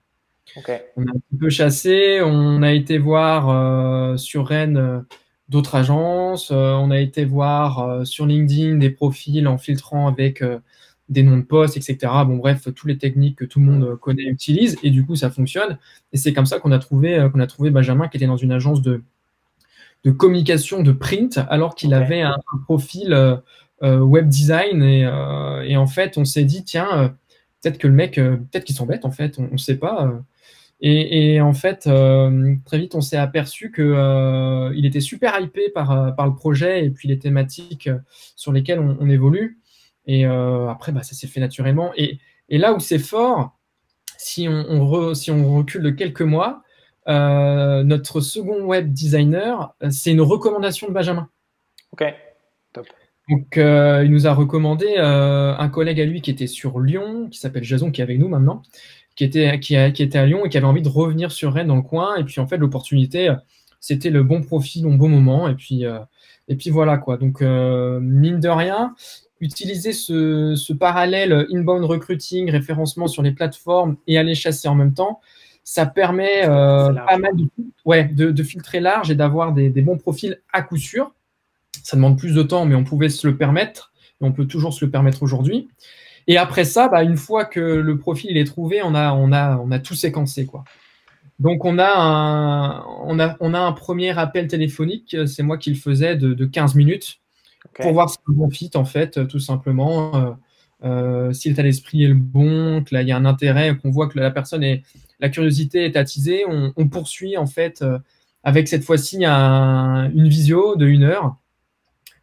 On 0.96 1.02
a 1.02 1.10
un 1.10 1.18
petit 1.18 1.36
peu 1.38 1.50
chassé, 1.50 2.20
on 2.22 2.62
a 2.62 2.72
été 2.72 2.98
voir 2.98 3.50
euh, 3.50 4.16
sur 4.16 4.46
Rennes 4.46 4.76
euh, 4.76 5.00
d'autres 5.48 5.76
agences, 5.76 6.50
euh, 6.50 6.72
on 6.72 6.90
a 6.90 6.98
été 6.98 7.24
voir 7.24 8.06
sur 8.06 8.26
LinkedIn 8.26 8.76
des 8.76 8.90
profils 8.90 9.46
en 9.46 9.58
filtrant 9.58 10.08
avec 10.08 10.42
des 11.08 11.22
noms 11.22 11.36
de 11.36 11.42
postes, 11.42 11.76
etc. 11.76 12.12
Bon, 12.26 12.36
bref, 12.36 12.64
toutes 12.64 12.88
les 12.88 12.98
techniques 12.98 13.38
que 13.38 13.44
tout 13.44 13.60
le 13.60 13.66
monde 13.66 13.96
connaît 14.00 14.24
et 14.24 14.28
utilise, 14.28 14.76
et 14.82 14.90
du 14.90 15.06
coup, 15.06 15.14
ça 15.14 15.30
fonctionne. 15.30 15.78
Et 16.12 16.16
c'est 16.16 16.32
comme 16.32 16.46
ça 16.46 16.58
qu'on 16.58 16.72
a, 16.72 16.78
trouvé, 16.78 17.28
qu'on 17.32 17.40
a 17.40 17.46
trouvé 17.46 17.70
Benjamin 17.70 18.08
qui 18.08 18.16
était 18.16 18.26
dans 18.26 18.36
une 18.36 18.52
agence 18.52 18.82
de, 18.82 19.02
de 20.04 20.10
communication 20.10 20.82
de 20.82 20.92
print, 20.92 21.38
alors 21.48 21.76
qu'il 21.76 21.94
avait 21.94 22.22
un, 22.22 22.36
profil 22.64 23.40
web 23.82 24.28
design. 24.28 24.82
Et, 24.82 25.02
et, 25.68 25.76
en 25.76 25.86
fait, 25.86 26.18
on 26.18 26.24
s'est 26.24 26.44
dit, 26.44 26.64
tiens, 26.64 27.14
peut-être 27.62 27.78
que 27.78 27.86
le 27.86 27.94
mec, 27.94 28.16
peut-être 28.16 28.64
qu'il 28.64 28.74
s'embête, 28.74 29.04
en 29.04 29.12
fait, 29.12 29.38
on 29.38 29.48
ne 29.52 29.58
sait 29.58 29.76
pas. 29.76 30.12
Et, 30.80 31.40
en 31.40 31.54
fait, 31.54 31.86
euh, 31.86 32.54
très 32.64 32.78
vite, 32.78 32.94
on 32.94 33.00
s'est 33.00 33.16
aperçu 33.16 33.72
qu'il 33.72 33.84
euh, 33.84 34.72
était 34.82 35.00
super 35.00 35.40
hypé 35.40 35.70
par, 35.70 35.90
euh, 35.90 36.10
par 36.10 36.26
le 36.26 36.34
projet 36.34 36.84
et 36.84 36.90
puis 36.90 37.08
les 37.08 37.18
thématiques 37.18 37.88
sur 38.34 38.52
lesquelles 38.52 38.80
on, 38.80 39.08
évolue. 39.08 39.58
Et 40.06 40.24
après, 40.24 40.92
bah, 40.92 41.02
ça 41.02 41.14
s'est 41.14 41.26
fait 41.26 41.40
naturellement. 41.40 41.92
Et, 41.96 42.18
là 42.50 42.74
où 42.74 42.80
c'est 42.80 42.98
fort, 42.98 43.58
si 44.18 44.48
on, 44.48 45.14
si 45.14 45.30
on 45.30 45.56
recule 45.56 45.82
de 45.82 45.90
quelques 45.90 46.22
mois, 46.22 46.62
notre 47.06 48.20
second 48.20 48.62
web 48.62 48.92
designer, 48.92 49.74
c'est 49.90 50.12
une 50.12 50.20
recommandation 50.20 50.88
de 50.88 50.92
Benjamin. 50.92 51.28
Ok, 51.92 52.04
top. 52.72 52.86
Donc, 53.28 53.56
il 53.56 54.10
nous 54.10 54.28
a 54.28 54.34
recommandé 54.34 54.96
un 54.98 55.68
collègue 55.70 56.00
à 56.00 56.04
lui 56.04 56.20
qui 56.20 56.30
était 56.30 56.46
sur 56.46 56.78
Lyon, 56.78 57.28
qui 57.30 57.40
s'appelle 57.40 57.64
Jason, 57.64 57.90
qui 57.90 58.00
est 58.02 58.04
avec 58.04 58.18
nous 58.20 58.28
maintenant, 58.28 58.62
qui 59.16 59.24
était, 59.24 59.58
qui, 59.58 59.76
qui, 59.92 60.02
était 60.02 60.18
à 60.18 60.26
Lyon 60.26 60.44
et 60.44 60.48
qui 60.48 60.58
avait 60.58 60.66
envie 60.66 60.82
de 60.82 60.88
revenir 60.88 61.32
sur 61.32 61.52
Rennes 61.52 61.68
dans 61.68 61.76
le 61.76 61.82
coin. 61.82 62.16
Et 62.16 62.24
puis 62.24 62.40
en 62.40 62.46
fait, 62.46 62.58
l'opportunité, 62.58 63.34
c'était 63.80 64.10
le 64.10 64.22
bon 64.22 64.42
profil 64.42 64.86
au 64.86 64.90
bon 64.90 65.08
moment. 65.08 65.48
Et 65.48 65.54
puis, 65.54 65.86
euh, 65.86 65.98
et 66.48 66.56
puis 66.56 66.70
voilà 66.70 66.98
quoi. 66.98 67.16
Donc, 67.16 67.42
euh, 67.42 67.98
mine 68.00 68.40
de 68.40 68.48
rien, 68.48 68.94
utiliser 69.40 69.92
ce, 69.92 70.54
ce, 70.56 70.72
parallèle 70.72 71.46
inbound 71.52 71.84
recruiting, 71.84 72.50
référencement 72.50 73.08
sur 73.08 73.22
les 73.22 73.32
plateformes 73.32 73.96
et 74.06 74.18
aller 74.18 74.34
chasser 74.34 74.68
en 74.68 74.74
même 74.74 74.94
temps, 74.94 75.20
ça 75.64 75.86
permet 75.86 76.48
euh, 76.48 76.92
pas 76.92 77.18
mal 77.18 77.36
de, 77.36 77.48
ouais, 77.84 78.04
de, 78.04 78.30
de, 78.30 78.42
filtrer 78.42 78.80
large 78.80 79.10
et 79.10 79.14
d'avoir 79.14 79.52
des, 79.52 79.68
des, 79.68 79.82
bons 79.82 79.98
profils 79.98 80.40
à 80.52 80.62
coup 80.62 80.76
sûr. 80.76 81.12
Ça 81.82 81.96
demande 81.96 82.18
plus 82.18 82.34
de 82.34 82.42
temps, 82.42 82.66
mais 82.66 82.74
on 82.74 82.84
pouvait 82.84 83.08
se 83.08 83.26
le 83.26 83.36
permettre. 83.36 83.92
Et 84.20 84.24
on 84.24 84.32
peut 84.32 84.46
toujours 84.46 84.72
se 84.72 84.84
le 84.84 84.90
permettre 84.90 85.22
aujourd'hui. 85.22 85.68
Et 86.26 86.38
après 86.38 86.64
ça, 86.64 86.88
bah, 86.88 87.02
une 87.02 87.16
fois 87.16 87.44
que 87.44 87.60
le 87.60 87.98
profil 87.98 88.36
est 88.36 88.44
trouvé, 88.44 88.82
on 88.82 88.94
a, 88.94 89.12
on 89.12 89.32
a, 89.32 89.58
on 89.58 89.70
a 89.70 89.78
tout 89.78 89.94
séquencé. 89.94 90.46
Quoi. 90.46 90.64
Donc 91.38 91.64
on 91.64 91.78
a, 91.78 91.92
un, 91.96 92.84
on, 93.04 93.18
a, 93.18 93.36
on 93.40 93.54
a 93.54 93.60
un 93.60 93.72
premier 93.72 94.18
appel 94.18 94.48
téléphonique, 94.48 95.16
c'est 95.26 95.42
moi 95.42 95.58
qui 95.58 95.70
le 95.70 95.76
faisais, 95.76 96.16
de, 96.16 96.44
15 96.44 96.74
minutes, 96.74 97.20
pour 97.74 97.92
voir 97.92 98.10
si 98.10 98.18
le 98.26 98.34
bon 98.34 98.50
fit, 98.50 98.70
en 98.74 98.84
fait, 98.84 99.26
tout 99.28 99.40
simplement. 99.40 100.14
Euh, 100.16 100.30
euh, 100.84 101.32
si 101.32 101.48
l'état 101.48 101.62
d'esprit 101.62 102.04
est 102.04 102.08
le 102.08 102.14
bon, 102.14 102.84
que 102.84 102.94
là 102.94 103.02
il 103.02 103.08
y 103.08 103.12
a 103.12 103.16
un 103.16 103.24
intérêt, 103.24 103.76
qu'on 103.76 103.90
voit 103.90 104.08
que 104.08 104.18
la 104.18 104.30
personne 104.30 104.62
est, 104.62 104.82
la 105.20 105.30
curiosité 105.30 105.84
est 105.86 105.96
attisée, 105.96 106.44
on, 106.46 106.88
poursuit 106.88 107.38
en 107.38 107.46
fait 107.46 107.80
euh, 107.80 107.98
avec 108.44 108.68
cette 108.68 108.84
fois-ci 108.84 109.24
un, 109.24 110.10
une 110.12 110.28
visio 110.28 110.76
de 110.76 110.86
une 110.86 111.04
heure, 111.04 111.36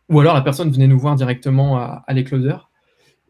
ou 0.10 0.20
alors 0.20 0.36
la 0.36 0.42
personne 0.42 0.72
venait 0.72 0.88
nous 0.88 1.00
voir 1.00 1.16
directement 1.16 1.78
à, 1.78 2.04
à 2.06 2.14
l'écloseur. 2.14 2.70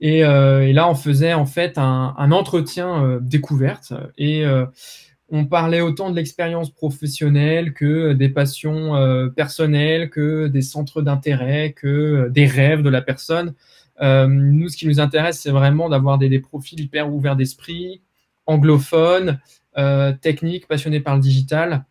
Euh, 0.04 0.62
et, 0.62 0.74
là, 0.74 0.90
on 0.90 0.96
faisait 0.96 1.34
en 1.34 1.46
fait 1.46 1.78
un, 1.78 2.32
entretien 2.32 3.04
euh, 3.04 3.20
découverte 3.22 3.94
et 4.18 4.46
euh, 4.46 4.66
on 5.30 5.46
parlait 5.46 5.82
autant 5.82 6.10
de 6.12 6.16
l'expérience 6.16 6.70
professionnelle 6.70 7.74
que 7.74 8.14
des 8.14 8.30
passions 8.30 8.94
personnelles, 9.36 10.12
que 10.12 10.48
des 10.48 10.62
centres 10.62 11.02
d'intérêt, 11.02 11.74
que 11.74 12.30
des 12.30 12.46
rêves 12.46 12.84
de 12.84 12.90
la 12.90 13.02
personne. 13.02 13.56
nous, 14.00 14.70
ce 14.70 14.78
qui 14.78 14.86
nous 14.86 15.00
intéresse, 15.00 15.40
c'est 15.40 15.50
vraiment 15.50 15.90
d'avoir 15.90 16.20
des, 16.20 16.40
profils 16.40 16.80
hyper 16.80 17.12
ouverts 17.12 17.36
d'esprit, 17.36 18.04
anglophones, 18.46 19.40
techniques, 20.22 20.68
passionnés 20.68 21.00
par 21.00 21.16
le 21.16 21.22
digital. 21.22 21.84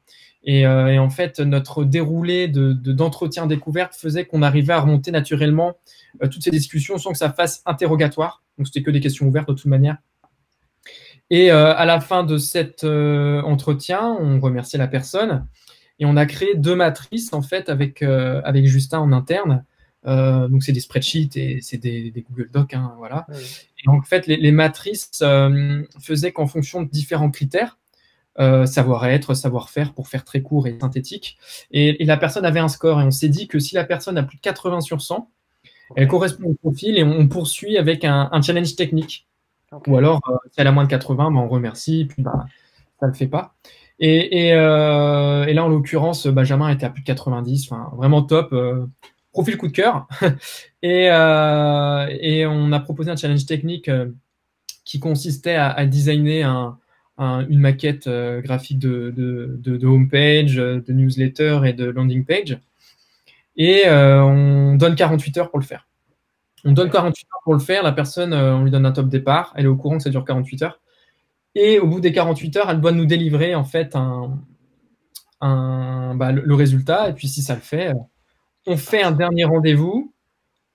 Et, 0.44 0.66
en 0.66 1.10
fait, 1.10 1.40
notre 1.40 1.84
déroulé 1.84 2.48
d'entretien 2.48 3.46
de, 3.46 3.54
découverte 3.54 3.94
faisait 3.94 4.24
qu'on 4.24 4.42
arrivait 4.42 4.72
à 4.72 4.80
remonter 4.80 5.10
naturellement 5.10 5.76
euh, 6.22 6.28
toutes 6.28 6.42
ces 6.42 6.50
discussions 6.50 6.98
sans 6.98 7.12
que 7.12 7.18
ça 7.18 7.32
fasse 7.32 7.62
interrogatoire. 7.64 8.42
Donc, 8.58 8.66
c'était 8.66 8.82
que 8.82 8.90
des 8.90 9.00
questions 9.00 9.26
ouvertes 9.26 9.48
de 9.48 9.54
toute 9.54 9.66
manière. 9.66 9.98
Et 11.30 11.50
euh, 11.50 11.74
à 11.74 11.84
la 11.84 12.00
fin 12.00 12.24
de 12.24 12.36
cet 12.38 12.84
euh, 12.84 13.40
entretien, 13.42 14.16
on 14.20 14.40
remerciait 14.40 14.78
la 14.78 14.88
personne 14.88 15.46
et 15.98 16.04
on 16.04 16.16
a 16.16 16.26
créé 16.26 16.54
deux 16.56 16.74
matrices 16.74 17.32
en 17.32 17.42
fait 17.42 17.68
avec, 17.68 18.02
avec 18.02 18.66
Justin 18.66 18.98
en 18.98 19.12
interne. 19.12 19.64
donc 20.04 20.64
c'est 20.64 20.72
des 20.72 20.80
spreadsheets 20.80 21.36
et 21.36 21.60
c'est 21.60 21.78
des, 21.78 22.12
Google 22.28 22.50
Docs, 22.50 22.74
hein, 22.74 22.92
voilà. 22.98 23.26
Et 23.84 23.88
en 23.88 24.02
fait, 24.02 24.26
les, 24.26 24.52
matrices 24.52 25.22
faisaient 26.00 26.32
qu'en 26.32 26.48
fonction 26.48 26.82
de 26.82 26.90
différents 26.90 27.30
critères, 27.30 27.78
savoir-être, 28.38 29.34
savoir-faire, 29.34 29.92
pour 29.92 30.08
faire 30.08 30.24
très 30.24 30.42
court 30.42 30.66
et 30.66 30.78
synthétique, 30.80 31.38
et, 31.70 32.02
et, 32.02 32.06
la 32.06 32.16
personne 32.16 32.44
avait 32.44 32.60
un 32.60 32.68
score. 32.68 33.00
Et 33.00 33.04
on 33.04 33.10
s'est 33.10 33.28
dit 33.28 33.46
que 33.46 33.58
si 33.58 33.74
la 33.74 33.84
personne 33.84 34.16
a 34.18 34.22
plus 34.22 34.36
de 34.36 34.42
80 34.42 34.80
sur 34.80 35.02
100, 35.02 35.28
elle 35.96 36.08
correspond 36.08 36.50
au 36.50 36.54
profil 36.54 36.98
et 36.98 37.04
on 37.04 37.28
poursuit 37.28 37.76
avec 37.78 38.04
un, 38.04 38.42
challenge 38.42 38.76
technique. 38.76 39.26
Ou 39.86 39.96
alors, 39.96 40.20
euh, 40.28 40.36
si 40.50 40.60
elle 40.60 40.66
a 40.66 40.72
moins 40.72 40.84
de 40.84 40.88
80, 40.88 41.30
ben, 41.30 41.36
on 41.36 41.48
remercie, 41.48 42.06
puis 42.06 42.22
bah, 42.22 42.46
ça 43.00 43.06
ne 43.06 43.12
le 43.12 43.16
fait 43.16 43.26
pas. 43.26 43.54
Euh, 44.02 45.44
et, 45.44 45.54
là, 45.54 45.64
en 45.64 45.68
l'occurrence, 45.68 46.26
Benjamin 46.26 46.68
était 46.68 46.84
à 46.84 46.90
plus 46.90 47.02
de 47.02 47.06
90, 47.06 47.70
vraiment 47.96 48.22
top. 48.22 48.52
Euh, 48.52 48.86
profil 49.32 49.56
coup 49.56 49.68
de 49.68 49.72
cœur. 49.72 50.06
et, 50.82 51.08
on 52.46 52.72
a 52.72 52.80
proposé 52.80 53.10
un 53.10 53.16
challenge 53.16 53.46
technique 53.46 53.90
qui 54.84 55.00
consistait 55.00 55.54
à, 55.54 55.86
designer 55.86 56.76
une 57.18 57.58
maquette 57.58 58.08
graphique 58.08 58.78
de, 58.78 59.12
de, 59.16 59.58
de, 59.58 59.86
homepage, 59.86 60.56
de 60.56 60.92
newsletter 60.92 61.60
et 61.64 61.72
de 61.72 61.84
landing 61.86 62.24
page. 62.24 62.58
Et 63.56 63.82
euh, 63.86 64.22
on 64.22 64.76
donne 64.76 64.94
48 64.94 65.38
heures 65.38 65.50
pour 65.50 65.58
le 65.58 65.64
faire. 65.64 65.88
On 66.64 66.72
donne 66.72 66.90
48 66.90 67.26
heures 67.26 67.40
pour 67.44 67.54
le 67.54 67.60
faire. 67.60 67.82
La 67.82 67.92
personne, 67.92 68.32
euh, 68.32 68.54
on 68.54 68.64
lui 68.64 68.70
donne 68.70 68.86
un 68.86 68.92
top 68.92 69.08
départ. 69.08 69.52
Elle 69.56 69.64
est 69.64 69.68
au 69.68 69.76
courant 69.76 69.98
que 69.98 70.02
ça 70.02 70.10
dure 70.10 70.24
48 70.24 70.62
heures. 70.62 70.80
Et 71.54 71.78
au 71.78 71.86
bout 71.86 72.00
des 72.00 72.12
48 72.12 72.56
heures, 72.56 72.70
elle 72.70 72.80
doit 72.80 72.92
nous 72.92 73.04
délivrer 73.04 73.54
en 73.54 73.64
fait 73.64 73.94
un, 73.94 74.38
bah, 75.40 76.32
le, 76.32 76.54
résultat. 76.54 77.10
Et 77.10 77.12
puis 77.12 77.28
si 77.28 77.42
ça 77.42 77.54
le 77.54 77.60
fait, 77.60 77.92
on 78.66 78.76
fait 78.76 79.02
un 79.02 79.12
dernier 79.12 79.44
rendez-vous. 79.44 80.14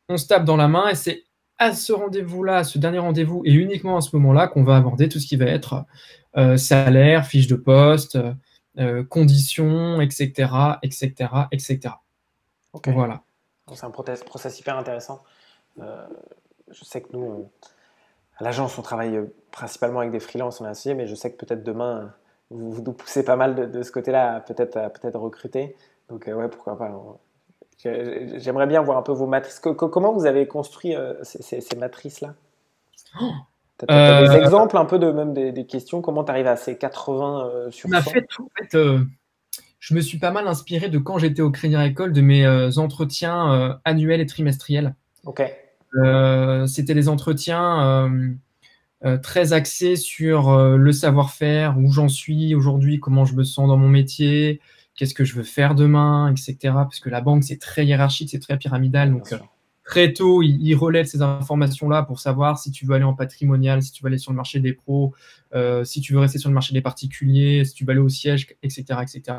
On 0.09 0.17
se 0.17 0.27
tape 0.27 0.45
dans 0.45 0.57
la 0.57 0.67
main 0.67 0.89
et 0.89 0.95
c'est 0.95 1.23
à 1.57 1.73
ce 1.73 1.91
rendez-vous-là, 1.91 2.63
ce 2.63 2.77
dernier 2.77 2.99
rendez-vous, 2.99 3.41
et 3.43 3.51
uniquement 3.51 3.97
à 3.97 4.01
ce 4.01 4.15
moment-là 4.15 4.47
qu'on 4.47 4.63
va 4.63 4.75
aborder 4.75 5.09
tout 5.09 5.19
ce 5.19 5.25
qui 5.25 5.37
va 5.37 5.45
être 5.45 5.85
salaire, 6.57 7.25
fiche 7.25 7.47
de 7.47 7.55
poste, 7.55 8.17
conditions, 9.09 10.01
etc., 10.01 10.51
etc., 10.83 11.13
etc. 11.51 11.79
Voilà. 12.85 13.21
C'est 13.73 13.85
un 13.85 13.89
process, 13.89 14.59
hyper 14.59 14.77
intéressant. 14.77 15.23
je 15.77 16.83
sais 16.83 17.01
que 17.01 17.11
nous, 17.13 17.49
à 18.37 18.43
l'agence, 18.43 18.77
on 18.77 18.81
travaille 18.81 19.19
principalement 19.51 19.99
avec 19.99 20.11
des 20.11 20.19
freelances, 20.19 20.61
on 20.61 20.65
est 20.65 20.69
associés, 20.69 20.93
mais 20.93 21.07
je 21.07 21.15
sais 21.15 21.31
que 21.31 21.43
peut-être 21.43 21.63
demain, 21.63 22.13
vous, 22.51 22.71
vous 22.71 22.81
nous 22.81 22.93
poussez 22.93 23.23
pas 23.23 23.35
mal 23.35 23.71
de, 23.71 23.81
ce 23.81 23.91
côté-là, 23.91 24.41
peut-être 24.41 24.77
à 24.77 24.89
peut-être 24.89 25.19
recruter. 25.19 25.75
Donc, 26.09 26.27
ouais, 26.27 26.47
pourquoi 26.49 26.77
pas. 26.77 26.91
J'aimerais 27.77 28.67
bien 28.67 28.81
voir 28.81 28.97
un 28.97 29.03
peu 29.03 29.11
vos 29.11 29.27
matrices. 29.27 29.59
Comment 29.59 30.13
vous 30.13 30.25
avez 30.25 30.47
construit 30.47 30.95
euh, 30.95 31.13
ces, 31.23 31.75
matrices-là? 31.75 32.33
Oh 33.21 33.31
Tu 33.79 33.85
as, 33.87 34.21
des 34.23 34.35
euh, 34.35 34.41
exemples 34.41 34.77
un 34.77 34.85
peu 34.85 34.97
de 34.99 35.11
même 35.11 35.33
des, 35.33 35.65
questions 35.65 36.01
Comment 36.01 36.23
tu 36.23 36.31
arrives 36.31 36.47
à 36.47 36.55
ces 36.55 36.77
80 36.77 37.45
euh, 37.45 37.71
sur 37.71 37.89
100 37.89 38.01
fait, 38.01 38.27
en 38.39 38.49
fait 38.57 38.77
je 39.79 39.93
me 39.93 40.01
suis 40.01 40.17
pas 40.17 40.31
mal 40.31 40.47
inspiré 40.47 40.89
de 40.89 40.97
quand 40.97 41.19
j'étais 41.19 41.43
au 41.43 41.51
Crédit 41.51 41.75
Agricole, 41.75 42.11
de 42.11 42.21
mes 42.21 42.77
entretiens 42.77 43.79
annuels 43.85 44.19
et 44.19 44.25
trimestriels. 44.25 44.95
Ok. 45.25 45.43
C'était 46.67 46.95
des 46.95 47.07
entretiens 47.07 48.11
très 49.21 49.53
axés 49.53 49.95
sur 49.95 50.57
le 50.57 50.91
savoir-faire, 50.91 51.77
où 51.77 51.91
j'en 51.91 52.09
suis 52.09 52.55
aujourd'hui, 52.55 52.99
comment 52.99 53.23
je 53.23 53.35
me 53.35 53.43
sens 53.43 53.67
dans 53.67 53.77
mon 53.77 53.87
métier, 53.87 54.59
qu'est-ce 54.97 55.13
que 55.13 55.23
je 55.23 55.35
veux 55.35 55.43
faire 55.43 55.75
demain, 55.75 56.29
etc. 56.31 56.57
Parce 56.63 56.99
que 56.99 57.09
la 57.09 57.21
banque, 57.21 57.43
c'est 57.45 57.59
très 57.59 57.85
hiérarchique, 57.85 58.29
c'est 58.31 58.39
très 58.39 58.57
pyramidal. 58.57 59.13
Donc, 59.13 59.31
euh, 59.31 59.37
très 59.87 60.13
tôt, 60.13 60.43
il, 60.43 60.75
relève 60.75 61.05
ces 61.05 61.21
informations-là 61.21 62.03
pour 62.03 62.19
savoir 62.19 62.59
si 62.59 62.71
tu 62.71 62.85
veux 62.85 62.93
aller 62.93 63.05
en 63.05 63.13
patrimonial, 63.13 63.81
si 63.81 63.91
tu 63.91 64.03
veux 64.03 64.07
aller 64.07 64.17
sur 64.17 64.31
le 64.31 64.35
marché 64.35 64.59
des 64.59 64.73
pros, 64.73 65.15
euh, 65.55 65.83
si 65.85 66.01
tu 66.01 66.13
veux 66.13 66.19
rester 66.19 66.37
sur 66.37 66.49
le 66.49 66.53
marché 66.53 66.73
des 66.73 66.81
particuliers, 66.81 67.63
si 67.63 67.73
tu 67.73 67.85
veux 67.85 67.91
aller 67.91 68.01
au 68.01 68.09
siège, 68.09 68.47
etc. 68.61 68.83
etc. 69.01 69.37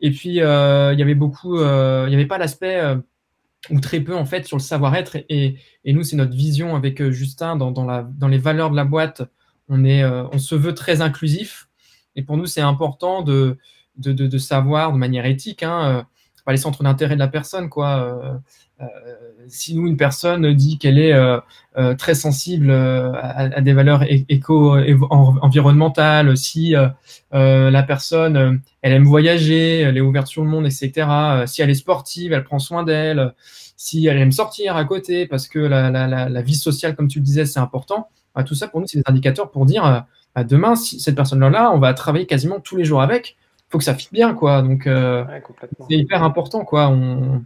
Et 0.00 0.10
puis, 0.10 0.42
euh, 0.42 0.92
il 0.92 0.98
y 0.98 1.02
avait 1.02 1.14
beaucoup, 1.14 1.56
il 1.56 2.08
n'y 2.08 2.14
avait 2.14 2.26
pas 2.26 2.38
l'aspect, 2.38 2.80
ou 3.70 3.80
très 3.80 4.00
peu 4.00 4.14
en 4.14 4.26
fait, 4.26 4.46
sur 4.46 4.58
le 4.58 4.62
savoir-être. 4.62 5.16
Et, 5.30 5.56
nous, 5.86 6.02
c'est 6.04 6.16
notre 6.16 6.36
vision 6.36 6.76
avec 6.76 7.02
Justin 7.10 7.56
dans, 7.56 8.28
les 8.28 8.38
valeurs 8.38 8.70
de 8.70 8.76
la 8.76 8.84
boîte. 8.84 9.22
On, 9.68 9.82
est, 9.84 10.04
on 10.04 10.38
se 10.38 10.54
veut 10.54 10.74
très 10.74 11.00
inclusif. 11.00 11.68
Et 12.16 12.22
pour 12.22 12.36
nous, 12.36 12.46
c'est 12.46 12.60
important 12.60 13.22
de, 13.22 13.58
savoir 14.38 14.92
de 14.92 14.98
manière 14.98 15.26
éthique, 15.26 15.62
hein, 15.62 15.84
euh, 15.84 16.02
pas 16.44 16.52
les 16.52 16.58
centres 16.58 16.82
d'intérêt 16.82 17.14
de 17.14 17.20
la 17.20 17.28
personne, 17.28 17.68
quoi. 17.68 18.02
Euh, 18.02 18.32
euh, 18.80 18.86
si 19.46 19.76
nous, 19.76 19.86
une 19.86 19.96
personne 19.96 20.52
dit 20.54 20.78
qu'elle 20.78 20.98
est 20.98 21.14
très 21.96 22.14
sensible 22.14 22.70
à, 22.70 23.60
des 23.60 23.72
valeurs 23.72 24.04
éco-environnementales, 24.08 26.36
si 26.36 26.74
la 27.30 27.82
personne, 27.82 28.60
elle 28.82 28.92
aime 28.92 29.04
voyager, 29.04 29.80
elle 29.80 29.96
est 29.96 30.00
ouverte 30.00 30.26
sur 30.26 30.42
le 30.42 30.50
monde, 30.50 30.66
etc., 30.66 31.08
si 31.46 31.62
elle 31.62 31.70
est 31.70 31.74
sportive, 31.74 32.32
elle 32.32 32.44
prend 32.44 32.58
soin 32.58 32.82
d'elle, 32.82 33.32
si 33.76 34.06
elle 34.06 34.18
aime 34.18 34.32
sortir 34.32 34.76
à 34.76 34.84
côté, 34.84 35.26
parce 35.26 35.46
que 35.46 35.58
la, 35.58 36.42
vie 36.42 36.56
sociale, 36.56 36.96
comme 36.96 37.08
tu 37.08 37.18
le 37.18 37.24
disais, 37.24 37.44
c'est 37.44 37.60
important, 37.60 38.08
bah, 38.34 38.44
tout 38.44 38.54
ça, 38.54 38.66
pour 38.66 38.80
nous, 38.80 38.86
c'est 38.86 38.98
des 38.98 39.04
indicateurs 39.06 39.50
pour 39.50 39.66
dire, 39.66 40.06
bah, 40.34 40.44
demain, 40.44 40.74
si 40.74 41.00
cette 41.00 41.16
personne-là, 41.16 41.70
on 41.72 41.78
va 41.78 41.94
travailler 41.94 42.26
quasiment 42.26 42.60
tous 42.60 42.76
les 42.76 42.84
jours 42.84 43.02
avec, 43.02 43.36
faut 43.74 43.78
que 43.78 43.84
ça 43.84 43.96
fitte 43.96 44.12
bien, 44.12 44.34
quoi. 44.34 44.62
Donc, 44.62 44.86
euh, 44.86 45.24
c'est 45.90 45.96
hyper 45.96 46.22
important, 46.22 46.64
quoi. 46.64 46.88
On... 46.90 47.44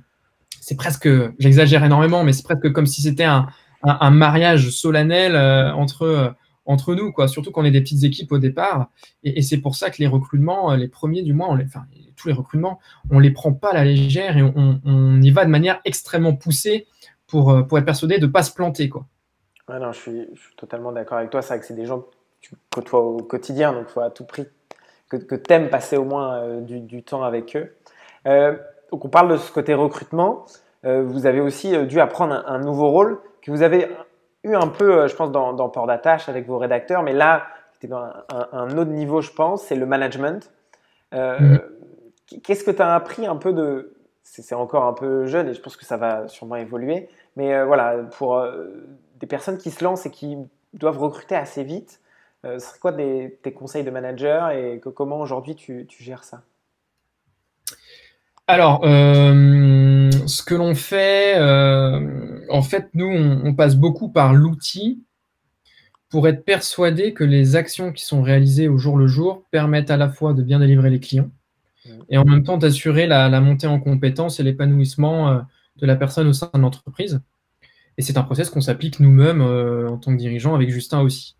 C'est 0.60 0.76
presque, 0.76 1.08
j'exagère 1.38 1.82
énormément, 1.82 2.22
mais 2.22 2.34
c'est 2.34 2.42
presque 2.42 2.70
comme 2.70 2.84
si 2.84 3.00
c'était 3.00 3.24
un, 3.24 3.46
un, 3.82 4.10
mariage 4.10 4.68
solennel 4.68 5.34
euh, 5.36 5.72
entre, 5.72 6.02
euh, 6.02 6.28
entre 6.66 6.94
nous, 6.94 7.12
quoi. 7.12 7.28
Surtout 7.28 7.50
qu'on 7.50 7.64
est 7.64 7.70
des 7.70 7.80
petites 7.80 8.04
équipes 8.04 8.30
au 8.30 8.36
départ. 8.36 8.90
Et, 9.24 9.40
c'est 9.40 9.56
pour 9.56 9.74
ça 9.74 9.88
que 9.88 9.96
les 10.00 10.06
recrutements, 10.06 10.74
les 10.74 10.88
premiers 10.88 11.22
du 11.22 11.32
mois, 11.32 11.48
on 11.48 11.54
les, 11.54 11.64
enfin, 11.64 11.86
tous 12.14 12.28
les 12.28 12.34
recrutements, 12.34 12.78
on 13.08 13.20
les 13.20 13.30
prend 13.30 13.54
pas 13.54 13.70
à 13.70 13.74
la 13.74 13.84
légère 13.86 14.36
et 14.36 14.42
on, 14.42 14.82
on 14.84 15.22
y 15.22 15.30
va 15.30 15.46
de 15.46 15.50
manière 15.50 15.80
extrêmement 15.86 16.36
poussée 16.36 16.86
pour, 17.26 17.66
pour 17.66 17.78
être 17.78 17.86
persuadé 17.86 18.18
de 18.18 18.26
ne 18.26 18.30
pas 18.30 18.42
se 18.42 18.52
planter, 18.52 18.90
quoi. 18.90 19.06
Ouais, 19.66 19.78
non, 19.78 19.92
je 19.92 19.98
suis, 19.98 20.26
je 20.34 20.40
suis 20.40 20.56
totalement 20.56 20.92
d'accord 20.92 21.16
avec 21.16 21.30
toi. 21.30 21.40
C'est 21.40 21.54
vrai 21.54 21.60
que 21.60 21.64
c'est 21.64 21.74
des 21.74 21.86
gens 21.86 22.00
que 22.00 22.10
tu 22.42 22.54
côtoies 22.70 23.00
au 23.00 23.22
quotidien, 23.22 23.72
donc 23.72 23.86
il 23.88 23.92
faut 23.92 24.00
à 24.00 24.10
tout 24.10 24.24
prix 24.24 24.44
que, 25.08 25.16
que 25.16 25.34
tu 25.34 25.52
aimes 25.52 25.70
passer 25.70 25.96
au 25.96 26.04
moins 26.04 26.38
euh, 26.42 26.60
du, 26.60 27.02
temps 27.02 27.22
avec 27.22 27.56
eux. 27.56 27.74
Euh, 28.26 28.56
donc 28.90 29.04
on 29.04 29.08
parle 29.08 29.30
de 29.30 29.36
ce 29.36 29.52
côté 29.52 29.74
recrutement. 29.74 30.44
Euh, 30.84 31.02
vous 31.02 31.26
avez 31.26 31.40
aussi 31.40 31.76
dû 31.86 32.00
apprendre 32.00 32.42
un, 32.46 32.58
nouveau 32.58 32.90
rôle 32.90 33.20
que 33.42 33.50
vous 33.50 33.62
avez 33.62 33.88
eu 34.44 34.54
un 34.54 34.68
peu, 34.68 35.08
je 35.08 35.16
pense, 35.16 35.32
dans, 35.32 35.52
dans 35.52 35.68
Port 35.68 35.86
d'attache 35.86 36.28
avec 36.28 36.46
vos 36.46 36.58
rédacteurs, 36.58 37.02
mais 37.02 37.12
là, 37.12 37.46
c'était 37.72 37.88
dans 37.88 38.08
un, 38.52 38.76
autre 38.76 38.90
niveau, 38.90 39.20
je 39.20 39.32
pense, 39.32 39.62
c'est 39.62 39.74
le 39.74 39.86
management. 39.86 40.52
Mhm. 41.12 41.60
Qu'est-ce 42.42 42.64
que 42.64 42.70
tu 42.70 42.82
as 42.82 42.94
appris 42.94 43.26
un 43.26 43.36
peu 43.36 43.52
de... 43.52 43.94
C'est 44.22 44.54
encore 44.54 44.84
un 44.84 44.92
peu 44.92 45.24
jeune 45.24 45.48
et 45.48 45.54
je 45.54 45.60
pense 45.60 45.76
que 45.76 45.86
ça 45.86 45.96
va 45.96 46.28
sûrement 46.28 46.56
évoluer, 46.56 47.08
mais 47.36 47.64
voilà, 47.64 47.96
pour 48.18 48.44
des 49.18 49.26
personnes 49.26 49.56
qui 49.56 49.70
se 49.70 49.82
lancent 49.82 50.04
et 50.06 50.10
qui 50.10 50.36
doivent 50.74 50.98
recruter 50.98 51.34
assez 51.34 51.64
vite, 51.64 52.00
euh, 52.46 52.58
ce 52.58 52.68
serait 52.68 52.78
quoi 52.78 52.92
tes 52.92 53.52
conseils 53.52 53.84
de 53.84 53.90
manager 53.90 54.50
et 54.50 54.80
comment 54.94 55.20
aujourd'hui 55.20 55.56
tu, 55.56 55.86
gères 55.98 56.24
ça? 56.24 56.42
Alors, 58.46 58.82
euh, 58.84 60.10
ce 60.26 60.42
que 60.42 60.54
l'on 60.54 60.74
fait, 60.74 61.36
euh, 61.36 62.40
en 62.48 62.62
fait, 62.62 62.88
nous, 62.94 63.08
on, 63.08 63.54
passe 63.54 63.76
beaucoup 63.76 64.08
par 64.08 64.32
l'outil 64.32 65.02
pour 66.08 66.28
être 66.28 66.44
persuadé 66.44 67.12
que 67.12 67.24
les 67.24 67.56
actions 67.56 67.92
qui 67.92 68.04
sont 68.04 68.22
réalisées 68.22 68.68
au 68.68 68.78
jour 68.78 68.96
le 68.96 69.06
jour 69.06 69.44
permettent 69.50 69.90
à 69.90 69.98
la 69.98 70.08
fois 70.08 70.32
de 70.32 70.42
bien 70.42 70.60
délivrer 70.60 70.88
les 70.88 71.00
clients 71.00 71.30
mmh. 71.84 71.90
et 72.08 72.16
en 72.16 72.24
même 72.24 72.42
temps 72.42 72.56
d'assurer 72.56 73.06
la, 73.06 73.28
montée 73.40 73.66
en 73.66 73.78
compétence 73.78 74.40
et 74.40 74.42
l'épanouissement 74.42 75.44
de 75.76 75.86
la 75.86 75.96
personne 75.96 76.28
au 76.28 76.32
sein 76.32 76.48
de 76.54 76.60
l'entreprise. 76.60 77.20
Et 77.98 78.02
c'est 78.02 78.16
un 78.16 78.22
process 78.22 78.48
qu'on 78.48 78.62
s'applique 78.62 79.00
nous-mêmes 79.00 79.42
en 79.42 79.98
tant 79.98 80.12
que 80.12 80.18
dirigeants 80.18 80.54
avec 80.54 80.70
Justin 80.70 81.00
aussi. 81.00 81.36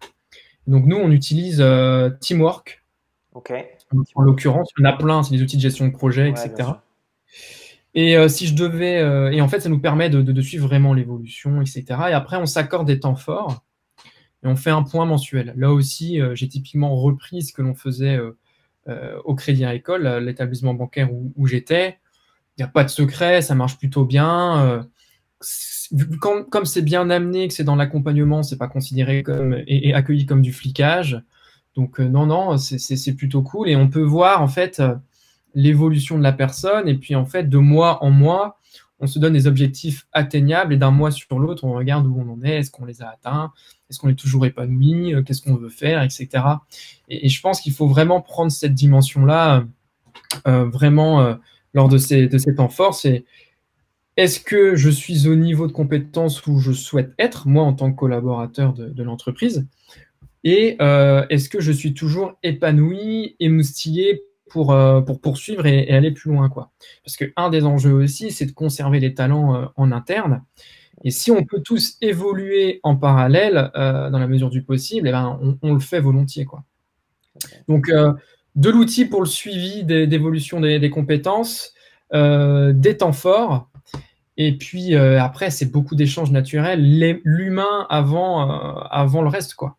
Donc 0.69 0.85
nous, 0.85 0.97
on 0.97 1.11
utilise 1.11 1.61
euh, 1.61 2.11
Teamwork. 2.21 2.85
Ok. 3.33 3.53
En 4.15 4.23
l'occurrence, 4.23 4.71
en 4.79 4.85
a 4.85 4.93
plein, 4.93 5.23
c'est 5.23 5.35
des 5.35 5.43
outils 5.43 5.57
de 5.57 5.63
gestion 5.63 5.89
de 5.89 5.93
projet, 5.93 6.29
etc. 6.29 6.71
Et 7.95 8.17
euh, 8.17 8.29
si 8.29 8.47
je 8.47 8.55
devais, 8.55 8.99
euh, 8.99 9.33
et 9.33 9.41
en 9.41 9.49
fait, 9.49 9.61
ça 9.61 9.71
nous 9.71 9.79
permet 9.81 10.11
de, 10.11 10.43
suivre 10.43 10.67
vraiment 10.67 10.93
l'évolution, 10.93 11.63
etc. 11.63 11.85
Et 12.11 12.13
après, 12.13 12.37
on 12.37 12.45
s'accorde 12.45 12.87
des 12.87 13.01
temps 13.01 13.17
forts 13.17 13.65
et 14.45 14.47
on 14.47 14.57
fait 14.57 14.71
un 14.71 14.83
point 14.83 15.07
mensuel. 15.07 15.55
Là 15.57 15.73
aussi, 15.73 16.21
j'ai 16.35 16.49
typiquement 16.49 16.95
repris 16.97 17.43
ce 17.43 17.53
que 17.53 17.63
l'on 17.63 17.75
faisait 17.75 18.21
au 19.25 19.35
Crédit 19.35 19.65
Agricole, 19.65 20.07
l'établissement 20.19 20.75
bancaire 20.75 21.09
où, 21.13 21.47
j'étais. 21.47 21.99
Il 22.57 22.63
n'y 22.63 22.65
a 22.65 22.69
pas 22.69 22.85
de 22.85 22.91
secret, 22.91 23.41
ça 23.41 23.55
marche 23.55 23.79
plutôt 23.79 24.05
bien 24.05 24.87
comme 26.21 26.65
c'est 26.65 26.83
bien 26.83 27.09
amené, 27.11 27.49
que 27.49 27.55
c'est 27.55 27.65
dans 27.65 27.77
l'accompagnement, 27.77 28.43
c'est 28.43 28.59
pas 28.59 28.69
considéré 28.69 29.23
comme 29.23 29.57
et, 29.67 29.95
accueilli 29.95 30.27
comme 30.27 30.43
du 30.43 30.53
flicage. 30.53 31.23
Donc 31.77 32.01
euh, 32.01 32.09
non, 32.09 32.27
non, 32.27 32.57
c'est 32.59 33.15
plutôt 33.15 33.43
cool 33.43 33.69
et 33.69 33.77
on 33.77 33.89
peut 33.89 34.03
voir 34.03 34.43
en 34.43 34.49
fait 34.49 34.81
euh, 34.81 34.95
l'évolution 35.55 36.19
de 36.19 36.23
la 36.23 36.33
personne 36.33 36.89
et 36.89 36.95
puis 36.95 37.15
en 37.15 37.25
fait 37.25 37.49
de 37.49 37.59
mois 37.59 38.03
en 38.03 38.11
mois, 38.11 38.59
on 39.01 39.07
se 39.07 39.19
donne 39.19 39.35
des 39.35 39.47
objectifs 39.47 40.07
atteignables 40.13 40.75
et 40.75 40.77
d'un 40.77 40.91
mois 40.91 41.13
sur 41.13 41.39
l'autre, 41.39 41.65
on 41.65 41.75
regarde 41.75 42.07
où 42.07 42.19
on 42.19 42.33
en 42.33 42.43
est, 42.43 42.59
est-ce 42.59 42.71
qu'on 42.73 42.85
les 42.85 43.01
a 43.01 43.11
atteints, 43.11 43.53
est-ce 43.89 44.01
qu'on 44.01 44.09
est 44.09 44.19
toujours 44.19 44.45
épanoui, 44.45 45.15
euh, 45.15 45.23
qu'est-ce 45.23 45.41
qu'on 45.41 45.55
veut 45.55 45.69
faire, 45.69 46.03
etc. 46.03 46.29
Et, 47.09 47.29
je 47.29 47.41
pense 47.41 47.61
qu'il 47.61 47.73
faut 47.73 47.87
vraiment 47.87 48.21
prendre 48.21 48.51
cette 48.51 48.75
dimension-là 48.75 49.65
vraiment 50.45 51.39
lors 51.75 51.89
de 51.89 51.97
ces, 51.97 52.27
de 52.29 52.39
ces 52.39 52.55
temps 52.55 52.69
forts. 52.69 52.95
Est-ce 54.19 54.41
que 54.41 54.75
je 54.75 54.91
suis 54.91 55.29
au 55.29 55.37
niveau 55.37 55.69
de 55.69 55.73
compétence 55.73 56.45
où 56.49 56.59
je 56.59 56.73
souhaite 56.73 57.13
être, 57.21 57.47
moi, 57.47 57.63
en 57.63 57.73
tant 57.73 57.93
que 57.93 57.97
collaborateur 57.97 58.73
de, 58.73 59.03
l'entreprise? 59.05 59.69
Et 60.43 60.77
euh, 60.83 61.25
est-ce 61.31 61.49
que 61.49 61.61
je 61.61 61.71
suis 61.71 61.95
toujours 61.95 62.37
épanoui, 62.43 63.37
émoustillé 63.39 64.25
pour, 64.51 64.73
euh, 64.73 65.01
pour 65.03 65.21
poursuivre 65.21 65.67
et, 65.67 65.89
aller 65.91 66.11
plus 66.11 66.33
loin 66.33 66.49
quoi? 66.49 66.73
Parce 67.05 67.17
qu'un 67.17 67.49
des 67.49 67.65
enjeux 67.65 67.93
aussi, 67.93 68.33
c'est 68.33 68.47
de 68.47 68.51
conserver 68.51 68.99
les 68.99 69.15
talents 69.15 69.55
euh, 69.55 69.67
en 69.77 69.93
interne. 69.93 70.43
Et 71.05 71.13
si 71.13 71.31
on 71.31 71.45
peut 71.45 71.63
tous 71.63 71.97
évoluer 72.01 72.81
en 72.83 72.97
parallèle, 72.97 73.71
dans 73.73 74.19
la 74.19 74.27
mesure 74.27 74.51
du 74.51 74.65
possible, 74.65 75.07
eh 75.07 75.13
ben, 75.13 75.39
on, 75.63 75.75
le 75.75 75.79
fait 75.79 76.01
volontiers. 76.01 76.45
Quoi. 76.45 76.65
Donc, 77.69 77.89
de 78.57 78.71
l'outil 78.71 79.05
pour 79.05 79.21
le 79.21 79.29
suivi 79.29 79.85
d'évolution 79.85 80.61
des, 80.61 80.81
des, 80.81 80.91
compétences, 80.91 81.73
des 82.13 82.97
temps 82.99 83.13
forts, 83.13 83.71
et 84.41 84.57
puis 84.57 84.95
euh, 84.95 85.21
après, 85.21 85.51
c'est 85.51 85.67
beaucoup 85.67 85.97
d'échanges 85.97 86.31
naturels, 86.31 86.81
l'humain 87.25 87.87
avant, 87.91 88.49
euh, 88.49 88.81
avant 88.89 89.21
le 89.21 89.29
reste, 89.29 89.55
quoi. 89.55 89.77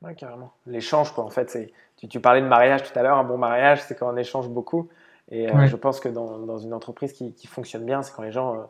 Ouais, 0.00 0.14
carrément. 0.14 0.52
L'échange, 0.66 1.12
quoi. 1.12 1.24
En 1.24 1.30
fait, 1.30 1.50
c'est. 1.50 1.72
Tu, 2.08 2.20
parlais 2.20 2.40
de 2.40 2.46
mariage 2.46 2.82
tout 2.82 2.98
à 2.98 3.02
l'heure. 3.02 3.16
Un 3.16 3.24
bon 3.24 3.38
mariage, 3.38 3.82
c'est 3.82 3.94
quand 3.94 4.12
on 4.12 4.16
échange 4.16 4.48
beaucoup. 4.48 4.88
Et 5.30 5.48
euh, 5.48 5.66
je 5.66 5.76
pense 5.76 6.00
que 6.00 6.08
dans, 6.08 6.38
dans, 6.38 6.58
une 6.58 6.74
entreprise 6.74 7.12
qui, 7.12 7.32
qui 7.32 7.46
fonctionne 7.46 7.84
bien, 7.84 8.02
c'est 8.02 8.14
quand 8.14 8.22
les 8.22 8.32
gens 8.32 8.68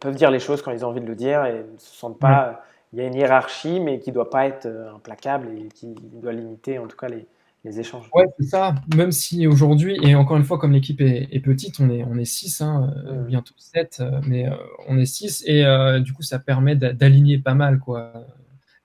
peuvent 0.00 0.14
dire 0.14 0.30
les 0.30 0.40
choses 0.40 0.62
quand 0.62 0.72
ils 0.72 0.84
ont 0.84 0.88
envie 0.88 1.00
de 1.00 1.06
le 1.06 1.14
dire 1.14 1.44
et 1.44 1.52
ne 1.52 1.78
se 1.78 1.94
sentent 1.94 2.18
pas. 2.18 2.64
Il 2.92 2.98
y 2.98 3.02
a 3.02 3.06
une 3.06 3.14
hiérarchie, 3.14 3.80
mais 3.80 4.00
qui 4.00 4.10
ne 4.10 4.14
doit 4.14 4.30
pas 4.30 4.46
être 4.46 4.66
implacable 4.94 5.50
et 5.50 5.68
qui 5.68 5.94
doit 6.00 6.32
limiter 6.32 6.78
en 6.78 6.86
tout 6.86 6.96
cas 6.96 7.08
les, 7.08 7.26
les 7.68 7.80
échanges. 7.80 8.08
Ouais, 8.14 8.26
c'est 8.38 8.46
ça. 8.46 8.74
Même 8.96 9.12
si 9.12 9.46
aujourd'hui, 9.46 9.98
et 10.02 10.14
encore 10.14 10.36
une 10.36 10.44
fois, 10.44 10.58
comme 10.58 10.72
l'équipe 10.72 11.00
est, 11.00 11.40
petite, 11.40 11.80
on 11.80 11.90
est, 11.90 12.02
on 12.04 12.16
est 12.18 12.24
6, 12.24 12.60
hein, 12.60 12.92
euh, 13.06 13.24
bientôt 13.24 13.54
7, 13.58 13.98
euh, 14.00 14.20
mais 14.26 14.48
euh, 14.48 14.54
on 14.88 14.98
est 14.98 15.06
6, 15.06 15.44
et 15.46 15.64
du 16.00 16.12
coup, 16.12 16.22
ça 16.22 16.38
permet 16.38 16.76
d'aligner 16.76 17.38
pas 17.38 17.54
mal, 17.54 17.78
quoi, 17.78 18.12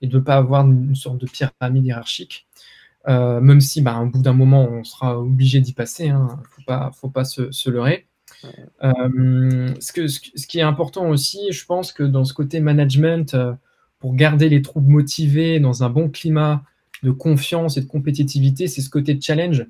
et 0.02 0.08
de 0.08 0.18
ne 0.18 0.22
pas 0.22 0.36
avoir 0.36 0.66
une 0.66 0.96
sorte 0.96 1.18
de 1.18 1.26
pyramide 1.26 1.86
hiérarchique. 1.86 2.46
même 3.08 3.62
si, 3.62 3.82
bah, 3.82 3.94
un 3.94 4.06
bout 4.06 4.22
d'un 4.22 4.34
moment, 4.34 4.68
on 4.70 4.84
sera 4.84 5.20
obligé 5.20 5.62
d'y 5.62 5.74
passer, 5.74 6.06
il 6.06 6.12
hein, 6.12 6.40
ne 6.42 6.48
faut 6.48 6.64
pas, 6.68 6.92
faut 6.94 7.10
pas 7.10 7.26
se, 7.26 7.52
se 7.52 7.70
leurrer. 7.70 8.08
ce, 8.82 9.92
que, 9.94 10.08
ce, 10.08 10.48
qui 10.48 10.60
est 10.60 10.64
important 10.64 11.08
aussi, 11.10 11.52
je 11.52 11.66
pense 11.66 11.94
que 11.94 12.04
dans 12.04 12.26
ce 12.26 12.34
côté 12.34 12.60
management, 12.60 13.36
pour 14.00 14.16
garder 14.16 14.50
les 14.50 14.62
troupes 14.62 14.88
motivées 14.88 15.62
dans 15.62 15.84
un 15.84 15.90
bon 15.90 16.10
climat, 16.10 16.64
de 17.04 17.12
confiance 17.12 17.78
et 17.78 17.82
de 17.82 17.86
compétitivité, 17.86 18.68
c'est 18.68 18.82
ce 18.82 18.89
côté 18.89 19.14
de 19.14 19.22
challenge. 19.22 19.66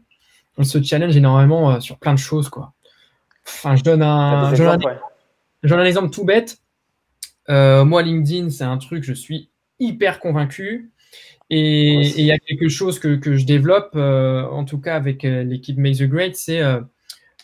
On 0.57 0.63
se 0.63 0.81
challenge 0.81 1.17
énormément 1.17 1.71
euh, 1.71 1.79
sur 1.79 1.97
plein 1.97 2.13
de 2.13 2.19
choses. 2.19 2.49
Quoi. 2.49 2.73
Enfin, 3.45 3.75
je 3.75 3.84
donne 3.84 4.03
un, 4.03 4.53
je 4.53 4.63
donne 5.67 5.79
un, 5.79 5.86
exemple 5.86 6.11
tout 6.11 6.23
bête. 6.23 6.59
Euh, 7.49 7.84
moi, 7.84 8.03
LinkedIn, 8.03 8.51
c'est 8.51 8.63
un 8.63 8.77
truc, 8.77 9.03
je 9.03 9.13
suis 9.13 9.49
hyper 9.79 10.19
convaincu. 10.19 10.91
Et 11.49 11.93
il 11.93 12.25
y 12.25 12.31
a 12.31 12.39
quelque 12.39 12.69
chose 12.69 12.99
que, 12.99 13.15
que 13.15 13.36
je 13.36 13.45
développe, 13.45 13.91
euh, 13.95 14.43
en 14.43 14.63
tout 14.63 14.79
cas 14.79 14.95
avec 14.95 15.23
l'équipe 15.23 15.77
Make 15.77 15.97
the 15.97 16.03
Great, 16.03 16.36
c'est 16.36 16.61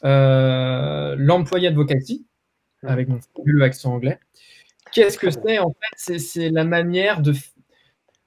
l'employé 0.04 1.68
advocacy, 1.68 2.26
avec 2.84 3.10
mon 3.10 3.20
fabuleux 3.36 3.64
accent 3.64 3.94
anglais. 3.94 4.20
Qu'est-ce 4.94 5.20
que 5.20 5.30
c'est 5.30 5.60
En 5.60 5.72
fait, 5.72 6.18
c'est 6.18 6.50
la 6.50 6.64
manière 6.64 7.22
de, 7.22 7.34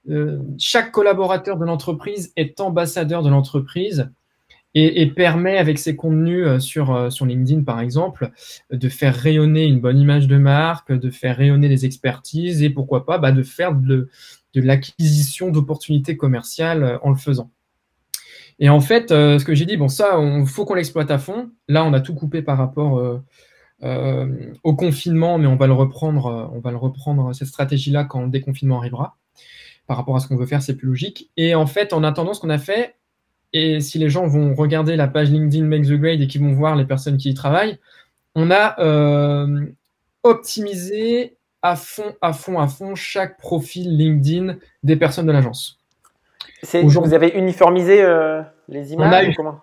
euh, 0.09 0.39
chaque 0.57 0.91
collaborateur 0.91 1.57
de 1.57 1.65
l'entreprise 1.65 2.33
est 2.35 2.59
ambassadeur 2.59 3.23
de 3.23 3.29
l'entreprise 3.29 4.11
et, 4.75 5.05
permet 5.05 5.59
avec 5.59 5.77
ses 5.77 5.95
contenus 5.95 6.47
euh, 6.47 6.59
sur, 6.59 6.95
euh, 6.95 7.11
sur 7.11 7.27
LinkedIn, 7.27 7.61
par 7.61 7.79
exemple, 7.79 8.31
de 8.71 8.89
faire 8.89 9.15
rayonner 9.15 9.65
une 9.65 9.79
bonne 9.79 9.99
image 9.99 10.27
de 10.27 10.37
marque, 10.37 10.91
de 10.91 11.11
faire 11.11 11.37
rayonner 11.37 11.69
des 11.69 11.85
expertises 11.85 12.63
et 12.63 12.71
pourquoi 12.71 13.05
pas 13.05 13.19
bah, 13.19 13.31
de 13.31 13.43
faire 13.43 13.75
de, 13.75 14.09
de 14.55 14.61
l'acquisition 14.61 15.51
d'opportunités 15.51 16.17
commerciales 16.17 16.99
en 17.03 17.11
le 17.11 17.17
faisant. 17.17 17.51
Et 18.59 18.69
en 18.69 18.81
fait, 18.81 19.09
ce 19.09 19.43
que 19.43 19.55
j'ai 19.55 19.65
dit, 19.65 19.77
bon, 19.77 19.87
ça, 19.87 20.19
il 20.19 20.45
faut 20.47 20.65
qu'on 20.65 20.75
l'exploite 20.75 21.11
à 21.11 21.17
fond. 21.17 21.51
Là, 21.67 21.85
on 21.85 21.93
a 21.93 22.01
tout 22.01 22.13
coupé 22.13 22.41
par 22.43 22.57
rapport 22.57 23.21
au 23.81 24.75
confinement, 24.75 25.37
mais 25.39 25.47
on 25.47 25.55
va 25.55 25.67
le 25.67 25.73
reprendre, 25.73 26.51
on 26.53 26.59
va 26.59 26.71
le 26.71 26.77
reprendre 26.77 27.33
cette 27.33 27.47
stratégie-là 27.47 28.05
quand 28.05 28.21
le 28.21 28.29
déconfinement 28.29 28.77
arrivera 28.77 29.17
par 29.87 29.97
rapport 29.97 30.15
à 30.15 30.19
ce 30.19 30.27
qu'on 30.27 30.35
veut 30.35 30.45
faire, 30.45 30.61
c'est 30.61 30.75
plus 30.75 30.87
logique. 30.87 31.29
Et 31.37 31.55
en 31.55 31.65
fait, 31.65 31.93
en 31.93 32.03
attendant, 32.03 32.33
ce 32.33 32.39
qu'on 32.39 32.49
a 32.49 32.57
fait, 32.57 32.95
et 33.53 33.81
si 33.81 33.99
les 33.99 34.09
gens 34.09 34.25
vont 34.25 34.55
regarder 34.55 34.95
la 34.95 35.07
page 35.07 35.29
LinkedIn 35.29 35.65
Make 35.65 35.83
the 35.83 35.93
Grade 35.93 36.21
et 36.21 36.27
qu'ils 36.27 36.41
vont 36.41 36.53
voir 36.53 36.75
les 36.75 36.85
personnes 36.85 37.17
qui 37.17 37.29
y 37.29 37.33
travaillent, 37.33 37.77
on 38.35 38.49
a 38.49 38.79
euh, 38.79 39.65
optimisé 40.23 41.37
à 41.61 41.75
fond, 41.75 42.15
à 42.21 42.33
fond, 42.33 42.59
à 42.59 42.67
fond 42.67 42.95
chaque 42.95 43.37
profil 43.37 43.95
LinkedIn 43.95 44.57
des 44.81 44.95
personnes 44.95 45.27
de 45.27 45.31
l'agence. 45.31 45.79
Vous 47.03 47.13
avez 47.13 47.29
uniformisé 47.37 48.01
euh, 48.01 48.41
les 48.67 48.93
images 48.93 49.35
comment? 49.35 49.59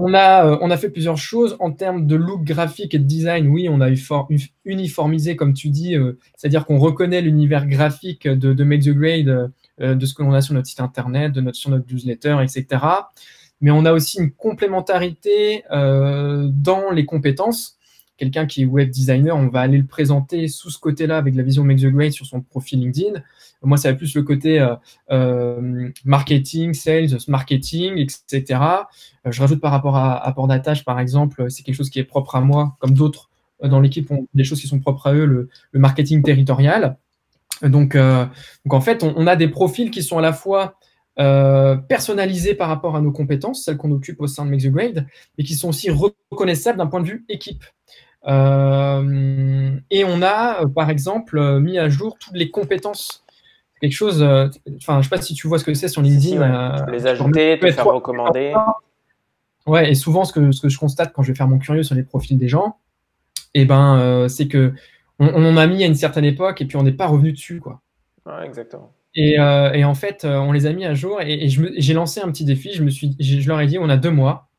On 0.00 0.14
a, 0.14 0.46
euh, 0.46 0.58
on 0.60 0.70
a 0.70 0.76
fait 0.76 0.90
plusieurs 0.90 1.18
choses 1.18 1.56
en 1.60 1.72
termes 1.72 2.06
de 2.06 2.16
look 2.16 2.44
graphique 2.44 2.94
et 2.94 2.98
de 2.98 3.04
design. 3.04 3.48
Oui, 3.48 3.68
on 3.68 3.80
a 3.80 3.90
uniformisé, 4.64 5.36
comme 5.36 5.52
tu 5.52 5.68
dis, 5.68 5.94
euh, 5.96 6.18
c'est-à-dire 6.36 6.64
qu'on 6.66 6.78
reconnaît 6.78 7.20
l'univers 7.20 7.66
graphique 7.66 8.26
de, 8.26 8.52
de, 8.52 8.64
Make 8.64 8.82
the 8.82 8.90
Grade, 8.90 9.52
euh, 9.80 9.94
de 9.94 10.06
ce 10.06 10.14
que 10.14 10.22
l'on 10.22 10.32
a 10.32 10.40
sur 10.40 10.54
notre 10.54 10.66
site 10.66 10.80
internet, 10.80 11.32
de 11.32 11.40
notre, 11.40 11.56
sur 11.56 11.70
notre 11.70 11.92
newsletter, 11.92 12.38
etc. 12.42 12.84
Mais 13.60 13.70
on 13.70 13.84
a 13.84 13.92
aussi 13.92 14.18
une 14.18 14.30
complémentarité 14.30 15.64
dans 15.70 16.90
les 16.92 17.04
compétences 17.04 17.76
quelqu'un 18.20 18.44
qui 18.44 18.62
est 18.62 18.66
web 18.66 18.90
designer, 18.90 19.34
on 19.34 19.48
va 19.48 19.60
aller 19.60 19.78
le 19.78 19.86
présenter 19.86 20.46
sous 20.46 20.68
ce 20.68 20.78
côté-là 20.78 21.16
avec 21.16 21.34
la 21.34 21.42
vision 21.42 21.64
Make 21.64 21.80
the 21.80 21.86
Grade 21.86 22.12
sur 22.12 22.26
son 22.26 22.42
profil 22.42 22.78
LinkedIn. 22.80 23.22
Moi, 23.62 23.78
ça 23.78 23.90
va 23.90 23.96
plus 23.96 24.14
le 24.14 24.22
côté 24.22 24.60
euh, 24.60 24.74
euh, 25.10 25.88
marketing, 26.04 26.74
sales, 26.74 27.16
marketing, 27.28 27.96
etc. 27.96 28.60
Euh, 29.26 29.32
je 29.32 29.40
rajoute 29.40 29.60
par 29.60 29.72
rapport 29.72 29.96
à, 29.96 30.30
Port 30.34 30.48
d'attache, 30.48 30.84
par 30.84 31.00
exemple, 31.00 31.50
c'est 31.50 31.62
quelque 31.62 31.74
chose 31.74 31.88
qui 31.88 31.98
est 31.98 32.04
propre 32.04 32.36
à 32.36 32.42
moi, 32.42 32.76
comme 32.78 32.92
d'autres 32.92 33.30
dans 33.62 33.80
l'équipe 33.80 34.10
ont 34.10 34.26
des 34.32 34.44
choses 34.44 34.60
qui 34.60 34.68
sont 34.68 34.80
propres 34.80 35.06
à 35.08 35.14
eux, 35.14 35.26
le, 35.26 35.48
marketing 35.78 36.22
territorial. 36.22 36.96
Donc 37.62 37.94
en 37.94 38.80
fait, 38.80 39.02
on, 39.02 39.26
a 39.26 39.36
des 39.36 39.48
profils 39.48 39.90
qui 39.90 40.02
sont 40.02 40.16
à 40.16 40.22
la 40.22 40.32
fois 40.32 40.78
personnalisés 41.16 42.54
par 42.54 42.68
rapport 42.68 42.96
à 42.96 43.02
nos 43.02 43.12
compétences, 43.12 43.64
celles 43.64 43.76
qu'on 43.76 43.90
occupe 43.90 44.18
au 44.22 44.26
sein 44.26 44.46
de 44.46 44.50
Make 44.50 44.62
the 44.62 44.68
Grade, 44.68 45.06
mais 45.36 45.44
qui 45.44 45.54
sont 45.54 45.68
aussi 45.68 45.90
reconnaissables 45.90 46.78
d'un 46.78 46.86
point 46.86 47.02
de 47.02 47.08
vue 47.08 47.26
équipe. 47.28 47.64
Euh, 48.26 49.70
et 49.90 50.04
on 50.04 50.22
a, 50.22 50.62
euh, 50.62 50.66
par 50.66 50.90
exemple, 50.90 51.38
euh, 51.38 51.58
mis 51.58 51.78
à 51.78 51.88
jour 51.88 52.18
toutes 52.18 52.36
les 52.36 52.50
compétences 52.50 53.24
quelque 53.80 53.92
chose. 53.92 54.22
Enfin, 54.22 55.00
je 55.00 55.08
sais 55.08 55.16
pas 55.16 55.22
si 55.22 55.32
tu 55.32 55.48
vois 55.48 55.58
ce 55.58 55.64
que 55.64 55.72
c'est 55.72 55.88
sur 55.88 56.02
LinkedIn. 56.02 56.84
tu 56.86 56.92
les 56.92 57.06
ajouter, 57.06 57.58
te 57.58 57.70
faire 57.70 57.86
recommander. 57.86 58.52
Ouais, 59.66 59.90
et 59.90 59.94
souvent 59.94 60.24
ce 60.24 60.32
que, 60.34 60.52
ce 60.52 60.60
que 60.60 60.68
je 60.68 60.78
constate 60.78 61.12
quand 61.14 61.22
je 61.22 61.32
vais 61.32 61.36
faire 61.36 61.48
mon 61.48 61.58
curieux 61.58 61.82
sur 61.82 61.94
les 61.94 62.02
profils 62.02 62.36
des 62.36 62.48
gens, 62.48 62.76
et 63.54 63.62
eh 63.62 63.64
ben, 63.64 64.26
c'est 64.28 64.48
que 64.48 64.74
on, 65.18 65.28
en 65.28 65.56
a 65.56 65.66
mis 65.66 65.82
à 65.82 65.86
une 65.86 65.94
certaine 65.94 66.24
époque 66.24 66.60
et 66.60 66.66
puis 66.66 66.76
on 66.76 66.82
n'est 66.82 66.92
pas 66.92 67.06
revenu 67.06 67.32
dessus, 67.32 67.60
quoi. 67.60 67.80
Ouais, 68.26 68.44
exactement. 68.44 68.92
Et, 69.14 69.36
et, 69.36 69.84
en 69.84 69.94
fait, 69.94 70.26
on 70.26 70.52
les 70.52 70.66
a 70.66 70.74
mis 70.74 70.84
à 70.84 70.92
jour 70.92 71.22
et, 71.22 71.46
et 71.46 71.48
j'ai 71.48 71.94
lancé 71.94 72.20
un 72.20 72.30
petit 72.30 72.44
défi. 72.44 72.74
Je 72.74 72.82
me 72.82 72.90
suis, 72.90 73.16
je 73.18 73.48
leur 73.48 73.60
ai 73.60 73.66
dit, 73.66 73.78
on 73.78 73.88
a 73.88 73.96
deux 73.96 74.10
mois 74.10 74.50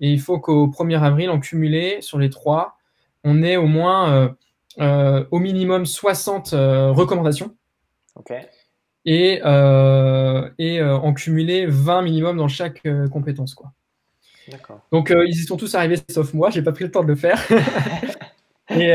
et 0.00 0.10
il 0.10 0.20
faut 0.20 0.38
qu'au 0.38 0.66
1er 0.66 1.00
avril, 1.00 1.30
en 1.30 1.40
cumulé 1.40 1.98
sur 2.00 2.18
les 2.18 2.28
trois, 2.30 2.76
on 3.24 3.42
est 3.42 3.56
au 3.56 3.66
moins 3.66 4.12
euh, 4.12 4.28
euh, 4.80 5.24
au 5.30 5.38
minimum 5.38 5.86
60 5.86 6.52
euh, 6.52 6.90
recommandations. 6.92 7.54
Et, 9.04 9.40
et 10.58 10.82
en 10.82 11.12
cumulé 11.14 11.66
20 11.66 12.02
minimum 12.02 12.36
dans 12.36 12.48
chaque 12.48 12.86
compétence. 13.10 13.54
Quoi. 13.54 13.72
Donc 14.92 15.10
ils 15.10 15.40
y 15.40 15.44
sont 15.44 15.56
tous 15.56 15.74
arrivés 15.74 15.98
sauf 16.08 16.32
moi, 16.34 16.50
j'ai 16.50 16.62
pas 16.62 16.72
pris 16.72 16.84
le 16.84 16.90
temps 16.90 17.02
de 17.02 17.08
le 17.08 17.16
faire. 17.16 17.42
et, 18.70 18.94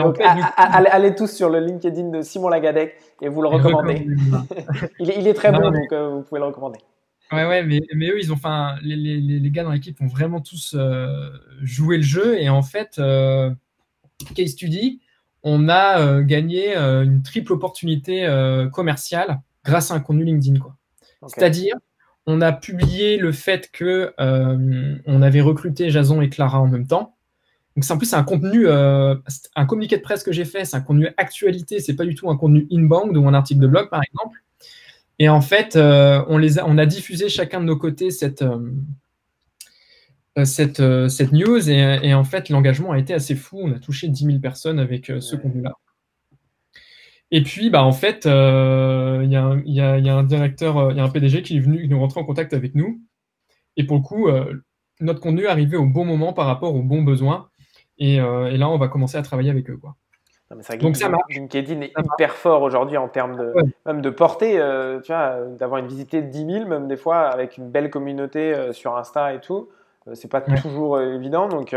en 0.00 0.12
fait, 0.12 0.24
allez, 0.56 1.14
tous 1.14 1.28
sur 1.28 1.48
le 1.48 1.60
LinkedIn 1.60 2.10
de 2.10 2.20
Simon 2.20 2.48
Lagadec 2.48 2.94
et 3.22 3.28
vous 3.28 3.40
le 3.40 3.48
recommandez. 3.48 4.06
il, 4.98 5.26
est, 5.26 5.34
très 5.34 5.52
bon, 5.52 5.70
donc 5.70 5.92
vous 5.92 6.22
pouvez 6.22 6.40
le 6.40 6.46
recommander. 6.46 6.80
Ouais, 7.32 7.46
ouais, 7.46 7.62
mais, 7.62 7.80
mais 7.94 8.10
eux, 8.10 8.18
ils 8.20 8.30
ont, 8.30 8.34
enfin, 8.34 8.76
les, 8.82 8.94
les, 8.96 9.20
les, 9.20 9.50
gars 9.50 9.64
dans 9.64 9.72
l'équipe 9.72 10.00
ont 10.00 10.06
vraiment 10.06 10.40
tous 10.40 10.74
euh, 10.76 11.30
joué 11.62 11.96
le 11.96 12.02
jeu. 12.02 12.38
Et 12.38 12.50
en 12.50 12.62
fait, 12.62 12.96
euh, 12.98 13.50
case 14.34 14.50
study, 14.50 15.00
on 15.42 15.68
a 15.68 16.00
euh, 16.00 16.22
gagné 16.22 16.76
une 16.76 17.22
triple 17.22 17.52
opportunité 17.52 18.26
commerciale 18.72 19.40
grâce 19.64 19.90
à 19.90 19.94
un 19.94 20.00
contenu 20.00 20.24
LinkedIn. 20.24 20.58
Quoi. 20.58 20.76
C'est-à-dire, 21.26 21.74
on 22.26 22.40
a 22.40 22.52
publié 22.52 23.16
le 23.16 23.32
fait 23.32 23.70
que 23.72 24.12
on 24.18 25.22
avait 25.22 25.40
recruté 25.40 25.90
Jason 25.90 26.20
et 26.20 26.28
Clara 26.28 26.60
en 26.60 26.68
même 26.68 26.86
temps. 26.86 27.16
Donc, 27.74 27.84
c'est 27.84 27.92
en 27.94 27.96
plus 27.96 28.06
c'est 28.06 28.16
un 28.16 28.24
contenu, 28.24 28.68
un 28.68 29.66
communiqué 29.66 29.96
de 29.96 30.02
presse 30.02 30.22
que 30.22 30.32
j'ai 30.32 30.44
fait, 30.44 30.66
c'est 30.66 30.76
un 30.76 30.82
contenu 30.82 31.08
actualité, 31.16 31.80
c'est 31.80 31.96
pas 31.96 32.04
du 32.04 32.14
tout 32.14 32.28
un 32.28 32.36
contenu 32.36 32.66
inbound 32.70 33.16
ou 33.16 33.26
un 33.26 33.34
article 33.34 33.60
de 33.60 33.66
blog, 33.66 33.88
par 33.88 34.02
exemple. 34.02 34.42
Et 35.22 35.28
en 35.28 35.40
fait, 35.40 35.76
euh, 35.76 36.24
on, 36.26 36.36
les 36.36 36.58
a, 36.58 36.66
on 36.66 36.76
a 36.78 36.84
diffusé 36.84 37.28
chacun 37.28 37.60
de 37.60 37.66
nos 37.66 37.76
côtés 37.76 38.10
cette, 38.10 38.42
euh, 38.42 38.72
euh, 40.36 40.44
cette, 40.44 40.82
cette 41.08 41.30
news 41.30 41.70
et, 41.70 42.12
en 42.12 42.24
fait, 42.24 42.48
l'engagement 42.48 42.90
a 42.90 42.98
été 42.98 43.14
assez 43.14 43.36
fou. 43.36 43.60
On 43.62 43.70
a 43.70 43.78
touché 43.78 44.08
10 44.08 44.24
000 44.24 44.38
personnes 44.40 44.80
avec 44.80 45.12
ce 45.20 45.36
contenu-là. 45.36 45.74
Et 47.30 47.44
puis, 47.44 47.70
bah, 47.70 47.84
en 47.84 47.92
fait, 47.92 48.24
il 48.24 49.28
y, 49.28 49.74
y, 49.74 49.80
a 49.80 50.16
un 50.16 50.24
directeur, 50.24 50.90
il 50.90 50.96
y 50.96 51.00
a 51.00 51.04
un 51.04 51.08
PDG 51.08 51.42
qui 51.42 51.56
est 51.56 51.60
venu 51.60 51.86
nous 51.86 52.00
rentrer 52.00 52.18
en 52.18 52.24
contact 52.24 52.52
avec 52.52 52.74
nous. 52.74 53.00
Et 53.76 53.84
pour 53.84 53.98
le 53.98 54.02
coup, 54.02 54.28
notre 54.98 55.20
contenu 55.20 55.44
est 55.44 55.46
arrivé 55.46 55.76
au 55.76 55.86
bon 55.86 56.04
moment 56.04 56.32
par 56.32 56.46
rapport 56.46 56.74
aux 56.74 56.82
bons 56.82 57.02
besoins. 57.02 57.48
Et, 57.96 58.14
et 58.16 58.56
là, 58.56 58.68
on 58.68 58.76
va 58.76 58.88
commencer 58.88 59.18
à 59.18 59.22
travailler 59.22 59.50
avec 59.50 59.70
eux. 59.70 59.76
Quoi. 59.76 59.94
Donc 60.80 60.96
ça 60.96 61.10
LinkedIn 61.30 61.80
est 61.80 61.92
hyper 61.98 62.34
fort 62.34 62.62
aujourd'hui 62.62 62.96
en 62.96 63.08
termes 63.08 63.36
de, 63.36 63.54
même 63.86 64.02
de 64.02 64.10
portée, 64.10 64.60
euh, 64.60 65.00
tu 65.00 65.12
vois, 65.12 65.38
d'avoir 65.58 65.80
une 65.80 65.86
visité 65.86 66.22
de 66.22 66.28
10 66.28 66.46
000, 66.46 66.66
même 66.66 66.88
des 66.88 66.96
fois 66.96 67.20
avec 67.28 67.56
une 67.56 67.70
belle 67.70 67.90
communauté 67.90 68.54
euh, 68.54 68.72
sur 68.72 68.96
Insta 68.96 69.34
et 69.34 69.40
tout. 69.40 69.68
Euh, 70.08 70.14
c'est 70.14 70.30
pas 70.30 70.40
toujours 70.40 71.00
évident. 71.00 71.48
Donc 71.48 71.74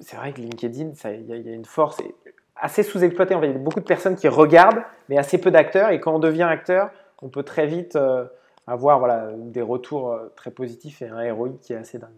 c'est 0.00 0.16
vrai 0.16 0.32
que 0.32 0.40
LinkedIn, 0.40 0.90
il 1.04 1.26
y, 1.26 1.50
a 1.50 1.54
une 1.54 1.64
force 1.64 2.02
assez 2.56 2.82
sous-exploitée. 2.82 3.34
En 3.34 3.40
fait, 3.40 3.48
il 3.48 3.52
y 3.52 3.56
a 3.56 3.58
beaucoup 3.58 3.80
de 3.80 3.86
personnes 3.86 4.16
qui 4.16 4.28
regardent, 4.28 4.82
mais 5.08 5.18
assez 5.18 5.38
peu 5.38 5.50
d'acteurs. 5.50 5.90
Et 5.90 6.00
quand 6.00 6.14
on 6.14 6.18
devient 6.18 6.42
acteur, 6.42 6.90
on 7.22 7.28
peut 7.28 7.42
très 7.42 7.66
vite 7.66 7.98
avoir 8.66 8.98
voilà, 8.98 9.30
des 9.34 9.62
retours 9.62 10.18
très 10.36 10.50
positifs 10.50 11.00
et 11.00 11.08
un 11.08 11.32
ROI 11.32 11.50
qui 11.62 11.72
est 11.72 11.76
assez 11.76 11.98
dingue. 11.98 12.10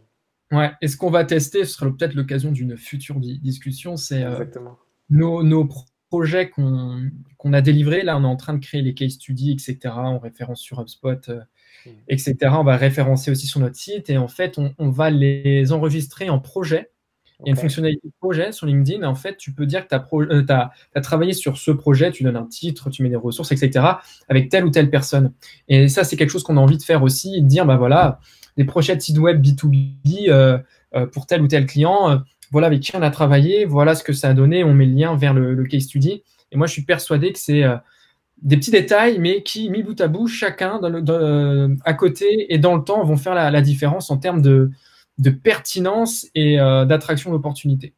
Ouais, 0.51 0.71
et 0.81 0.89
ce 0.89 0.97
qu'on 0.97 1.11
va 1.11 1.25
tester, 1.25 1.65
ce 1.65 1.75
sera 1.75 1.91
peut-être 1.91 2.15
l'occasion 2.15 2.51
d'une 2.51 2.77
future 2.77 3.17
discussion, 3.17 3.97
c'est 3.97 4.25
euh, 4.25 4.45
nos, 5.11 5.43
nos, 5.43 5.69
projets 6.11 6.49
qu'on 6.49 7.53
a 7.53 7.61
délivrés. 7.61 8.03
Là, 8.03 8.17
on 8.17 8.25
est 8.25 8.27
en 8.27 8.37
train 8.37 8.55
de 8.55 8.65
créer 8.65 8.81
les 8.81 8.95
case 8.95 9.13
studies, 9.13 9.53
etc. 9.53 9.95
On 9.97 10.19
référence 10.19 10.63
sur 10.63 10.81
HubSpot, 10.81 11.29
euh, 11.29 11.41
mm. 11.85 11.91
etc. 12.09 12.37
On 12.53 12.65
va 12.65 12.79
référencer 12.79 13.31
aussi 13.31 13.47
sur 13.47 13.61
notre 13.61 13.77
site 13.77 14.09
et 14.09 14.17
en 14.17 14.29
fait, 14.29 14.59
on, 14.59 14.75
on 14.79 14.89
va 14.89 15.11
les 15.11 15.71
enregistrer 15.71 16.31
en 16.31 16.39
projet 16.39 16.91
il 17.41 17.47
y 17.47 17.51
a 17.51 17.53
une 17.53 17.57
fonctionnalité 17.57 18.09
projet 18.21 18.51
sur 18.51 18.67
LinkedIn. 18.67 19.07
En 19.07 19.15
fait, 19.15 19.37
tu 19.37 19.53
peux 19.53 19.65
dire 19.65 19.87
que 19.87 19.95
tu 19.95 20.53
as, 20.53 20.71
euh, 20.97 21.01
travaillé 21.01 21.33
sur 21.33 21.57
ce 21.57 21.71
projet, 21.71 22.11
tu 22.11 22.25
donnes 22.25 22.37
un 22.37 22.47
titre, 22.47 22.91
tu 22.91 23.03
mets 23.03 23.09
des 23.09 23.17
ressources, 23.17 23.53
etc., 23.53 23.85
avec 24.29 24.49
telle 24.49 24.65
ou 24.65 24.71
telle 24.71 24.91
personne. 24.91 25.33
Et 25.69 25.89
ça, 25.89 26.03
c'est 26.03 26.17
quelque 26.17 26.31
chose 26.31 26.43
qu'on 26.43 26.57
a 26.57 26.61
envie 26.61 26.79
de 26.79 26.83
faire 26.83 27.03
aussi, 27.03 27.41
de 27.41 27.47
dire, 27.47 27.65
bah 27.65 27.77
voilà, 27.77 28.19
des 28.57 28.65
projets 28.65 28.97
de 28.97 29.01
site 29.01 29.19
web 29.19 29.41
B2B 29.41 30.29
euh, 30.29 30.59
euh, 30.97 31.07
pour 31.07 31.27
tel 31.27 31.41
ou 31.41 31.47
tel 31.47 31.67
client, 31.67 32.23
voilà 32.51 32.69
avec 32.69 32.81
qui 32.81 32.95
on 32.97 33.03
a 33.03 33.11
travaillé, 33.11 33.65
voilà 33.65 33.95
ce 33.95 34.03
que 34.03 34.13
ça 34.13 34.29
a 34.29 34.35
donné, 34.35 34.65
on 34.65 34.75
met 34.75 34.87
le 34.87 34.95
lien 34.95 35.17
vers 35.17 35.35
le, 35.35 35.65
case 35.65 35.83
study. 35.83 36.23
Et 36.51 36.57
moi, 36.57 36.67
je 36.67 36.73
suis 36.73 36.85
persuadé 36.85 37.33
que 37.33 37.39
c'est 37.39 37.63
des 38.41 38.57
petits 38.57 38.71
détails, 38.71 39.19
mais 39.19 39.43
qui, 39.43 39.69
mis 39.71 39.83
bout 39.83 40.01
à 40.01 40.09
bout, 40.09 40.27
chacun 40.27 40.81
à 41.85 41.95
côté 41.95 42.53
et 42.53 42.59
dans 42.59 42.77
le 42.77 42.85
temps, 42.85 43.05
vont 43.05 43.17
faire 43.17 43.35
la 43.35 43.61
différence 43.61 44.11
en 44.11 44.17
termes 44.17 44.41
de, 44.41 44.71
de 45.19 45.31
pertinence 45.31 46.27
et 46.35 46.61
euh, 46.61 46.85
d'attraction 46.85 47.31
d'opportunités. 47.31 47.93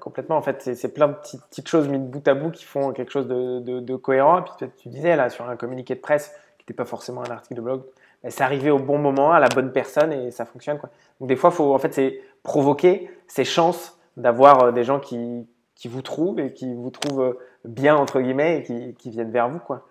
complètement, 0.00 0.36
en 0.36 0.42
fait, 0.42 0.74
c'est 0.74 0.92
plein 0.92 1.08
de 1.08 1.14
petites, 1.14 1.68
choses 1.68 1.88
mises 1.88 2.00
bout 2.00 2.26
à 2.26 2.34
bout 2.34 2.50
qui 2.50 2.64
font 2.64 2.92
quelque 2.92 3.12
chose 3.12 3.28
de, 3.28 3.96
cohérent. 3.96 4.40
Et 4.40 4.42
puis 4.42 4.70
tu 4.78 4.88
disais 4.88 5.16
là 5.16 5.30
sur 5.30 5.48
un 5.48 5.56
communiqué 5.56 5.94
de 5.94 6.00
presse 6.00 6.28
qui 6.58 6.64
n'était 6.64 6.74
pas 6.74 6.86
forcément 6.86 7.22
un 7.22 7.30
article 7.30 7.56
de 7.56 7.60
blog, 7.60 7.82
c'est 8.28 8.42
arrivé 8.42 8.70
au 8.70 8.78
bon 8.78 8.98
moment, 8.98 9.32
à 9.32 9.40
la 9.40 9.48
bonne 9.48 9.72
personne 9.72 10.12
et 10.12 10.30
ça 10.30 10.44
fonctionne. 10.44 10.78
Quoi. 10.78 10.90
Donc 11.20 11.28
des 11.28 11.36
fois, 11.36 11.50
faut, 11.50 11.74
en 11.74 11.78
fait, 11.78 11.94
c'est 11.94 12.20
provoquer 12.42 13.10
ces 13.26 13.44
chances 13.44 13.98
d'avoir 14.16 14.62
euh, 14.62 14.72
des 14.72 14.84
gens 14.84 14.98
qui, 14.98 15.46
vous 15.84 16.02
trouvent 16.02 16.40
et 16.40 16.52
qui 16.52 16.74
vous 16.74 16.90
trouvent 16.90 17.22
euh, 17.22 17.38
bien, 17.64 17.96
entre 17.96 18.20
guillemets, 18.20 18.64
et 18.68 18.94
qui, 18.94 19.10
viennent 19.10 19.30
vers 19.30 19.48
vous. 19.48 19.60
Quoi. 19.60 19.86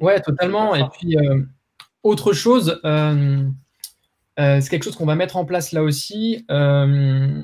ouais, 0.00 0.20
totalement. 0.20 0.74
Et 0.74 0.84
puis, 0.92 1.16
autre 2.02 2.32
chose, 2.32 2.80
euh, 4.38 4.60
c'est 4.60 4.70
quelque 4.70 4.84
chose 4.84 4.96
qu'on 4.96 5.06
va 5.06 5.14
mettre 5.14 5.36
en 5.36 5.44
place 5.44 5.72
là 5.72 5.82
aussi. 5.82 6.44
Euh, 6.50 7.42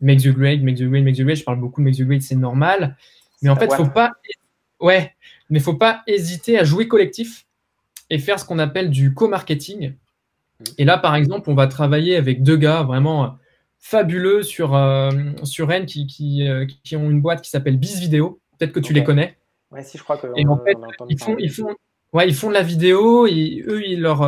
make 0.00 0.20
the 0.20 0.28
grade, 0.28 0.62
make 0.62 0.76
the 0.76 0.84
grade, 0.84 1.04
make 1.04 1.16
the 1.16 1.22
grade. 1.22 1.36
Je 1.36 1.44
parle 1.44 1.60
beaucoup 1.60 1.80
de 1.80 1.86
make 1.86 1.96
the 1.96 2.02
grade, 2.02 2.22
c'est 2.22 2.36
normal. 2.36 2.96
Mais 3.42 3.50
en 3.50 3.56
fait, 3.56 3.72
faut 3.72 3.86
pas, 3.86 4.12
ouais, 4.80 5.14
mais 5.48 5.60
faut 5.60 5.74
pas 5.74 6.02
hésiter 6.06 6.58
à 6.58 6.64
jouer 6.64 6.88
collectif 6.88 7.46
et 8.10 8.18
faire 8.18 8.38
ce 8.38 8.44
qu'on 8.44 8.58
appelle 8.58 8.90
du 8.90 9.14
co-marketing. 9.14 9.94
Et 10.76 10.84
là, 10.84 10.98
par 10.98 11.14
exemple, 11.14 11.48
on 11.48 11.54
va 11.54 11.66
travailler 11.66 12.16
avec 12.16 12.42
deux 12.42 12.56
gars 12.56 12.82
vraiment 12.82 13.38
fabuleux 13.78 14.42
sur, 14.42 14.74
euh, 14.74 15.10
sur 15.42 15.68
Rennes 15.68 15.86
qui, 15.86 16.06
qui, 16.06 16.46
qui, 16.84 16.96
ont 16.96 17.08
une 17.10 17.22
boîte 17.22 17.40
qui 17.40 17.50
s'appelle 17.50 17.78
Biz 17.78 17.98
Vidéo. 18.00 18.40
Peut-être 18.58 18.72
que 18.72 18.80
tu 18.80 18.92
les 18.92 19.04
connais. 19.04 19.38
Ouais, 19.70 19.82
si, 19.82 19.96
je 19.96 20.02
crois 20.02 20.18
que. 20.18 20.26
Et 20.36 20.46
en 20.46 20.58
fait, 20.58 20.76
ils 21.08 21.18
font, 21.18 21.36
ils, 21.38 21.50
font, 21.50 21.74
ouais, 22.12 22.28
ils 22.28 22.34
font 22.34 22.48
de 22.48 22.54
la 22.54 22.62
vidéo 22.62 23.26
et 23.26 23.64
eux, 23.66 23.82
ils 23.86 24.00
leur 24.00 24.22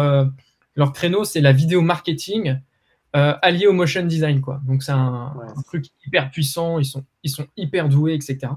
leur 0.76 0.92
créneau, 0.92 1.24
c'est 1.24 1.40
la 1.40 1.52
vidéo 1.52 1.80
marketing 1.80 2.58
euh, 3.14 3.34
alliée 3.42 3.66
au 3.66 3.72
motion 3.72 4.04
design. 4.04 4.40
Quoi. 4.40 4.60
Donc, 4.66 4.82
c'est 4.82 4.92
un, 4.92 5.34
truc 5.66 5.86
hyper 6.06 6.30
puissant. 6.30 6.78
Ils 6.78 6.84
sont, 6.84 7.04
ils 7.22 7.30
sont 7.30 7.46
hyper 7.56 7.88
doués, 7.88 8.14
etc. 8.14 8.52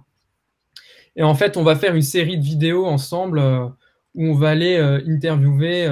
Et 1.16 1.24
en 1.24 1.36
fait, 1.36 1.58
on 1.58 1.64
va 1.64 1.76
faire 1.76 1.96
une 1.96 2.02
série 2.02 2.38
de 2.38 2.44
vidéos 2.44 2.86
ensemble 2.86 3.40
euh, 3.40 3.68
où 4.16 4.26
on 4.26 4.34
va 4.34 4.50
aller 4.50 4.78
euh, 4.78 5.00
interviewer 5.08 5.90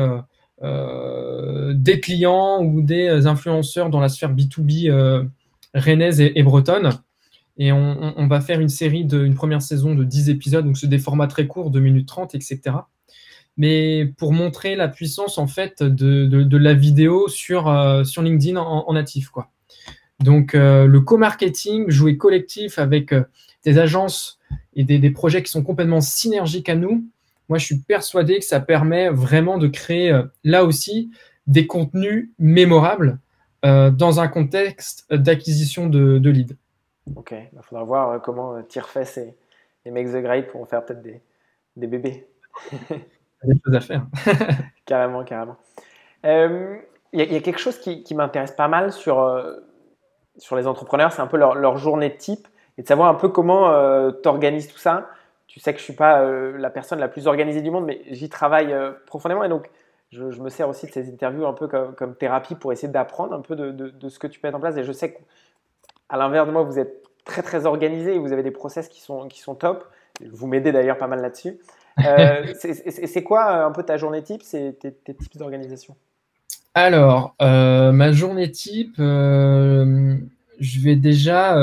des 1.73 1.99
clients 1.99 2.63
ou 2.63 2.81
des 2.81 3.27
influenceurs 3.27 3.89
dans 3.89 3.99
la 3.99 4.07
sphère 4.07 4.33
B2B 4.33 5.27
rennaise 5.73 6.21
et, 6.21 6.41
bretonne. 6.41 6.91
Et 7.57 7.73
on, 7.73 8.27
va 8.27 8.39
faire 8.39 8.61
une 8.61 8.69
série 8.69 9.03
de, 9.03 9.25
une 9.25 9.35
première 9.35 9.61
saison 9.61 9.93
de 9.93 10.05
10 10.05 10.29
épisodes, 10.29 10.63
donc 10.63 10.77
c'est 10.77 10.87
des 10.87 10.99
formats 10.99 11.27
très 11.27 11.47
courts, 11.47 11.69
2 11.69 11.81
minutes 11.81 12.07
30, 12.07 12.33
etc 12.35 12.75
mais 13.57 14.05
pour 14.17 14.33
montrer 14.33 14.75
la 14.75 14.87
puissance 14.87 15.37
en 15.37 15.47
fait 15.47 15.83
de, 15.83 16.57
la 16.57 16.73
vidéo 16.73 17.27
sur, 17.27 17.67
euh, 17.67 18.03
LinkedIn 18.17 18.57
en, 18.57 18.93
natif. 18.93 19.29
Quoi. 19.29 19.51
Donc 20.19 20.55
euh, 20.55 20.87
le 20.87 21.01
co-marketing, 21.01 21.89
jouer 21.89 22.17
collectif 22.17 22.79
avec 22.79 23.11
euh, 23.11 23.23
des 23.63 23.77
agences 23.77 24.39
et 24.75 24.83
des, 24.83 25.11
projets 25.11 25.43
qui 25.43 25.51
sont 25.51 25.63
complètement 25.63 26.01
synergiques 26.01 26.69
à 26.69 26.75
nous, 26.75 27.05
moi 27.49 27.57
je 27.57 27.65
suis 27.65 27.79
persuadé 27.79 28.39
que 28.39 28.45
ça 28.45 28.59
permet 28.59 29.09
vraiment 29.09 29.57
de 29.57 29.67
créer 29.67 30.17
là 30.43 30.63
aussi 30.63 31.11
des 31.47 31.67
contenus 31.67 32.29
mémorables 32.39 33.19
dans 33.63 34.19
un 34.19 34.27
contexte 34.27 35.11
d'acquisition 35.13 35.87
de, 35.87 36.19
de 36.19 36.29
leads. 36.29 36.55
Ok, 37.15 37.31
il 37.33 37.61
faudra 37.61 37.83
voir 37.83 38.21
comment 38.21 38.61
Tirefest 38.63 39.17
et, 39.17 39.35
et 39.85 39.91
Make 39.91 40.11
the 40.11 40.21
Grade 40.21 40.47
pourront 40.47 40.65
faire 40.65 40.85
peut-être 40.85 41.01
des, 41.01 41.21
des 41.75 41.87
bébés. 41.87 42.27
des 43.43 43.55
choses 43.65 43.75
à 43.75 43.81
faire. 43.81 44.05
carrément, 44.85 45.23
carrément. 45.23 45.57
Il 46.23 46.29
euh, 46.29 46.77
y, 47.13 47.35
a 47.35 47.41
quelque 47.41 47.59
chose 47.59 47.79
qui, 47.79 48.15
m'intéresse 48.15 48.51
pas 48.51 48.67
mal 48.67 48.91
sur, 48.91 49.19
euh, 49.19 49.55
sur 50.37 50.55
les 50.55 50.67
entrepreneurs, 50.67 51.11
c'est 51.11 51.21
un 51.21 51.27
peu 51.27 51.37
leur, 51.37 51.77
journée 51.77 52.09
de 52.09 52.15
type 52.15 52.47
et 52.77 52.83
de 52.83 52.87
savoir 52.87 53.09
un 53.09 53.15
peu 53.15 53.29
comment 53.29 53.69
euh, 53.69 54.11
tu 54.21 54.29
organises 54.29 54.67
tout 54.67 54.77
ça. 54.77 55.09
Tu 55.47 55.59
sais 55.59 55.73
que 55.73 55.79
je 55.79 55.83
suis 55.83 55.93
pas 55.93 56.23
la 56.23 56.69
personne 56.69 56.99
la 56.99 57.07
plus 57.07 57.27
organisée 57.27 57.61
du 57.61 57.69
monde, 57.69 57.85
mais 57.85 58.01
j'y 58.09 58.29
travaille 58.29 58.75
profondément 59.05 59.43
et 59.43 59.49
donc 59.49 59.69
je, 60.13 60.41
me 60.41 60.49
sers 60.49 60.69
aussi 60.69 60.85
de 60.85 60.91
ces 60.91 61.09
interviews 61.09 61.45
un 61.45 61.53
peu 61.53 61.67
comme, 61.67 62.15
thérapie 62.15 62.55
pour 62.55 62.71
essayer 62.71 62.87
d'apprendre 62.87 63.33
un 63.33 63.41
peu 63.41 63.55
de, 63.55 63.71
de, 63.71 64.09
ce 64.09 64.19
que 64.19 64.27
tu 64.27 64.39
peux 64.39 64.47
mettre 64.47 64.57
en 64.57 64.61
place. 64.61 64.77
Et 64.77 64.83
je 64.83 64.91
sais 64.91 65.13
qu'à 65.13 66.17
l'inverse 66.17 66.47
de 66.47 66.51
moi, 66.51 66.63
vous 66.63 66.79
êtes 66.79 67.03
très 67.25 67.41
très 67.41 67.65
organisé 67.65 68.15
et 68.15 68.19
vous 68.19 68.31
avez 68.31 68.43
des 68.43 68.51
process 68.51 68.87
qui 68.87 69.01
sont, 69.01 69.27
qui 69.27 69.39
sont 69.39 69.55
top. 69.55 69.85
Vous 70.31 70.47
m'aidez 70.47 70.71
d'ailleurs 70.71 70.97
pas 70.97 71.07
mal 71.07 71.21
là-dessus. 71.21 71.59
Euh, 72.05 72.53
c'est 72.55 73.23
quoi 73.23 73.51
euh, 73.51 73.67
un 73.67 73.71
peu 73.71 73.83
ta 73.83 73.97
journée 73.97 74.23
type, 74.23 74.41
c'est 74.43 74.77
tes, 74.79 74.93
types 75.15 75.37
d'organisation? 75.37 75.95
Alors, 76.75 77.35
euh, 77.41 77.91
ma 77.91 78.11
journée 78.11 78.49
type, 78.51 78.97
je 80.59 80.79
vais 80.79 80.95
déjà, 80.95 81.55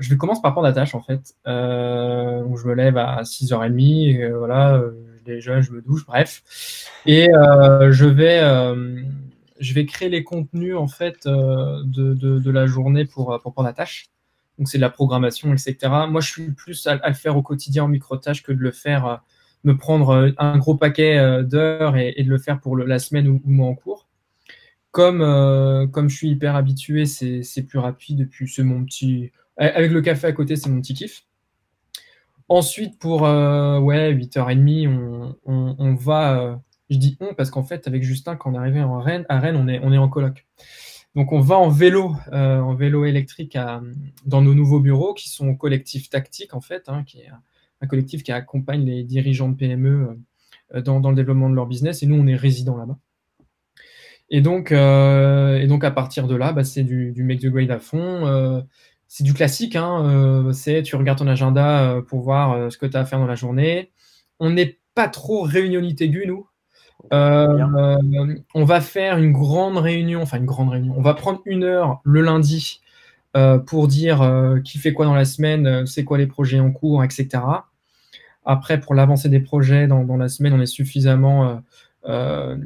je 0.00 0.08
vais 0.08 0.16
commencer 0.16 0.40
par 0.42 0.52
prendre 0.52 0.66
la 0.66 0.72
tâche 0.72 0.94
en 0.94 1.02
fait. 1.02 1.34
donc 1.44 2.58
je 2.58 2.66
me 2.66 2.74
lève 2.74 2.96
à 2.96 3.22
6h30, 3.22 3.80
et, 3.80 4.30
voilà, 4.30 4.82
déjà 5.24 5.60
je 5.60 5.72
me 5.72 5.82
douche, 5.82 6.06
bref. 6.06 6.42
Et 7.06 7.28
je 7.32 8.04
vais 8.04 8.40
je 9.60 9.74
vais 9.74 9.86
créer 9.86 10.08
les 10.08 10.24
contenus 10.24 10.76
en 10.76 10.88
fait 10.88 11.26
de, 11.26 11.84
de, 11.84 12.50
la 12.50 12.66
journée 12.66 13.04
pour, 13.04 13.38
pour 13.42 13.52
prendre 13.52 13.68
la 13.68 13.74
tâche. 13.74 14.06
Donc 14.58 14.68
c'est 14.68 14.78
de 14.78 14.82
la 14.82 14.90
programmation, 14.90 15.52
etc. 15.52 15.76
Moi, 16.08 16.20
je 16.20 16.30
suis 16.30 16.50
plus 16.50 16.86
à, 16.86 17.08
le 17.08 17.14
faire 17.14 17.36
au 17.36 17.42
quotidien 17.42 17.84
en 17.84 17.88
micro-tâches 17.88 18.42
que 18.42 18.52
de 18.52 18.60
le 18.60 18.70
faire 18.70 19.22
me 19.64 19.76
prendre 19.76 20.10
euh, 20.10 20.30
un 20.38 20.58
gros 20.58 20.74
paquet 20.74 21.18
euh, 21.18 21.42
d'heures 21.42 21.96
et, 21.96 22.22
de 22.22 22.28
le 22.28 22.38
faire 22.38 22.60
pour 22.60 22.76
la 22.76 22.98
semaine 22.98 23.28
ou, 23.28 23.40
moi 23.44 23.68
en 23.68 23.74
cours. 23.74 24.01
Comme, 24.92 25.22
euh, 25.22 25.86
comme 25.86 26.08
je 26.08 26.16
suis 26.16 26.30
hyper 26.30 26.54
habitué, 26.54 27.06
c'est 27.06 27.62
plus 27.66 27.78
rapide. 27.78 28.20
Et 28.20 28.26
puis, 28.26 28.48
c'est 28.48 28.62
mon 28.62 28.84
petit. 28.84 29.32
Avec 29.56 29.90
le 29.90 30.00
café 30.00 30.28
à 30.28 30.32
côté, 30.32 30.56
c'est 30.56 30.70
mon 30.70 30.80
petit 30.80 30.94
kiff. 30.94 31.24
Ensuite, 32.48 32.98
pour 32.98 33.22
ouais, 33.22 34.14
8h30, 34.14 34.88
on, 35.46 35.76
on, 35.78 35.94
va. 35.94 36.60
je 36.90 36.98
dis 36.98 37.16
on 37.20 37.34
parce 37.34 37.50
qu'en 37.50 37.62
fait, 37.62 37.86
avec 37.86 38.02
Justin, 38.02 38.36
quand 38.36 38.50
on 38.50 38.54
est 38.54 38.58
arrivé 38.58 38.82
en 38.82 39.00
Rennes, 39.00 39.24
à 39.28 39.40
Rennes, 39.40 39.56
on 39.56 39.68
est, 39.68 39.80
on 39.82 39.92
est 39.92 39.98
en 39.98 40.08
coloc. 40.08 40.46
Donc, 41.14 41.32
on 41.32 41.40
va 41.40 41.58
en 41.58 41.68
vélo, 41.68 42.14
en 42.30 42.74
vélo 42.74 43.04
électrique 43.04 43.56
dans 44.26 44.42
nos 44.42 44.54
nouveaux 44.54 44.80
bureaux 44.80 45.14
qui 45.14 45.30
sont 45.30 45.54
collectif 45.54 46.10
tactique, 46.10 46.54
en 46.54 46.60
fait, 46.60 46.88
hein, 46.88 47.04
qui 47.04 47.20
est 47.20 47.30
un 47.82 47.86
collectif 47.86 48.22
qui 48.22 48.32
accompagne 48.32 48.84
les 48.84 49.02
dirigeants 49.02 49.48
de 49.48 49.56
PME 49.56 50.16
euh, 50.74 50.80
dans, 50.80 51.10
le 51.10 51.16
développement 51.16 51.50
de 51.50 51.54
leur 51.54 51.66
business. 51.66 52.02
Et 52.02 52.06
nous, 52.06 52.16
on 52.16 52.26
est 52.26 52.36
résidents 52.36 52.76
là-bas. 52.76 52.98
Et 54.32 54.40
donc, 54.40 54.72
euh, 54.72 55.58
et 55.60 55.66
donc, 55.66 55.84
à 55.84 55.90
partir 55.90 56.26
de 56.26 56.34
là, 56.34 56.52
bah, 56.54 56.64
c'est 56.64 56.82
du, 56.84 57.12
make 57.22 57.40
the 57.40 57.48
grade 57.48 57.70
à 57.70 57.78
fond. 57.78 58.26
Euh, 58.26 58.62
c'est 59.06 59.24
du 59.24 59.34
classique. 59.34 59.76
Hein, 59.76 60.50
c'est 60.54 60.82
tu 60.82 60.96
regardes 60.96 61.18
ton 61.18 61.26
agenda 61.26 62.00
pour 62.08 62.22
voir 62.22 62.72
ce 62.72 62.78
que 62.78 62.86
tu 62.86 62.96
as 62.96 63.00
à 63.00 63.04
faire 63.04 63.18
dans 63.18 63.26
la 63.26 63.34
journée. 63.34 63.92
On 64.40 64.50
n'est 64.50 64.78
pas 64.94 65.08
trop 65.08 65.42
réunionité 65.42 66.06
aiguë, 66.06 66.26
nous. 66.26 66.48
on 67.10 68.64
va 68.64 68.80
faire 68.80 69.18
une 69.18 69.32
grande 69.32 69.76
réunion, 69.76 70.22
enfin 70.22 70.38
une 70.38 70.46
grande 70.46 70.70
réunion. 70.70 70.94
On 70.96 71.02
va 71.02 71.12
prendre 71.12 71.42
une 71.44 71.62
heure 71.62 72.00
le 72.04 72.22
lundi 72.22 72.80
pour 73.66 73.86
dire 73.86 74.26
qui 74.64 74.78
fait 74.78 74.94
quoi 74.94 75.04
dans 75.04 75.14
la 75.14 75.26
semaine, 75.26 75.84
c'est 75.84 76.04
quoi 76.04 76.16
les 76.16 76.26
projets 76.26 76.60
en 76.60 76.72
cours, 76.72 77.04
etc. 77.04 77.28
Après, 78.46 78.80
pour 78.80 78.94
l'avancée 78.94 79.28
des 79.28 79.40
projets 79.40 79.86
dans, 79.86 80.16
la 80.16 80.30
semaine, 80.30 80.54
on 80.54 80.60
est 80.62 80.64
suffisamment 80.66 81.62
euh, 82.04 82.56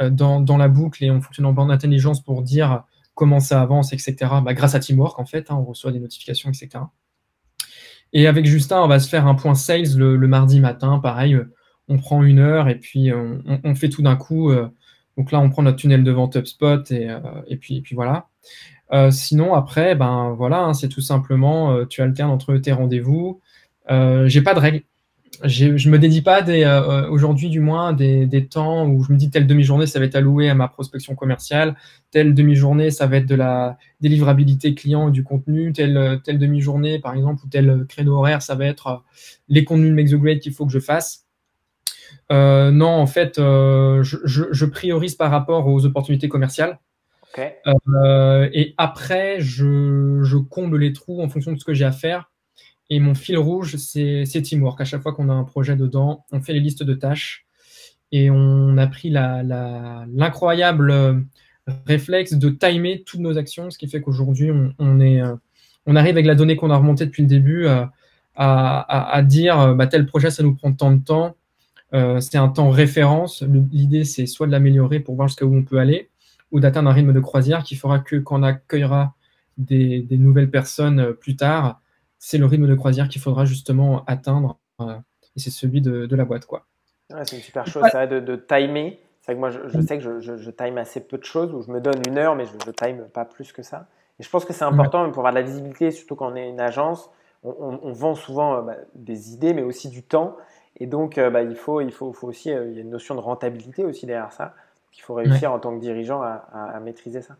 euh, 0.00 0.08
dans, 0.08 0.56
la 0.56 0.68
boucle 0.68 1.04
et 1.04 1.10
on 1.10 1.20
fonctionne 1.20 1.44
en 1.46 1.52
bande 1.52 1.68
d'intelligence 1.68 2.22
pour 2.22 2.42
dire 2.42 2.84
comment 3.14 3.40
ça 3.40 3.60
avance, 3.60 3.92
etc. 3.92 4.16
Bah, 4.42 4.54
grâce 4.54 4.74
à 4.74 4.80
Teamwork, 4.80 5.18
en 5.18 5.26
fait, 5.26 5.50
hein, 5.50 5.56
on 5.56 5.64
reçoit 5.64 5.92
des 5.92 6.00
notifications, 6.00 6.50
etc. 6.50 6.84
Et 8.14 8.26
avec 8.26 8.46
Justin, 8.46 8.82
on 8.82 8.88
va 8.88 8.98
se 8.98 9.08
faire 9.08 9.26
un 9.26 9.34
point 9.34 9.54
sales 9.54 9.96
le, 9.96 10.16
mardi 10.26 10.60
matin. 10.60 10.98
Pareil, 10.98 11.38
on 11.88 11.98
prend 11.98 12.22
une 12.22 12.38
heure 12.38 12.68
et 12.68 12.78
puis 12.78 13.10
on, 13.12 13.74
fait 13.74 13.88
tout 13.88 14.02
d'un 14.02 14.16
coup. 14.16 14.50
Euh, 14.50 14.68
donc 15.16 15.32
là, 15.32 15.40
on 15.40 15.50
prend 15.50 15.62
notre 15.62 15.78
tunnel 15.78 16.04
de 16.04 16.10
vente 16.10 16.36
HubSpot 16.36 16.90
et, 16.90 17.08
et, 17.46 17.56
puis, 17.56 17.76
et 17.76 17.80
puis 17.82 17.94
voilà. 17.94 18.28
sinon, 19.10 19.54
après, 19.54 19.94
ben 19.94 20.34
voilà, 20.36 20.64
hein, 20.64 20.74
c'est 20.74 20.88
tout 20.88 21.00
simplement, 21.00 21.84
tu 21.86 22.00
alternes 22.00 22.30
entre 22.30 22.56
tes 22.56 22.72
rendez-vous. 22.72 23.40
J'ai 23.88 24.42
pas 24.42 24.54
de 24.54 24.58
règles 24.60 24.82
je 25.44 25.88
me 25.88 25.98
dédie 25.98 26.22
pas 26.22 26.42
des, 26.42 26.64
euh, 26.64 27.08
aujourd'hui 27.08 27.48
du 27.48 27.60
moins 27.60 27.92
des, 27.92 28.26
des, 28.26 28.46
temps 28.46 28.86
où 28.86 29.02
je 29.02 29.12
me 29.12 29.18
dis 29.18 29.30
telle 29.30 29.46
demi-journée 29.46 29.86
ça 29.86 29.98
va 29.98 30.04
être 30.04 30.16
alloué 30.16 30.48
à 30.48 30.54
ma 30.54 30.68
prospection 30.68 31.14
commerciale, 31.14 31.76
telle 32.10 32.34
demi-journée 32.34 32.90
ça 32.90 33.06
va 33.06 33.16
être 33.18 33.26
de 33.26 33.34
la 33.34 33.78
délivrabilité 34.00 34.74
client 34.74 35.08
et 35.08 35.12
du 35.12 35.24
contenu, 35.24 35.72
telle, 35.72 36.20
telle 36.24 36.38
demi-journée 36.38 36.98
par 36.98 37.14
exemple 37.14 37.42
ou 37.44 37.48
tel 37.48 37.86
créneau 37.88 38.16
horaire 38.16 38.42
ça 38.42 38.54
va 38.54 38.66
être 38.66 38.86
euh, 38.86 38.96
les 39.48 39.64
contenus 39.64 39.90
de 39.90 39.94
Make 39.94 40.10
the 40.10 40.14
Grade 40.14 40.38
qu'il 40.38 40.52
faut 40.52 40.66
que 40.66 40.72
je 40.72 40.80
fasse. 40.80 41.26
Euh, 42.30 42.70
non, 42.70 42.88
en 42.88 43.06
fait, 43.06 43.38
euh, 43.38 44.02
je, 44.02 44.16
je, 44.24 44.44
je, 44.50 44.64
priorise 44.64 45.14
par 45.14 45.30
rapport 45.30 45.66
aux 45.66 45.84
opportunités 45.84 46.28
commerciales. 46.28 46.78
Okay. 47.32 47.52
Euh, 47.66 48.48
et 48.52 48.74
après, 48.76 49.40
je, 49.40 50.20
je 50.22 50.36
comble 50.36 50.78
les 50.78 50.92
trous 50.92 51.22
en 51.22 51.28
fonction 51.28 51.52
de 51.52 51.58
ce 51.58 51.64
que 51.64 51.74
j'ai 51.74 51.84
à 51.84 51.92
faire 51.92 52.31
et 52.94 53.00
mon 53.00 53.14
fil 53.14 53.38
rouge, 53.38 53.76
c'est 53.76 54.42
teamwork. 54.42 54.78
À 54.82 54.84
chaque 54.84 55.00
fois 55.00 55.14
qu'on 55.14 55.30
a 55.30 55.32
un 55.32 55.44
projet 55.44 55.76
dedans, 55.76 56.26
on 56.30 56.42
fait 56.42 56.52
les 56.52 56.60
listes 56.60 56.82
de 56.82 56.92
tâches 56.92 57.46
et 58.12 58.28
on 58.28 58.76
a 58.76 58.86
pris 58.86 59.08
l'incroyable 59.08 60.90
euh, 60.90 61.18
réflexe 61.86 62.34
de 62.34 62.50
timer 62.50 63.02
toutes 63.02 63.20
nos 63.20 63.38
actions, 63.38 63.70
ce 63.70 63.78
qui 63.78 63.88
fait 63.88 64.02
qu'aujourd'hui, 64.02 64.50
on, 64.78 65.00
euh, 65.00 65.36
arrive 65.86 66.16
avec 66.16 66.26
la 66.26 66.34
donnée 66.34 66.54
qu'on 66.54 66.68
a 66.68 66.76
remontée 66.76 67.06
depuis 67.06 67.22
le 67.22 67.28
début 67.28 67.64
euh, 67.64 67.86
à, 68.34 69.22
dire 69.22 69.74
bah, 69.74 69.86
tel 69.86 70.04
projet, 70.04 70.30
ça 70.30 70.42
nous 70.42 70.54
prend 70.54 70.74
tant 70.74 70.92
de 70.92 71.02
temps. 71.02 71.34
c'est 72.20 72.36
un 72.36 72.48
temps 72.48 72.68
référence. 72.68 73.42
L'idée, 73.72 74.04
c'est 74.04 74.26
soit 74.26 74.46
de 74.46 74.52
l'améliorer 74.52 75.00
pour 75.00 75.14
voir 75.14 75.28
jusqu'à 75.28 75.46
où 75.46 75.56
on 75.56 75.62
peut 75.62 75.78
aller, 75.78 76.10
ou 76.50 76.60
d'atteindre 76.60 76.90
un 76.90 76.92
rythme 76.92 77.14
de 77.14 77.20
croisière 77.20 77.62
qui 77.62 77.74
fera 77.74 78.00
que 78.00 78.16
quand 78.16 78.40
on 78.40 78.42
accueillera 78.42 79.14
des 79.56 80.06
nouvelles 80.10 80.50
personnes 80.50 81.14
plus 81.14 81.36
tard, 81.36 81.81
c'est 82.24 82.38
le 82.38 82.46
rythme 82.46 82.68
de 82.68 82.74
croisière 82.76 83.08
qu'il 83.08 83.20
faudra 83.20 83.44
justement 83.44 84.04
atteindre. 84.06 84.56
Euh, 84.80 84.94
et 85.34 85.40
c'est 85.40 85.50
celui 85.50 85.80
de, 85.80 86.14
la 86.14 86.24
boîte. 86.24 86.46
quoi. 86.46 86.66
c'est 87.24 87.36
une 87.36 87.42
super 87.42 87.66
chose, 87.66 87.82
ça, 87.90 88.06
de, 88.06 88.20
de 88.20 88.36
timer. 88.36 89.00
C'est 89.22 89.34
que 89.34 89.38
moi, 89.40 89.50
je, 89.50 89.80
sais 89.80 89.98
que 89.98 90.20
je, 90.20 90.50
time 90.50 90.78
assez 90.78 91.00
peu 91.00 91.18
de 91.18 91.24
choses, 91.24 91.52
où 91.52 91.62
je 91.62 91.72
me 91.72 91.80
donne 91.80 92.00
une 92.06 92.18
heure, 92.18 92.36
mais 92.36 92.44
je 92.46 92.52
ne 92.52 92.72
time 92.72 93.08
pas 93.12 93.24
plus 93.24 93.52
que 93.52 93.62
ça. 93.62 93.88
Et 94.20 94.22
je 94.22 94.30
pense 94.30 94.44
que 94.44 94.52
c'est 94.52 94.64
important 94.64 95.10
pour 95.10 95.26
avoir 95.26 95.32
de 95.32 95.38
la 95.38 95.44
visibilité, 95.44 95.90
surtout 95.90 96.14
quand 96.14 96.30
on 96.30 96.36
est 96.36 96.48
une 96.48 96.60
agence. 96.60 97.10
On, 97.42 97.92
vend 97.92 98.14
souvent 98.14 98.54
euh, 98.54 98.62
bah, 98.62 98.76
des 98.94 99.32
idées, 99.32 99.52
mais 99.52 99.62
aussi 99.62 99.88
du 99.88 100.04
temps. 100.04 100.36
Et 100.78 100.86
donc, 100.86 101.18
euh, 101.18 101.28
bah, 101.28 101.42
il, 101.42 101.56
faut, 101.56 101.80
il, 101.80 101.90
faut, 101.90 102.12
faut 102.12 102.28
aussi, 102.28 102.50
il 102.50 102.52
y 102.52 102.78
a 102.78 102.82
une 102.82 102.90
notion 102.90 103.16
de 103.16 103.20
rentabilité 103.20 103.84
aussi 103.84 104.06
derrière 104.06 104.32
ça. 104.32 104.54
Il 104.96 105.00
faut 105.00 105.14
réussir 105.14 105.52
en 105.52 105.58
tant 105.58 105.74
que 105.74 105.80
dirigeant 105.80 106.22
à 106.22 106.78
maîtriser 106.80 107.20
ça. 107.20 107.36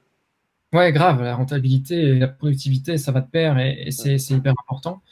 Ouais, 0.72 0.90
grave, 0.90 1.22
la 1.22 1.34
rentabilité 1.34 1.96
et 1.96 2.18
la 2.18 2.28
productivité, 2.28 2.96
ça 2.96 3.12
va 3.12 3.20
de 3.20 3.26
pair 3.26 3.58
et, 3.58 3.90
c'est 3.90 4.16
hyper 4.30 4.54
important. 4.66 5.02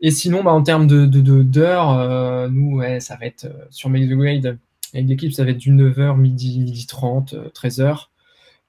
Et 0.00 0.10
sinon, 0.10 0.42
bah, 0.42 0.52
en 0.52 0.62
termes 0.62 0.86
de 0.86 1.04
d'heures, 1.42 1.92
de, 1.94 2.00
euh, 2.00 2.48
nous, 2.48 2.82
ça 3.00 3.16
va 3.16 3.26
être 3.26 3.44
euh, 3.44 3.66
sur 3.68 3.90
Make 3.90 4.08
the 4.08 4.14
Grade, 4.14 4.58
avec 4.94 5.08
l'équipe, 5.08 5.32
ça 5.34 5.44
va 5.44 5.50
être 5.50 5.58
du 5.58 5.70
9h, 5.70 6.16
midi, 6.16 6.60
midi 6.60 6.86
30, 6.86 7.34
13h. 7.54 8.06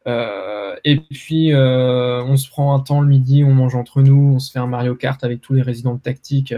Euh, 0.06 0.76
et 0.84 0.98
puis, 0.98 1.54
on 1.56 2.36
se 2.36 2.50
prend 2.50 2.76
un 2.76 2.82
temps 2.82 3.00
le 3.00 3.08
midi, 3.08 3.46
on 3.46 3.54
mange 3.54 3.76
entre 3.76 4.02
nous, 4.02 4.34
on 4.36 4.40
se 4.40 4.52
fait 4.52 4.60
un 4.60 4.68
Mario 4.68 4.96
Kart 4.96 5.24
avec 5.24 5.40
tous 5.40 5.54
les 5.54 5.62
résidents 5.62 5.94
de 5.94 6.02
tactique, 6.02 6.54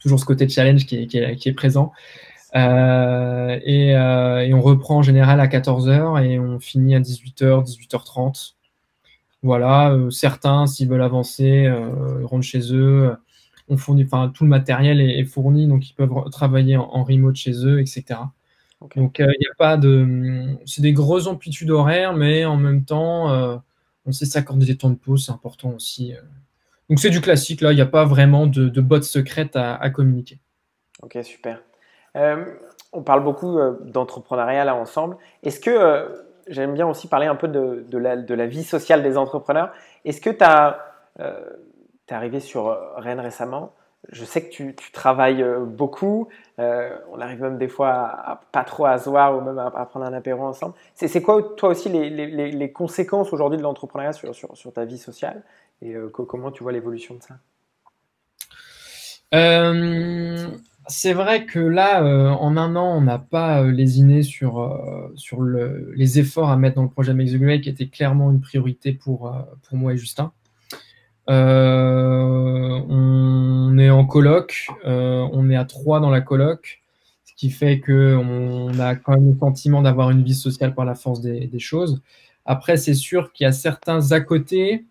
toujours 0.00 0.20
ce 0.20 0.26
côté 0.26 0.46
challenge 0.50 0.84
qui 0.84 0.96
est, 0.96 1.06
qui 1.06 1.16
est, 1.16 1.36
qui 1.36 1.48
est 1.48 1.54
présent. 1.54 1.92
Et, 2.54 2.58
et, 3.88 4.54
on 4.54 4.60
reprend 4.60 4.98
en 4.98 5.02
général 5.02 5.40
à 5.40 5.46
14h 5.46 6.22
et 6.22 6.38
on 6.38 6.60
finit 6.60 6.94
à 6.94 7.00
18h, 7.00 7.64
18h30. 7.64 8.54
Voilà, 9.44 9.92
euh, 9.92 10.08
certains, 10.08 10.66
s'ils 10.66 10.88
veulent 10.88 11.02
avancer, 11.02 11.66
euh, 11.66 12.24
rentrent 12.24 12.46
chez 12.46 12.72
eux. 12.72 13.10
Euh, 13.10 13.14
on 13.68 13.76
fournit, 13.76 14.04
enfin, 14.04 14.32
tout 14.34 14.44
le 14.44 14.48
matériel 14.48 15.02
est, 15.02 15.24
fourni, 15.24 15.66
donc 15.66 15.86
ils 15.88 15.92
peuvent 15.92 16.30
travailler 16.32 16.78
en, 16.78 17.04
remote 17.04 17.36
chez 17.36 17.52
eux, 17.66 17.78
etc. 17.78 18.20
Donc, 18.96 19.18
il 19.18 19.24
n'y 19.26 19.46
a 19.46 19.54
pas 19.58 19.76
de. 19.76 20.56
C'est 20.64 20.80
des 20.80 20.94
grosses 20.94 21.26
amplitudes 21.26 21.70
horaires, 21.70 22.14
mais 22.14 22.46
en 22.46 22.56
même 22.56 22.84
temps, 22.84 23.60
on 24.06 24.12
sait 24.12 24.26
s'accorder 24.26 24.66
des 24.66 24.76
temps 24.76 24.90
de 24.90 24.96
pause, 24.96 25.26
c'est 25.26 25.32
important 25.32 25.70
aussi. 25.70 26.12
Donc, 26.90 26.98
c'est 26.98 27.10
du 27.10 27.22
classique, 27.22 27.60
là, 27.62 27.72
il 27.72 27.76
n'y 27.76 27.82
a 27.82 27.86
pas 27.86 28.04
vraiment 28.04 28.46
de, 28.46 28.68
de 28.68 28.80
bottes 28.82 29.04
secrètes 29.04 29.56
à, 29.56 29.88
communiquer. 29.90 30.38
Ok, 31.02 31.18
super. 31.22 31.62
on 32.14 33.02
parle 33.02 33.24
beaucoup 33.24 33.58
d'entrepreneuriat 33.84 34.64
là 34.64 34.74
ensemble. 34.74 35.16
Est-ce 35.42 35.60
que 35.60 36.24
j'aime 36.48 36.74
bien 36.74 36.86
aussi 36.86 37.08
parler 37.08 37.26
un 37.26 37.34
peu 37.34 37.48
de, 37.48 37.98
la, 37.98 38.46
vie 38.46 38.64
sociale 38.64 39.02
des 39.02 39.16
entrepreneurs. 39.16 39.72
Est-ce 40.04 40.20
que 40.20 40.30
tu 40.30 40.44
euh, 41.20 41.40
es 42.08 42.14
arrivé 42.14 42.40
sur 42.40 42.68
euh, 42.68 42.94
Rennes 42.96 43.20
récemment? 43.20 43.72
Je 44.10 44.24
sais 44.24 44.44
que 44.44 44.50
tu, 44.50 44.74
travailles 44.92 45.42
euh, 45.42 45.60
beaucoup. 45.60 46.28
Euh, 46.58 46.94
on 47.10 47.20
arrive 47.20 47.40
même 47.40 47.56
des 47.56 47.68
fois 47.68 47.90
à, 47.92 48.40
pas 48.52 48.64
trop 48.64 48.84
à 48.84 48.98
se 48.98 49.08
ou 49.08 49.40
même 49.40 49.58
à, 49.58 49.70
prendre 49.86 50.04
un 50.04 50.12
apéro 50.12 50.44
ensemble. 50.44 50.74
C'est 50.94 51.22
quoi 51.22 51.54
toi 51.56 51.70
aussi 51.70 51.88
les, 51.88 52.72
conséquences 52.72 53.32
aujourd'hui 53.32 53.58
de 53.58 53.62
l'entrepreneuriat 53.62 54.12
sur, 54.12 54.72
ta 54.72 54.84
vie 54.84 54.98
sociale? 54.98 55.42
Et 55.82 55.94
comment 56.12 56.50
tu 56.50 56.62
vois 56.62 56.72
l'évolution 56.72 57.14
de 57.16 57.22
ça? 57.22 57.34
C'est 60.88 61.14
vrai 61.14 61.46
que 61.46 61.58
là, 61.58 62.02
euh, 62.04 62.28
en 62.28 62.56
un 62.56 62.76
an, 62.76 62.96
on 62.96 63.00
n'a 63.00 63.18
pas 63.18 63.62
euh, 63.62 63.70
lésiné 63.70 64.22
sur, 64.22 64.60
euh, 64.60 65.12
sur 65.16 65.40
le, 65.40 65.92
les 65.96 66.18
efforts 66.18 66.50
à 66.50 66.56
mettre 66.56 66.76
dans 66.76 66.82
le 66.82 66.88
projet 66.88 67.14
Grade, 67.14 67.62
qui 67.62 67.70
était 67.70 67.86
clairement 67.88 68.30
une 68.30 68.40
priorité 68.40 68.92
pour, 68.92 69.34
pour 69.62 69.76
moi 69.78 69.94
et 69.94 69.96
Justin. 69.96 70.32
on 71.28 72.58
est 73.78 73.90
en 73.90 74.04
coloc, 74.06 74.68
on 74.84 75.50
est 75.50 75.56
à 75.56 75.64
trois 75.64 76.00
dans 76.00 76.10
la 76.10 76.20
coloc, 76.20 76.82
ce 77.24 77.32
qui 77.34 77.50
fait 77.50 77.80
qu'on 77.80 78.78
a 78.78 78.94
quand 78.96 79.12
même 79.12 79.32
le 79.32 79.38
sentiment 79.38 79.80
d'avoir 79.82 80.10
une 80.10 80.22
vie 80.22 80.34
sociale 80.34 80.74
par 80.74 80.84
la 80.84 80.94
force 80.94 81.20
des 81.22 81.58
choses. 81.58 82.02
Après, 82.44 82.76
c'est 82.76 82.94
sûr 82.94 83.32
qu'il 83.32 83.44
y 83.44 83.46
a 83.46 83.52
certains 83.52 84.12
à 84.12 84.20
côté 84.20 84.84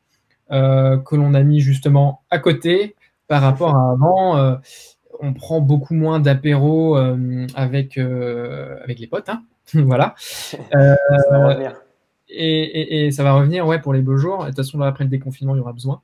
que 0.49 1.15
l'on 1.15 1.33
a 1.33 1.43
mis 1.43 1.59
justement 1.59 2.23
à 2.29 2.39
côté 2.39 2.95
par 3.27 3.41
rapport 3.41 3.75
à 3.75 3.91
avant 3.91 4.59
on 5.23 5.33
prend 5.33 5.61
beaucoup 5.61 5.93
moins 5.93 6.19
d'apéros 6.19 6.97
euh, 6.97 7.47
avec, 7.55 7.97
euh, 7.97 8.77
avec 8.83 8.99
les 8.99 9.07
potes. 9.07 9.29
Hein. 9.29 9.43
voilà. 9.73 10.15
Euh, 10.75 10.95
ça 11.09 11.29
va 11.31 11.47
revenir. 11.47 11.75
Et, 12.27 13.11
ça 13.11 13.23
va 13.23 13.33
revenir, 13.33 13.65
ouais, 13.65 13.79
pour 13.79 13.93
les 13.93 14.01
beaux 14.01 14.17
jours. 14.17 14.41
De 14.41 14.47
toute 14.47 14.57
façon, 14.57 14.81
après 14.81 15.05
le 15.05 15.09
déconfinement, 15.09 15.55
il 15.55 15.59
y 15.59 15.61
aura 15.61 15.73
besoin. 15.73 16.01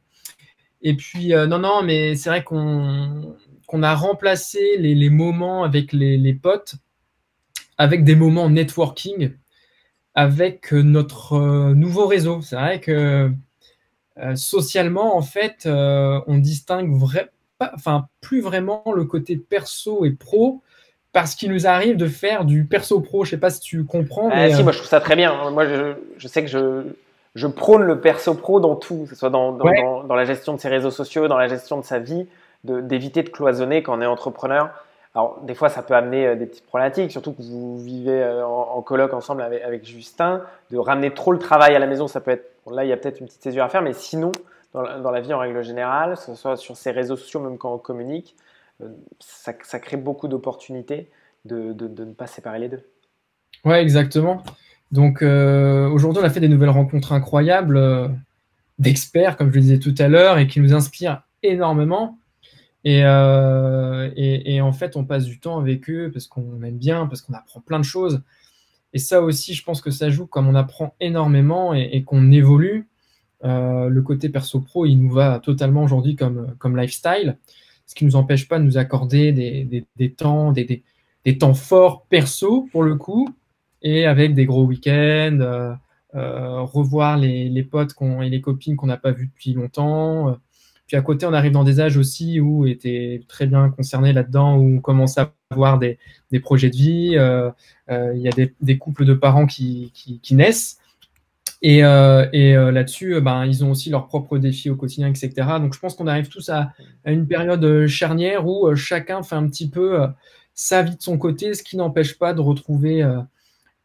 Et 0.82 0.96
puis, 0.96 1.34
non, 1.34 1.60
non, 1.60 1.82
mais 1.84 2.16
c'est 2.16 2.30
vrai 2.30 2.44
qu'on 2.44 3.36
a 3.84 3.96
remplacé 3.96 4.78
les, 4.78 5.10
moments 5.10 5.64
avec 5.64 5.92
les, 5.92 6.34
potes 6.34 6.76
avec 7.78 8.04
des 8.04 8.16
moments 8.16 8.50
networking 8.50 9.32
avec 10.14 10.72
notre 10.72 11.74
nouveau 11.74 12.06
réseau. 12.06 12.42
C'est 12.42 12.56
vrai 12.56 12.80
que 12.80 13.32
socialement, 14.36 15.18
en 15.18 15.24
fait, 15.24 15.68
on 15.68 16.38
distingue 16.38 16.90
enfin, 17.60 18.08
plus 18.22 18.42
vraiment 18.42 18.84
le 18.94 19.06
côté 19.06 19.38
perso 19.38 20.06
et 20.06 20.12
pro 20.12 20.62
parce 21.12 21.36
qu'il 21.36 21.52
nous 21.52 21.68
arrive 21.68 21.98
de 21.98 22.08
faire 22.08 22.46
du 22.46 22.66
perso 22.66 23.00
pro. 23.00 23.26
Je 23.26 23.32
sais 23.32 23.38
pas 23.38 23.50
si 23.50 23.60
tu 23.60 23.86
comprends. 23.86 24.30
Ah, 24.32 24.50
si, 24.50 24.60
euh, 24.60 24.64
moi 24.64 24.72
je 24.72 24.78
trouve 24.78 24.90
ça 24.90 25.00
très 25.00 25.16
bien. 25.16 25.50
Moi 25.52 25.66
je, 25.66 25.94
je 26.18 26.28
sais 26.28 26.44
que 26.44 26.50
je, 26.50 26.84
je, 27.36 27.48
prône 27.48 27.84
le 27.84 28.00
perso 28.00 28.34
pro 28.36 28.60
dans 28.60 28.76
tout, 28.76 29.04
que 29.04 29.10
ce 29.10 29.16
soit 29.16 29.30
dans, 29.30 29.52
dans, 29.52 30.04
dans, 30.04 30.16
la 30.16 30.26
gestion 30.26 30.54
de 30.54 30.60
ses 30.60 30.70
réseaux 30.70 30.92
sociaux, 30.92 31.28
dans 31.28 31.38
la 31.38 31.48
gestion 31.48 31.78
de 31.78 31.84
sa 31.84 32.00
vie, 32.00 32.28
d'éviter 32.64 33.24
de, 33.24 33.30
cloisonner 33.30 33.84
quand 33.84 33.98
on 33.98 34.02
est 34.02 34.06
entrepreneur. 34.06 34.70
Alors, 35.16 35.40
des 35.42 35.56
fois, 35.56 35.70
ça 35.70 35.82
peut 35.82 35.96
amener 35.96 36.28
euh, 36.28 36.36
des 36.36 36.46
petites 36.46 36.68
problématiques, 36.68 37.12
surtout 37.12 37.34
que 37.34 37.42
vous 37.42 37.80
vivez 37.80 38.22
euh, 38.22 38.46
en, 38.46 38.82
colloque 38.84 39.14
ensemble 39.14 39.42
avec, 39.42 39.64
avec, 39.64 39.86
Justin. 39.86 40.44
De 40.70 40.78
ramener 40.78 41.12
trop 41.12 41.32
le 41.32 41.40
travail 41.40 41.76
à 41.76 41.80
la 41.80 41.88
maison, 41.88 42.08
ça 42.08 42.22
peut 42.22 42.32
être. 42.32 42.52
là, 42.72 42.86
il 42.86 42.90
y 42.90 42.94
a 42.94 42.98
peut-être 42.98 43.20
une 43.20 43.26
petite 43.26 43.42
césure 43.42 43.64
à 43.64 43.70
faire, 43.70 43.82
mais 43.82 43.94
sinon, 43.94 44.32
dans 44.74 45.12
la, 45.12 45.22
vie 45.22 45.34
en 45.34 45.40
règle 45.40 45.64
générale, 45.64 46.16
que 46.16 46.22
ce 46.22 46.36
soit 46.36 46.58
sur 46.58 46.78
ses 46.78 46.92
réseaux 46.92 47.18
sociaux, 47.18 47.40
même 47.40 47.58
quand 47.58 47.74
on 47.74 47.80
communique, 47.80 48.36
euh, 48.82 48.90
ça, 49.20 49.54
crée 49.54 49.98
beaucoup 49.98 50.28
d'opportunités 50.28 51.10
de, 51.46 51.74
ne 51.74 52.14
pas 52.14 52.28
séparer 52.28 52.60
les 52.60 52.70
deux. 52.70 52.84
Ouais, 53.66 53.82
exactement. 53.82 54.44
Donc 54.92 55.22
euh, 55.22 55.88
aujourd'hui, 55.90 56.22
on 56.22 56.26
a 56.26 56.30
fait 56.30 56.40
des 56.40 56.50
nouvelles 56.50 56.70
rencontres 56.70 57.14
incroyables 57.14 57.78
euh, 57.78 58.08
d'experts, 58.78 59.38
comme 59.38 59.50
je 59.50 59.56
le 59.56 59.62
disais 59.62 59.80
tout 59.80 59.96
à 59.98 60.08
l'heure, 60.08 60.38
et 60.38 60.48
qui 60.48 60.60
nous 60.60 60.74
inspirent 60.74 61.24
énormément. 61.44 62.18
Et, 62.86 63.00
et, 63.02 64.62
en 64.62 64.72
fait, 64.72 64.96
on 64.96 65.04
passe 65.04 65.26
du 65.26 65.40
temps 65.42 65.60
avec 65.60 65.90
eux 65.90 66.10
parce 66.14 66.28
qu'on 66.28 66.64
aime 66.64 66.78
bien, 66.78 67.08
parce 67.08 67.22
qu'on 67.22 67.34
apprend 67.34 67.60
plein 67.60 67.78
de 67.78 67.84
choses. 67.84 68.22
Et 68.94 69.00
ça 69.00 69.22
aussi, 69.22 69.54
je 69.54 69.66
pense 69.66 69.82
que 69.82 69.92
ça 69.92 70.10
joue 70.10 70.26
comme 70.26 70.48
on 70.48 70.56
apprend 70.56 70.96
énormément 71.02 71.74
et 71.74 72.04
qu'on 72.06 72.32
évolue. 72.32 72.89
Euh, 73.46 73.88
le 73.90 74.02
côté 74.02 74.30
perso-pro, 74.30 74.86
il 74.86 74.98
nous 74.98 75.12
va 75.12 75.40
totalement 75.40 75.84
aujourd'hui 75.84 76.16
comme, 76.16 76.56
comme 76.60 76.78
lifestyle, 76.78 77.38
ce 77.86 77.96
qui 77.96 78.06
ne 78.06 78.10
nous 78.10 78.16
empêche 78.16 78.48
pas 78.48 78.60
de 78.60 78.64
nous 78.64 78.78
accorder 78.78 79.32
des, 79.32 79.86
des, 79.96 80.12
temps, 80.12 80.52
des, 80.52 80.84
des, 81.26 81.38
temps 81.38 81.54
forts 81.54 82.06
perso 82.10 82.68
pour 82.72 82.84
le 82.84 82.96
coup, 82.96 83.30
et 83.82 84.06
avec 84.06 84.34
des 84.34 84.46
gros 84.46 84.66
week-ends. 84.66 85.78
Euh, 86.16 86.64
revoir 86.64 87.18
les, 87.18 87.64
potes 87.64 87.94
et 88.02 88.30
les 88.30 88.42
copines 88.42 88.76
qu'on 88.76 88.88
n'a 88.88 88.98
pas 88.98 89.12
vus 89.12 89.28
depuis 89.28 89.54
longtemps. 89.54 90.38
Puis 90.88 90.98
à 90.98 91.02
côté, 91.02 91.28
on 91.28 91.34
arrive 91.34 91.52
dans 91.52 91.64
des 91.64 91.80
âges 91.80 91.98
aussi 91.98 92.40
où 92.40 92.66
était 92.66 93.22
très 93.28 93.46
bien 93.46 93.70
concerné 93.70 94.12
là-dedans, 94.12 94.58
où 94.58 94.78
on 94.78 94.82
commence 94.82 95.20
à 95.20 95.34
avoir 95.52 95.78
des, 95.78 96.00
projets 96.42 96.72
de 96.72 96.76
vie. 96.76 97.10
Il 97.12 98.22
y 98.22 98.28
a 98.28 98.48
des, 98.60 98.78
couples 98.78 99.06
de 99.06 99.14
parents 99.14 99.46
qui, 99.46 99.92
qui 99.94 100.36
naissent. 100.36 100.79
Et, 101.62 101.84
euh, 101.84 102.28
et 102.32 102.56
euh, 102.56 102.72
là-dessus, 102.72 103.16
euh, 103.16 103.22
ben, 103.22 103.46
ils 103.46 103.66
ont 103.66 103.72
aussi 103.72 103.90
leurs 103.90 104.08
propres 104.08 104.38
défis 104.38 104.70
au 104.70 104.76
quotidien, 104.76 105.10
etc. 105.10 105.32
Donc 105.60 105.74
je 105.74 105.80
pense 105.80 105.94
qu'on 105.96 106.08
arrive 106.08 106.30
tous 106.30 106.50
à, 106.50 106.72
une 107.06 107.28
période 107.28 107.86
charnière 107.88 108.48
où 108.48 108.74
chacun 108.76 109.24
fait 109.24 109.36
un 109.36 109.48
petit 109.48 109.70
peu 109.70 110.08
sa 110.54 110.84
vie 110.84 110.96
de 110.96 111.02
son 111.02 111.18
côté, 111.18 111.54
ce 111.54 111.64
qui 111.64 111.76
n'empêche 111.76 112.18
pas 112.18 112.34
de 112.34 112.40
retrouver 112.40 113.06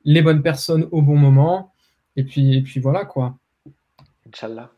les 0.04 0.22
bonnes 0.22 0.42
personnes 0.42 0.86
au 0.92 1.02
bon 1.02 1.16
moment. 1.16 1.72
Et 2.16 2.22
puis, 2.22 2.58
et 2.58 2.62
puis 2.62 2.78
voilà 2.78 3.04
quoi. 3.04 3.36
Inch'Allah. 4.28 4.70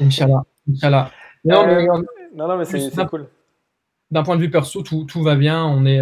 Inch'Allah. 0.00 0.42
Inch'Allah. 0.70 1.10
Non, 1.44 1.66
non, 2.34 2.58
mais 2.58 2.64
c'est 2.64 2.90
cool. 3.06 3.28
D'un 4.10 4.22
point 4.22 4.36
de 4.36 4.42
vue 4.42 4.50
perso, 4.50 4.82
tout, 4.82 5.04
tout, 5.04 5.22
va 5.22 5.36
bien. 5.36 5.64
On 5.64 5.86
est, 5.86 6.00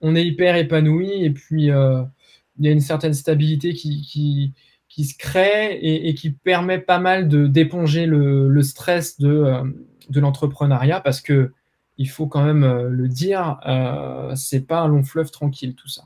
on 0.00 0.14
est 0.14 0.24
hyper 0.24 0.56
épanoui. 0.56 1.24
Et 1.24 1.30
puis, 1.30 1.64
il 1.64 2.66
y 2.66 2.68
a 2.68 2.70
une 2.70 2.80
certaine 2.80 3.14
stabilité 3.14 3.72
qui, 3.72 4.02
qui, 4.02 4.52
qui 4.90 5.04
se 5.04 5.16
crée 5.16 5.78
et, 5.80 6.12
qui 6.14 6.30
permet 6.30 6.78
pas 6.78 6.98
mal 6.98 7.28
de 7.28 7.46
d'éponger 7.46 8.04
le, 8.04 8.62
stress 8.62 9.18
de, 9.18 9.28
euh, 9.28 9.64
de 10.10 10.20
l'entrepreneuriat 10.20 11.00
parce 11.00 11.22
que 11.22 11.52
il 12.00 12.08
faut 12.08 12.26
quand 12.26 12.42
même 12.42 12.64
euh, 12.64 12.88
le 12.88 13.08
dire, 13.08 13.60
euh, 13.66 14.34
c'est 14.34 14.66
pas 14.66 14.80
un 14.80 14.88
long 14.88 15.02
fleuve 15.02 15.30
tranquille 15.30 15.74
tout 15.74 15.86
ça. 15.86 16.04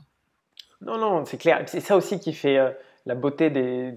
Non, 0.81 0.97
non, 0.97 1.23
c'est 1.23 1.37
clair. 1.37 1.63
C'est 1.67 1.79
ça 1.79 1.95
aussi 1.95 2.19
qui 2.19 2.33
fait 2.33 2.57
euh, 2.57 2.69
la 3.05 3.15
beauté 3.15 3.49
des. 3.49 3.93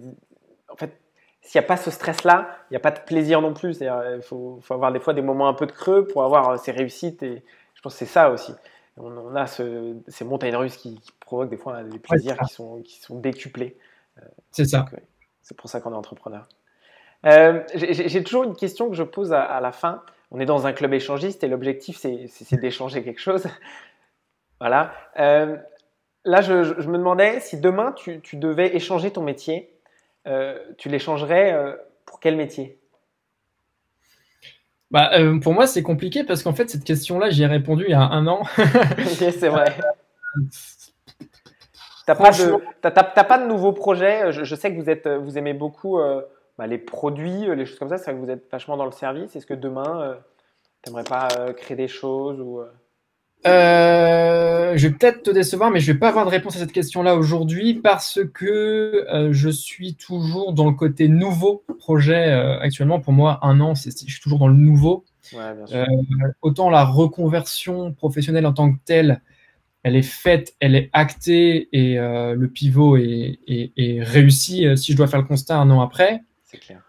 En 0.72 0.76
fait, 0.76 0.96
s'il 1.42 1.60
n'y 1.60 1.64
a 1.64 1.66
pas 1.66 1.76
ce 1.76 1.90
stress-là, 1.90 2.56
il 2.70 2.74
n'y 2.74 2.76
a 2.76 2.80
pas 2.80 2.92
de 2.92 3.00
plaisir 3.00 3.42
non 3.42 3.52
plus. 3.52 3.80
Il 3.80 4.20
faut, 4.22 4.60
faut, 4.62 4.74
avoir 4.74 4.92
des 4.92 5.00
fois 5.00 5.12
des 5.12 5.22
moments 5.22 5.48
un 5.48 5.54
peu 5.54 5.66
de 5.66 5.72
creux 5.72 6.06
pour 6.06 6.22
avoir 6.22 6.56
ces 6.60 6.70
réussites. 6.70 7.24
Et 7.24 7.42
je 7.74 7.82
pense 7.82 7.94
que 7.94 7.98
c'est 7.98 8.06
ça 8.06 8.30
aussi. 8.30 8.52
On, 8.96 9.34
a 9.34 9.48
ce, 9.48 9.96
ces 10.06 10.24
montagnes 10.24 10.54
russes 10.54 10.76
qui, 10.76 11.00
provoquent 11.18 11.50
des 11.50 11.56
fois 11.56 11.82
des 11.82 11.98
plaisirs 11.98 12.38
qui, 12.38 12.54
sont, 12.54 12.80
qui 12.82 13.00
sont 13.00 13.18
décuplés. 13.18 13.76
C'est 14.50 14.64
ça. 14.64 14.86
C'est 15.42 15.56
pour 15.56 15.70
ça 15.70 15.80
qu'on 15.80 15.92
est 15.92 15.96
entrepreneur. 15.96 16.46
Euh, 17.26 17.62
j'ai 17.74 18.22
toujours 18.22 18.44
une 18.44 18.54
question 18.54 18.88
que 18.88 18.94
je 18.94 19.02
pose 19.02 19.32
à, 19.32 19.60
la 19.60 19.72
fin. 19.72 20.02
On 20.30 20.40
est 20.40 20.46
dans 20.46 20.66
un 20.66 20.72
club 20.72 20.94
échangiste 20.94 21.42
et 21.42 21.48
l'objectif, 21.48 21.96
c'est 21.96 22.60
d'échanger 22.60 23.02
quelque 23.02 23.20
chose. 23.20 23.46
voilà. 24.60 24.92
Euh, 25.18 25.56
là, 26.24 26.40
je, 26.42 26.52
me 26.52 26.98
demandais 26.98 27.40
si 27.40 27.58
demain, 27.58 27.92
tu, 27.92 28.20
devais 28.36 28.76
échanger 28.76 29.10
ton 29.10 29.22
métier, 29.22 29.72
euh, 30.26 30.58
tu 30.76 30.88
l'échangerais 30.88 31.76
pour 32.04 32.20
quel 32.20 32.36
métier? 32.36 32.78
Bah, 34.90 35.10
Pour 35.42 35.54
moi, 35.54 35.66
c'est 35.66 35.82
compliqué 35.82 36.24
parce 36.24 36.42
qu'en 36.42 36.54
fait, 36.54 36.70
cette 36.70 36.84
question-là, 36.84 37.30
j'y 37.30 37.42
ai 37.42 37.46
répondu 37.46 37.84
il 37.86 37.90
y 37.90 37.94
a 37.94 38.00
un 38.00 38.26
an. 38.26 38.42
c'est 39.06 39.48
vrai. 39.48 39.76
T'as 42.08 42.14
pas, 42.14 42.30
de, 42.30 43.22
pas 43.28 43.38
de 43.38 43.46
nouveaux 43.46 43.72
projets 43.72 44.32
je, 44.32 44.54
sais 44.54 44.74
que 44.74 44.80
vous, 44.80 44.88
êtes, 44.88 45.06
vous 45.06 45.36
aimez 45.36 45.52
beaucoup 45.52 45.98
euh, 45.98 46.22
bah, 46.56 46.66
les 46.66 46.78
produits, 46.78 47.46
euh, 47.46 47.54
les 47.54 47.66
choses 47.66 47.78
comme 47.78 47.90
ça. 47.90 47.98
C'est 47.98 48.04
vrai 48.04 48.14
que 48.14 48.24
vous 48.24 48.30
êtes 48.30 48.50
vachement 48.50 48.78
dans 48.78 48.86
le 48.86 48.92
service. 48.92 49.36
Est-ce 49.36 49.44
que 49.44 49.52
demain, 49.52 50.00
euh, 50.00 50.14
tu 50.82 50.88
n'aimerais 50.88 51.04
pas 51.04 51.28
créer 51.54 51.76
des 51.76 51.86
choses 51.86 52.40
ou, 52.40 52.62
Je 53.44 54.88
vais 54.88 54.94
peut-être 54.94 55.22
te 55.22 55.30
décevoir, 55.30 55.70
mais 55.70 55.80
je 55.80 55.92
vais 55.92 55.98
pas 55.98 56.08
avoir 56.08 56.24
de 56.24 56.30
réponse 56.30 56.56
à 56.56 56.60
cette 56.60 56.72
question-là 56.72 57.14
aujourd'hui 57.14 57.74
parce 57.74 58.20
que 58.32 59.06
je 59.30 59.50
suis 59.50 59.94
toujours 59.94 60.54
dans 60.54 60.64
le 60.64 60.72
côté 60.72 61.08
nouveau 61.08 61.62
projet 61.78 62.32
actuellement. 62.62 63.00
Pour 63.00 63.12
moi, 63.12 63.38
un 63.42 63.60
an, 63.60 63.74
je 63.74 63.90
suis 63.90 64.20
toujours 64.22 64.38
dans 64.38 64.48
le 64.48 64.54
nouveau. 64.54 65.04
Ouais, 65.34 65.54
bien 65.54 65.66
sûr. 65.66 65.84
autant 66.40 66.70
la 66.70 66.86
reconversion 66.86 67.92
professionnelle 67.92 68.46
en 68.46 68.54
tant 68.54 68.72
que 68.72 68.78
telle, 68.86 69.20
elle 69.82 69.96
est 69.96 70.02
faite, 70.02 70.54
elle 70.60 70.74
est 70.74 70.90
actée 70.92 71.68
et 71.72 71.98
euh, 71.98 72.34
le 72.34 72.48
pivot 72.48 72.96
est, 72.96 73.38
réussi 74.02 74.66
euh, 74.66 74.76
si 74.76 74.92
je 74.92 74.96
dois 74.96 75.06
faire 75.06 75.20
le 75.20 75.26
constat 75.26 75.56
un 75.56 75.70
an 75.70 75.80
après. 75.80 76.22
C'est 76.44 76.58
clair. 76.58 76.82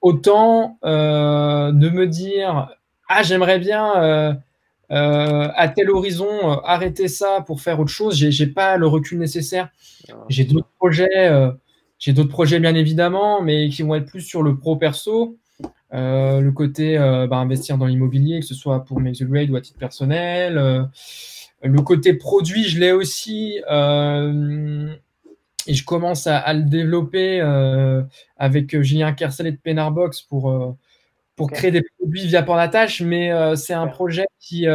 Autant 0.00 0.78
euh, 0.84 1.72
de 1.72 1.90
me 1.90 2.06
dire 2.06 2.74
ah 3.08 3.22
j'aimerais 3.22 3.58
bien 3.58 4.40
à 4.88 5.68
tel 5.68 5.90
horizon 5.90 6.60
arrêter 6.64 7.08
ça 7.08 7.42
pour 7.46 7.60
faire 7.60 7.80
autre 7.80 7.90
chose. 7.90 8.14
J'ai 8.16 8.46
pas 8.46 8.76
le 8.76 8.86
recul 8.86 9.18
nécessaire. 9.18 9.68
J'ai 10.28 10.44
d'autres 10.44 10.70
projets, 10.78 11.50
j'ai 11.98 12.12
d'autres 12.12 12.30
projets 12.30 12.58
bien 12.58 12.74
évidemment, 12.74 13.42
mais 13.42 13.68
qui 13.68 13.82
vont 13.82 13.96
être 13.96 14.06
plus 14.06 14.22
sur 14.22 14.42
le 14.42 14.56
pro 14.56 14.76
perso. 14.76 15.36
le 15.92 16.50
côté 16.52 16.96
bah, 16.96 17.36
investir 17.36 17.76
dans 17.76 17.86
l'immobilier, 17.86 18.40
que 18.40 18.46
ce 18.46 18.54
soit 18.54 18.84
pour 18.84 19.00
Make 19.00 19.18
the 19.18 19.24
Grade 19.24 19.50
ou 19.50 19.56
à 19.56 19.60
titre 19.60 19.78
personnel. 19.78 20.88
Le 21.66 21.82
côté 21.82 22.14
produit, 22.14 22.64
je 22.64 22.80
l'ai 22.80 22.92
aussi. 22.92 23.60
Euh, 23.70 24.94
et 25.66 25.74
je 25.74 25.84
commence 25.84 26.26
à, 26.26 26.52
le 26.52 26.62
développer 26.62 27.40
euh, 27.40 28.02
avec 28.36 28.80
Julien 28.82 29.12
Kersel 29.12 29.48
et 29.48 29.52
de 29.52 29.56
Penarbox 29.56 30.22
pour, 30.22 30.50
euh, 30.50 30.72
pour 31.34 31.50
créer 31.50 31.72
des 31.72 31.82
produits 31.98 32.26
via 32.26 32.42
Portatage. 32.42 33.02
Mais 33.02 33.32
c'est 33.56 33.74
un 33.74 33.88
projet 33.88 34.26
qui, 34.38 34.66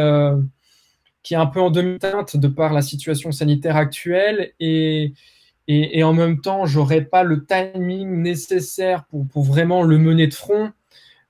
qui 1.22 1.34
est 1.34 1.36
un 1.36 1.46
peu 1.46 1.60
en 1.60 1.70
demi-teinte 1.70 2.36
de 2.36 2.48
par 2.48 2.72
la 2.72 2.82
situation 2.82 3.32
sanitaire 3.32 3.76
actuelle. 3.76 4.52
Et, 4.60 5.14
et, 5.66 6.04
en 6.04 6.12
même 6.12 6.40
temps, 6.40 6.66
j'aurais 6.66 7.02
pas 7.02 7.22
le 7.22 7.46
timing 7.46 8.20
nécessaire 8.20 9.04
pour, 9.04 9.26
pour, 9.28 9.44
vraiment 9.44 9.82
le 9.82 9.96
mener 9.96 10.26
de 10.26 10.34
front. 10.34 10.72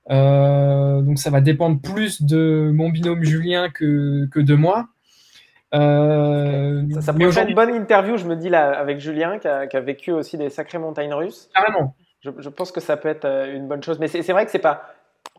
donc 0.09 1.19
ça 1.19 1.29
va 1.29 1.39
dépendre 1.39 1.79
plus 1.79 2.21
de 2.21 2.69
mon 2.73 2.89
binôme 2.89 3.23
Julien 3.23 3.69
que, 3.69 4.27
que 4.29 4.41
de 4.41 4.55
moi. 4.55 4.89
Euh, 5.73 6.83
ça, 7.01 7.13
pourrait 7.13 7.25
être 7.25 7.49
une 7.49 7.55
bonne 7.55 7.73
interview, 7.73 8.17
je 8.17 8.25
me 8.25 8.35
dis, 8.35 8.49
là, 8.49 8.77
avec 8.77 8.99
Julien, 8.99 9.39
qui 9.39 9.47
a, 9.47 9.79
vécu 9.79 10.11
aussi 10.11 10.37
des 10.37 10.49
sacrées 10.49 10.77
montagnes 10.77 11.13
russes. 11.13 11.49
Carrément. 11.53 11.95
Je, 12.21 12.29
je, 12.37 12.49
pense 12.49 12.71
que 12.71 12.79
ça 12.79 12.95
peut 12.95 13.09
être 13.09 13.25
euh, 13.25 13.55
une 13.55 13.67
bonne 13.67 13.81
chose. 13.81 13.99
Mais 13.99 14.07
c'est 14.07 14.31
vrai 14.31 14.45
que 14.45 14.51
c'est 14.51 14.59
pas. 14.59 14.93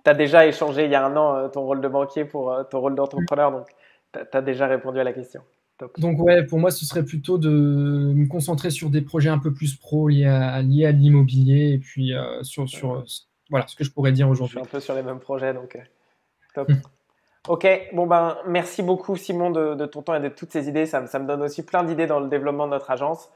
Tu 0.05 0.11
as 0.11 0.15
déjà 0.15 0.47
échangé 0.47 0.85
il 0.85 0.91
y 0.91 0.95
a 0.95 1.05
un 1.05 1.17
an 1.17 1.37
euh, 1.37 1.49
ton 1.49 1.63
rôle 1.63 1.81
de 1.81 1.89
banquier 1.89 2.25
pour 2.25 2.55
ton 2.71 2.81
rôle 2.81 2.95
d'entrepreneur, 2.95 3.53
donc 3.53 3.69
tu 4.13 4.37
as, 4.37 4.43
déjà 4.43 4.67
répondu 4.67 4.99
à 5.01 5.05
la 5.05 5.13
question. 5.13 5.41
Donc, 5.99 6.21
ouais, 6.21 6.45
pour 6.45 6.59
moi, 6.59 6.71
ce 6.71 6.85
serait 6.85 7.05
plutôt 7.05 7.37
de 7.37 7.51
me 7.51 8.29
concentrer 8.29 8.71
sur 8.71 8.91
des 8.91 9.01
projets 9.01 9.31
un 9.31 9.39
peu 9.39 9.53
plus 9.53 9.75
pro 9.77 10.09
liés 10.09 10.27
à, 10.27 10.63
liés 10.63 10.87
à 10.87 10.93
l'immobilier 10.93 11.73
et 11.73 11.79
puis 11.79 12.13
sur, 12.43 12.69
sur 12.69 13.05
voilà, 13.51 13.67
ce 13.67 13.75
que 13.75 13.83
je 13.83 13.91
pourrais 13.91 14.13
dire 14.13 14.29
aujourd'hui. 14.29 14.55
Je 14.55 14.61
suis 14.61 14.69
un 14.69 14.71
peu 14.71 14.81
sur 14.81 14.95
les 14.95 15.03
mêmes 15.03 15.19
projets, 15.19 15.53
donc 15.53 15.77
top. 16.55 16.71
Ok, 17.47 17.67
bon 17.93 18.07
ben 18.07 18.39
merci 18.47 18.83
beaucoup 18.83 19.17
Simon 19.17 19.51
de, 19.51 19.85
ton 19.85 20.01
temps 20.03 20.15
et 20.15 20.21
de 20.21 20.29
toutes 20.29 20.51
ces 20.51 20.69
idées. 20.69 20.87
Ça, 20.87 21.01
me 21.03 21.27
donne 21.27 21.43
aussi 21.43 21.63
plein 21.63 21.85
d'idées 21.85 22.07
dans 22.07 22.21
le 22.21 22.29
développement 22.29 22.67
de 22.67 22.73
notre 22.73 22.91
agence. 22.91 23.31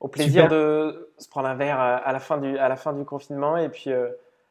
Au 0.00 0.08
plaisir 0.08 0.48
de 0.48 1.12
se 1.18 1.28
prendre 1.28 1.48
un 1.48 1.54
verre 1.54 1.78
à 1.78 2.12
la 2.12 2.18
fin 2.18 2.38
du, 2.38 2.58
à 2.58 2.68
la 2.68 2.76
fin 2.76 2.92
du 2.92 3.04
confinement 3.04 3.56
et 3.56 3.68
puis 3.68 3.90
euh, 3.90 4.08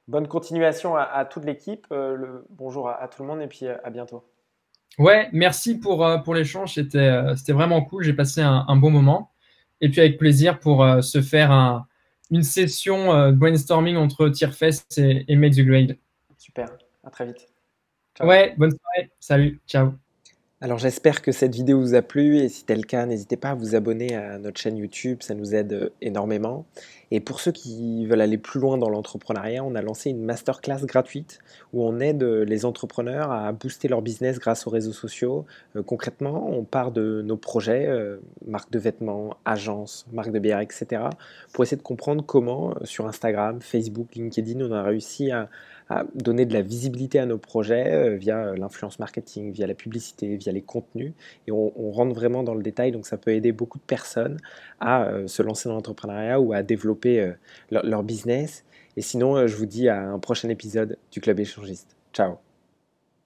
bonne 0.07 0.27
continuation 0.27 0.95
à, 0.95 1.25
toute 1.25 1.43
l'équipe. 1.43 1.85
Euh, 1.91 2.15
le, 2.15 2.45
bonjour 2.49 2.89
à, 2.89 3.07
tout 3.09 3.23
le 3.23 3.27
monde 3.27 3.41
et 3.41 3.47
puis 3.47 3.67
euh, 3.67 3.75
à 3.83 3.89
bientôt. 3.89 4.23
Ouais, 4.97 5.27
merci 5.33 5.79
pour, 5.79 6.07
pour 6.23 6.33
l'échange. 6.33 6.75
C'était, 6.75 7.35
c'était 7.35 7.53
vraiment 7.53 7.83
cool. 7.83 8.03
J'ai 8.03 8.13
passé 8.13 8.41
un, 8.41 8.75
bon 8.77 8.89
moment. 8.89 9.31
Et 9.81 9.89
puis 9.89 9.99
avec 9.99 10.17
plaisir 10.17 10.59
pour 10.59 10.85
se 11.01 11.21
faire 11.21 11.51
un, 11.51 11.87
une 12.31 12.43
session 12.43 13.31
brainstorming 13.31 13.97
entre 13.97 14.29
Tierfest 14.29 14.97
et, 14.97 15.25
et 15.27 15.35
Make 15.35 15.55
the 15.55 15.61
Grade. 15.65 15.97
Super, 16.37 16.69
à 17.03 17.09
très 17.09 17.25
vite. 17.25 17.52
Ouais, 18.21 18.53
bonne 18.57 18.71
soirée. 18.71 19.11
Salut, 19.19 19.59
ciao. 19.67 19.93
Alors 20.63 20.77
j'espère 20.77 21.21
que 21.21 21.33
cette 21.33 21.53
vidéo 21.53 21.81
vous 21.81 21.93
a 21.93 22.01
plu 22.01 22.37
et 22.37 22.47
si 22.47 22.63
tel 22.63 22.77
le 22.77 22.83
cas, 22.85 23.05
n'hésitez 23.05 23.35
pas 23.35 23.49
à 23.49 23.53
vous 23.53 23.75
abonner 23.75 24.15
à 24.15 24.37
notre 24.37 24.61
chaîne 24.61 24.77
YouTube, 24.77 25.17
ça 25.21 25.33
nous 25.33 25.53
aide 25.53 25.73
euh, 25.73 25.89
énormément. 25.99 26.65
Et 27.11 27.19
pour 27.19 27.41
ceux 27.41 27.51
qui 27.51 28.05
veulent 28.05 28.21
aller 28.21 28.37
plus 28.37 28.61
loin 28.61 28.77
dans 28.77 28.87
l'entrepreneuriat, 28.87 29.61
on 29.61 29.75
a 29.75 29.81
lancé 29.81 30.09
une 30.11 30.23
masterclass 30.23 30.85
gratuite 30.85 31.39
où 31.73 31.83
on 31.83 31.99
aide 31.99 32.23
euh, 32.23 32.45
les 32.45 32.63
entrepreneurs 32.63 33.29
à 33.29 33.51
booster 33.51 33.89
leur 33.89 34.01
business 34.01 34.39
grâce 34.39 34.65
aux 34.65 34.69
réseaux 34.69 34.93
sociaux. 34.93 35.45
Euh, 35.75 35.83
concrètement, 35.83 36.49
on 36.49 36.63
part 36.63 36.93
de 36.93 37.21
nos 37.25 37.35
projets, 37.35 37.89
marques 38.47 38.71
de 38.71 38.79
vêtements, 38.79 39.35
agences, 39.43 40.05
marques 40.13 40.31
de 40.31 40.39
bière, 40.39 40.61
etc. 40.61 41.01
pour 41.51 41.65
essayer 41.65 41.75
de 41.77 41.81
comprendre 41.83 42.23
comment 42.25 42.73
sur 42.85 43.05
Instagram, 43.05 43.59
Facebook, 43.59 44.15
LinkedIn, 44.15 44.61
on 44.61 44.71
a 44.71 44.81
réussi 44.81 45.29
à, 45.29 45.49
donner 46.15 46.45
de 46.45 46.53
la 46.53 46.61
visibilité 46.61 47.19
à 47.19 47.25
nos 47.25 47.37
projets 47.37 47.93
euh, 47.93 48.15
via 48.15 48.37
euh, 48.37 48.55
l'influence 48.55 48.99
marketing, 48.99 49.51
via 49.51 49.67
la 49.67 49.73
publicité, 49.73 50.35
via 50.37 50.51
les 50.51 50.61
contenus. 50.61 51.13
Et 51.47 51.51
on, 51.51 51.91
rentre 51.91 52.15
vraiment 52.15 52.43
dans 52.43 52.55
le 52.55 52.63
détail, 52.63 52.91
donc 52.91 53.05
ça 53.05 53.17
peut 53.17 53.31
aider 53.31 53.51
beaucoup 53.51 53.77
de 53.77 53.83
personnes 53.83 54.37
à 54.79 55.05
euh, 55.05 55.27
se 55.27 55.43
lancer 55.43 55.69
dans 55.69 55.75
l'entrepreneuriat 55.75 56.39
ou 56.39 56.53
à 56.53 56.63
développer 56.63 57.33
leur, 57.69 57.85
leur 57.85 58.03
business. 58.03 58.63
Et 58.97 59.01
sinon, 59.01 59.47
je 59.47 59.55
vous 59.55 59.65
dis 59.65 59.89
à 59.89 60.01
un 60.01 60.19
prochain 60.19 60.49
épisode 60.49 60.97
du 61.11 61.21
Club 61.21 61.39
échangiste. 61.39 61.95
Ciao 62.13 62.52